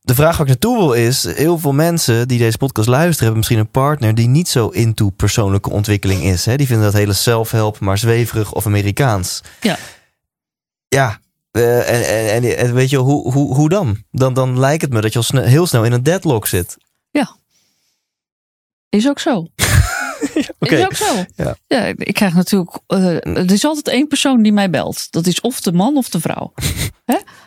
[0.00, 3.36] de vraag waar ik naartoe wil is: heel veel mensen die deze podcast luisteren, hebben
[3.36, 6.44] misschien een partner die niet zo into persoonlijke ontwikkeling is.
[6.44, 6.56] Hè?
[6.56, 9.40] Die vinden dat hele self-help maar zweverig of Amerikaans.
[9.60, 9.76] Ja.
[10.88, 11.20] Ja.
[11.50, 14.02] eh, en, en, en, weet je, hoe, hoe, hoe dan?
[14.10, 14.34] dan?
[14.34, 16.76] Dan lijkt het me dat je al snel, heel snel in een deadlock zit.
[18.88, 19.46] is ook zo.
[20.58, 20.74] Oké.
[20.76, 21.24] Is ook zo.
[21.68, 21.84] Ja.
[21.96, 22.78] ik krijg natuurlijk.
[22.86, 25.06] eh, er is altijd één persoon die mij belt.
[25.12, 26.52] Dat is of de man of de vrouw.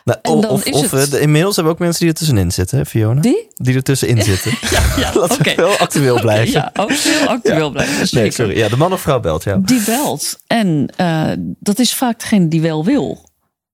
[0.04, 2.12] Nou, En of dan of, is of het- eh, inmiddels hebben we ook mensen die
[2.12, 3.20] er tussenin zitten, hè, Fiona?
[3.20, 3.48] Die?
[3.54, 4.52] Die er tussenin zitten.
[4.70, 6.52] Ja, ja Laten we wel actueel blijven.
[6.52, 8.18] ja, ook heel actueel blijven.
[8.20, 8.56] Nee, sorry.
[8.56, 9.62] Ja, de man of vrouw belt jou.
[9.64, 10.38] Die belt.
[10.46, 13.28] En eh, dat is vaak degene die wel wil.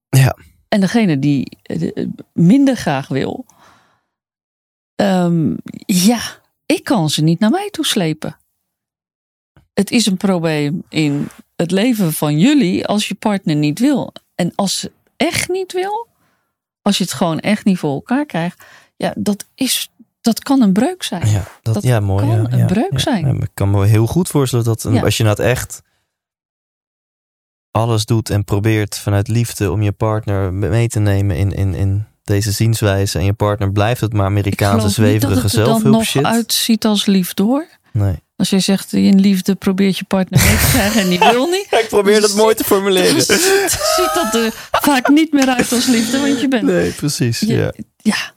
[0.09, 0.37] Ja.
[0.69, 1.59] En degene die
[2.33, 3.47] minder graag wil.
[4.97, 5.55] Ehm,
[5.87, 6.21] ja,
[6.67, 8.37] ik kan ze niet naar mij toe slepen.
[9.75, 14.13] Het is een probleem in het leven van jullie als je partner niet wil.
[14.35, 16.07] En als ze echt niet wil,
[16.83, 18.65] als je het gewoon echt niet voor elkaar krijgt,
[18.97, 19.91] ja, dat, is,
[20.21, 21.29] dat kan een breuk zijn.
[21.31, 22.27] Ja, dat, Dat ja, mooi.
[22.27, 23.41] kan ja, een ja, breuk zijn.
[23.43, 25.83] Ik kan me heel goed voorstellen dat een- als je nou echt
[27.71, 32.05] alles doet en probeert vanuit liefde om je partner mee te nemen in, in, in
[32.23, 33.19] deze zienswijze.
[33.19, 35.67] En je partner blijft het maar Ik Amerikaanse geloof niet zweverige dat het er dan
[35.67, 36.25] zelfhulp nog shit.
[36.25, 37.67] uitziet als liefde hoor.
[37.93, 38.23] Nee.
[38.37, 41.67] Als je zegt in liefde probeert je partner mee te krijgen en die wil niet.
[41.71, 43.23] ik probeer dat mooi te formuleren.
[43.23, 43.41] ziet,
[43.97, 46.63] ziet dat er vaak niet meer uit als liefde, want je bent.
[46.63, 47.41] Nee, precies.
[47.41, 47.73] je- Ja.
[47.97, 48.33] ja,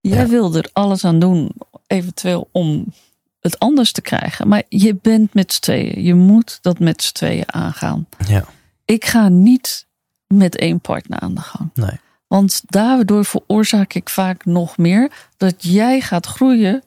[0.00, 0.26] jij Ja.
[0.26, 1.50] wil er alles aan doen,
[1.86, 2.92] eventueel om
[3.40, 4.48] het anders te krijgen.
[4.48, 6.02] Maar je bent met z'n tweeën.
[6.02, 8.06] Je moet dat met z'n tweeën aangaan.
[8.28, 8.44] Ja.
[8.84, 9.86] Ik ga niet
[10.26, 11.70] met één partner aan de gang.
[11.74, 11.98] Nee.
[12.26, 16.82] Want daardoor veroorzaak ik vaak nog meer dat jij gaat groeien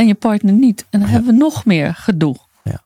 [0.00, 0.86] en je partner niet.
[0.90, 1.14] En dan Ja.
[1.14, 2.36] hebben we nog meer gedoe.
[2.64, 2.82] Ja.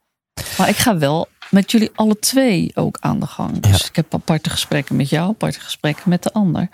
[0.59, 3.61] Maar ik ga wel met jullie alle twee ook aan de gang.
[3.61, 3.87] Dus Ja.
[3.89, 6.69] ik heb aparte gesprekken met jou, aparte gesprekken met de ander.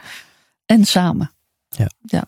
[0.66, 1.30] En samen.
[1.76, 2.24] Nou ja,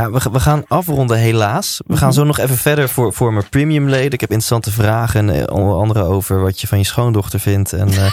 [0.00, 1.80] we, we gaan afronden helaas.
[1.86, 2.16] We gaan Mhm.
[2.16, 4.12] zo nog even verder voor, voor mijn premium leden.
[4.12, 7.72] Ik heb interessante vragen, eh, onder andere over wat je van je schoondochter vindt.
[7.72, 8.06] En eh,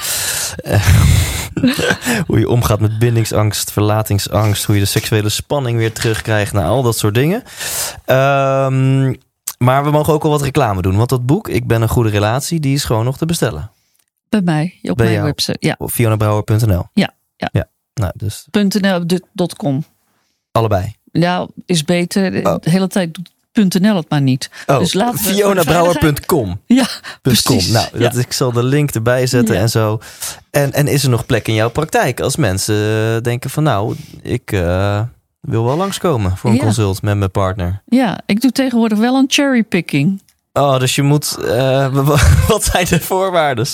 [0.76, 0.88] eh,
[2.28, 4.64] hoe je omgaat met bindingsangst, verlatingsangst.
[4.66, 6.54] Hoe je de seksuele spanning weer terugkrijgt.
[6.54, 7.44] Nou, al dat soort dingen.
[8.06, 9.14] Ehm,
[9.58, 10.98] maar we mogen ook al wat reclame doen.
[10.98, 13.72] Want dat boek, Ik ben een goede relatie, die is gewoon nog te bestellen.
[14.30, 15.26] Bij mij, op Bij mijn jou.
[15.26, 15.58] website.
[15.60, 16.84] Ja, Op fionabrouwer.nl.
[16.94, 17.50] Ja, ja.
[17.52, 17.68] ja.
[17.94, 19.06] Nou, dus .nl,
[19.58, 19.84] .com.
[20.52, 20.96] allebei.
[21.12, 22.48] Ja, is beter.
[22.48, 22.56] Oh.
[22.62, 23.30] De hele tijd doet
[23.80, 24.50] .nl het maar niet.
[24.68, 26.60] Oh, Dus laten we FionaBrouwer.com.
[26.66, 27.20] Ja, .com.
[27.22, 27.68] precies.
[27.68, 29.62] Nou, dat, ik zal de link erbij zetten Ja.
[29.62, 30.00] en zo.
[30.52, 32.76] En, en is er nog plek in jouw praktijk als mensen
[33.16, 35.02] eh, denken van nou, ik eh,
[35.42, 36.62] wil wel langskomen voor een Ja.
[36.62, 37.82] consult met mijn partner.
[37.86, 40.22] ja, ik doe tegenwoordig wel een cherrypicking.
[40.54, 41.94] Oh, dus je moet, eh,
[42.48, 43.66] wat zijn de voorwaarden?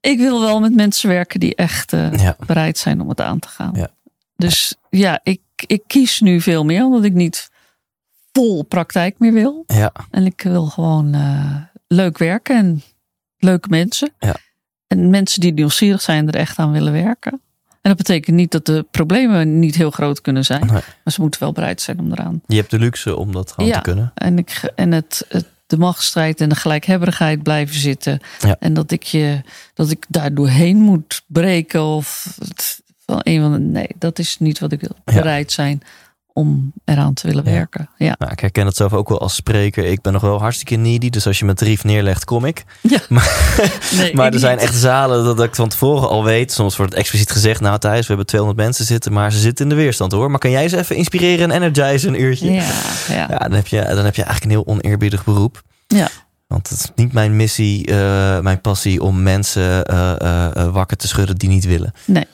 [0.00, 1.92] Ik wil wel met mensen werken die echt
[2.46, 3.86] bereid zijn om het aan te gaan.
[4.36, 7.50] Dus ja, ik, ik kies nu veel meer omdat ik niet
[8.32, 9.62] vol praktijk meer wil.
[9.66, 11.54] Ja, En ik wil gewoon eh,
[11.86, 12.82] leuk werken en
[13.38, 14.12] leuke mensen.
[14.18, 14.36] Ja.
[14.86, 17.32] En mensen die nieuwsgierig zijn er echt aan willen werken.
[17.68, 20.60] En dat betekent niet dat de problemen niet heel groot kunnen zijn.
[20.66, 20.80] Nee.
[21.04, 22.40] Maar ze moeten wel bereid zijn om eraan.
[22.46, 23.76] je hebt de luxe om dat gewoon Ja.
[23.76, 24.12] te kunnen.
[24.14, 28.20] En, ik, en het, het, de machtsstrijd en de gelijkhebberigheid blijven zitten.
[28.38, 28.56] Ja.
[28.58, 29.40] En dat ik, je,
[29.74, 31.82] dat ik daar doorheen moet breken.
[31.84, 33.58] Of het- van een van de.
[33.58, 34.96] Nee, dat is niet wat ik wil.
[35.04, 35.12] Ja.
[35.14, 35.82] Bereid zijn
[36.32, 37.88] om eraan te willen werken.
[37.96, 38.14] Ja.
[38.18, 39.84] Nou, ik herken het zelf ook wel als spreker.
[39.84, 42.64] Ik ben nog wel hartstikke needy, dus als je mijn tarief neerlegt, kom ik.
[42.82, 42.98] ja.
[43.08, 46.52] Maar- Nee, Maar er zijn echt zalen dat ik van tevoren al weet.
[46.52, 49.64] Soms wordt het expliciet gezegd, nou Thijs, we hebben 200 mensen zitten, maar ze zitten
[49.64, 50.30] in de weerstand hoor.
[50.30, 52.52] Maar kan jij ze even inspireren en energizen een uurtje?
[52.52, 52.70] Ja,
[53.08, 53.26] ja.
[53.30, 55.62] Ja, dan heb, je, dan heb je eigenlijk een heel oneerbiedig beroep.
[55.86, 56.08] Ja.
[56.46, 61.08] Want het is niet mijn missie, eh, mijn passie om mensen eh, eh, wakker te
[61.08, 61.92] schudden die niet willen.
[62.04, 62.24] Nee.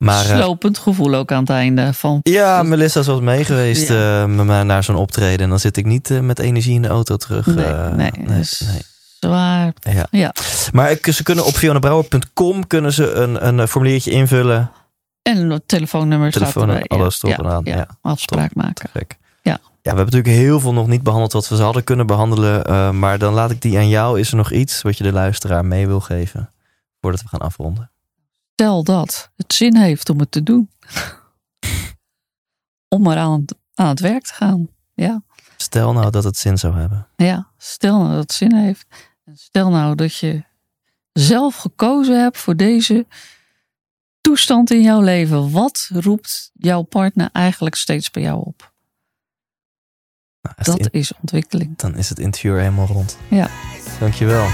[0.00, 2.20] Maar eh, slopend gevoel ook aan het einde van.
[2.22, 4.26] ja, Melissa is wel mee geweest Ja.
[4.26, 5.40] met mij naar zo'n optreden.
[5.40, 7.46] En dan zit ik niet eh, met energie in de auto terug.
[7.46, 8.82] Nee, eh, nee, nee, dus nee.
[9.20, 9.72] zwaar.
[9.80, 10.06] Ja.
[10.10, 10.32] Ja.
[10.72, 14.70] Maar ik- ze kunnen op fionabrouwer.com kunnen ze een, een formuliertje invullen.
[15.22, 16.84] En telefoonnummer staat erbij.
[16.86, 17.86] alles erop en aan, ja.
[18.00, 18.88] Afspraak maken.
[18.92, 19.16] Gek.
[19.42, 19.50] Ja.
[19.52, 22.64] Ja, we hebben natuurlijk heel veel nog niet behandeld wat we ze hadden kunnen behandelen.
[22.64, 24.18] eh, maar dan laat ik die aan jou.
[24.20, 26.50] Is er nog iets wat je de luisteraar mee wil geven
[27.00, 27.90] voordat we gaan afronden?
[28.60, 30.70] Stel dat het zin heeft om het te doen.
[32.94, 34.68] om maar aan, het- aan het werk te gaan.
[34.94, 35.22] Ja.
[35.56, 37.08] Stel nou dat het zin zou hebben.
[37.16, 38.86] ja, stel nou dat het zin heeft.
[39.24, 40.44] En stel nou dat je
[41.12, 43.06] zelf gekozen hebt voor deze
[44.20, 45.50] toestand in jouw leven.
[45.50, 48.72] Wat roept jouw partner eigenlijk steeds bij jou op?
[50.40, 51.76] Nou, Dat in- is ontwikkeling.
[51.78, 53.16] dan is het interview er helemaal rond.
[53.30, 53.50] Ja.
[54.00, 54.46] Dankjewel.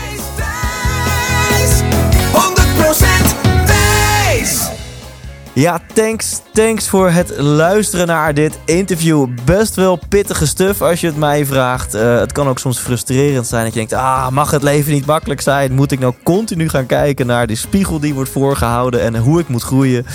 [5.57, 6.41] Ja, thanks.
[6.53, 9.29] Thanks voor het luisteren naar dit interview.
[9.45, 11.95] Best wel pittige stuff als je het mij vraagt.
[11.95, 13.93] Eh, het kan ook soms frustrerend zijn dat je denkt...
[13.93, 15.73] Ah, mag het leven niet makkelijk zijn?
[15.73, 19.01] Moet ik nou continu gaan kijken naar die spiegel die wordt voorgehouden...
[19.01, 20.07] en hoe ik moet groeien?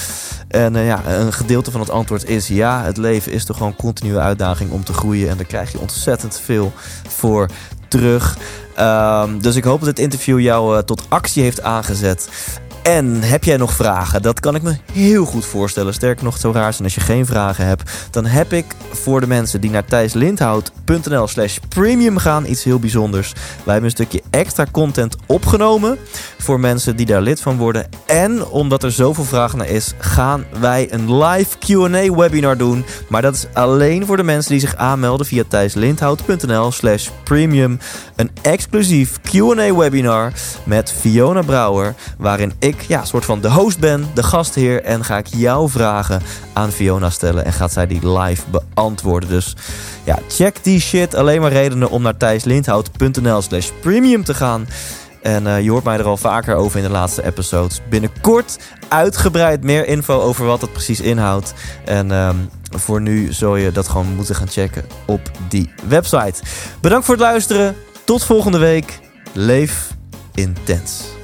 [0.47, 2.47] En eh, ja, een gedeelte van het antwoord is...
[2.47, 5.29] ja, het leven is toch gewoon continue uitdaging om te groeien...
[5.29, 6.73] en daar krijg je ontzettend veel
[7.07, 7.49] voor
[7.87, 8.37] terug.
[8.75, 12.29] Ehm, dus ik hoop dat dit interview jou eh, tot actie heeft aangezet.
[12.81, 14.21] En heb jij nog vragen?
[14.21, 15.93] Dat kan ik me heel goed voorstellen.
[15.93, 17.91] Sterker nog, zou raar zijn als je geen vragen hebt.
[18.11, 23.33] Dan heb ik voor de mensen die naar thijslindhout.nl slash premium gaan iets heel bijzonders.
[23.33, 25.97] Wij hebben een stukje extra content opgenomen
[26.37, 27.89] voor mensen die daar lid van worden.
[28.05, 32.85] En omdat er zoveel vraag naar is, gaan wij een live Q&A webinar doen.
[33.09, 37.79] Maar dat is alleen voor de mensen die zich aanmelden via thijslindhout.nl slash premium.
[38.15, 40.31] Een exclusief Q&A webinar
[40.63, 41.95] met Fiona Brouwer.
[42.17, 44.83] Waarin ik ja, soort van de host ben, de gastheer.
[44.83, 46.21] En ga ik jouw vragen
[46.53, 47.45] aan Fiona stellen.
[47.45, 49.29] En gaat zij die live beantwoorden.
[49.29, 49.55] Dus
[50.03, 51.15] ja, check die shit.
[51.15, 54.67] Alleen maar redenen om naar thijslindhout.nl slash premium te gaan.
[55.21, 57.81] En eh, je hoort mij er al vaker over in de laatste episodes.
[57.89, 61.53] Binnenkort uitgebreid meer info over wat dat precies inhoudt.
[61.85, 62.35] En ehm,
[62.69, 66.41] voor nu zul je dat gewoon moeten gaan checken op die website.
[66.81, 67.75] Bedankt voor het luisteren.
[68.03, 68.99] Tot volgende week.
[69.33, 69.95] Leef
[70.33, 71.19] intens.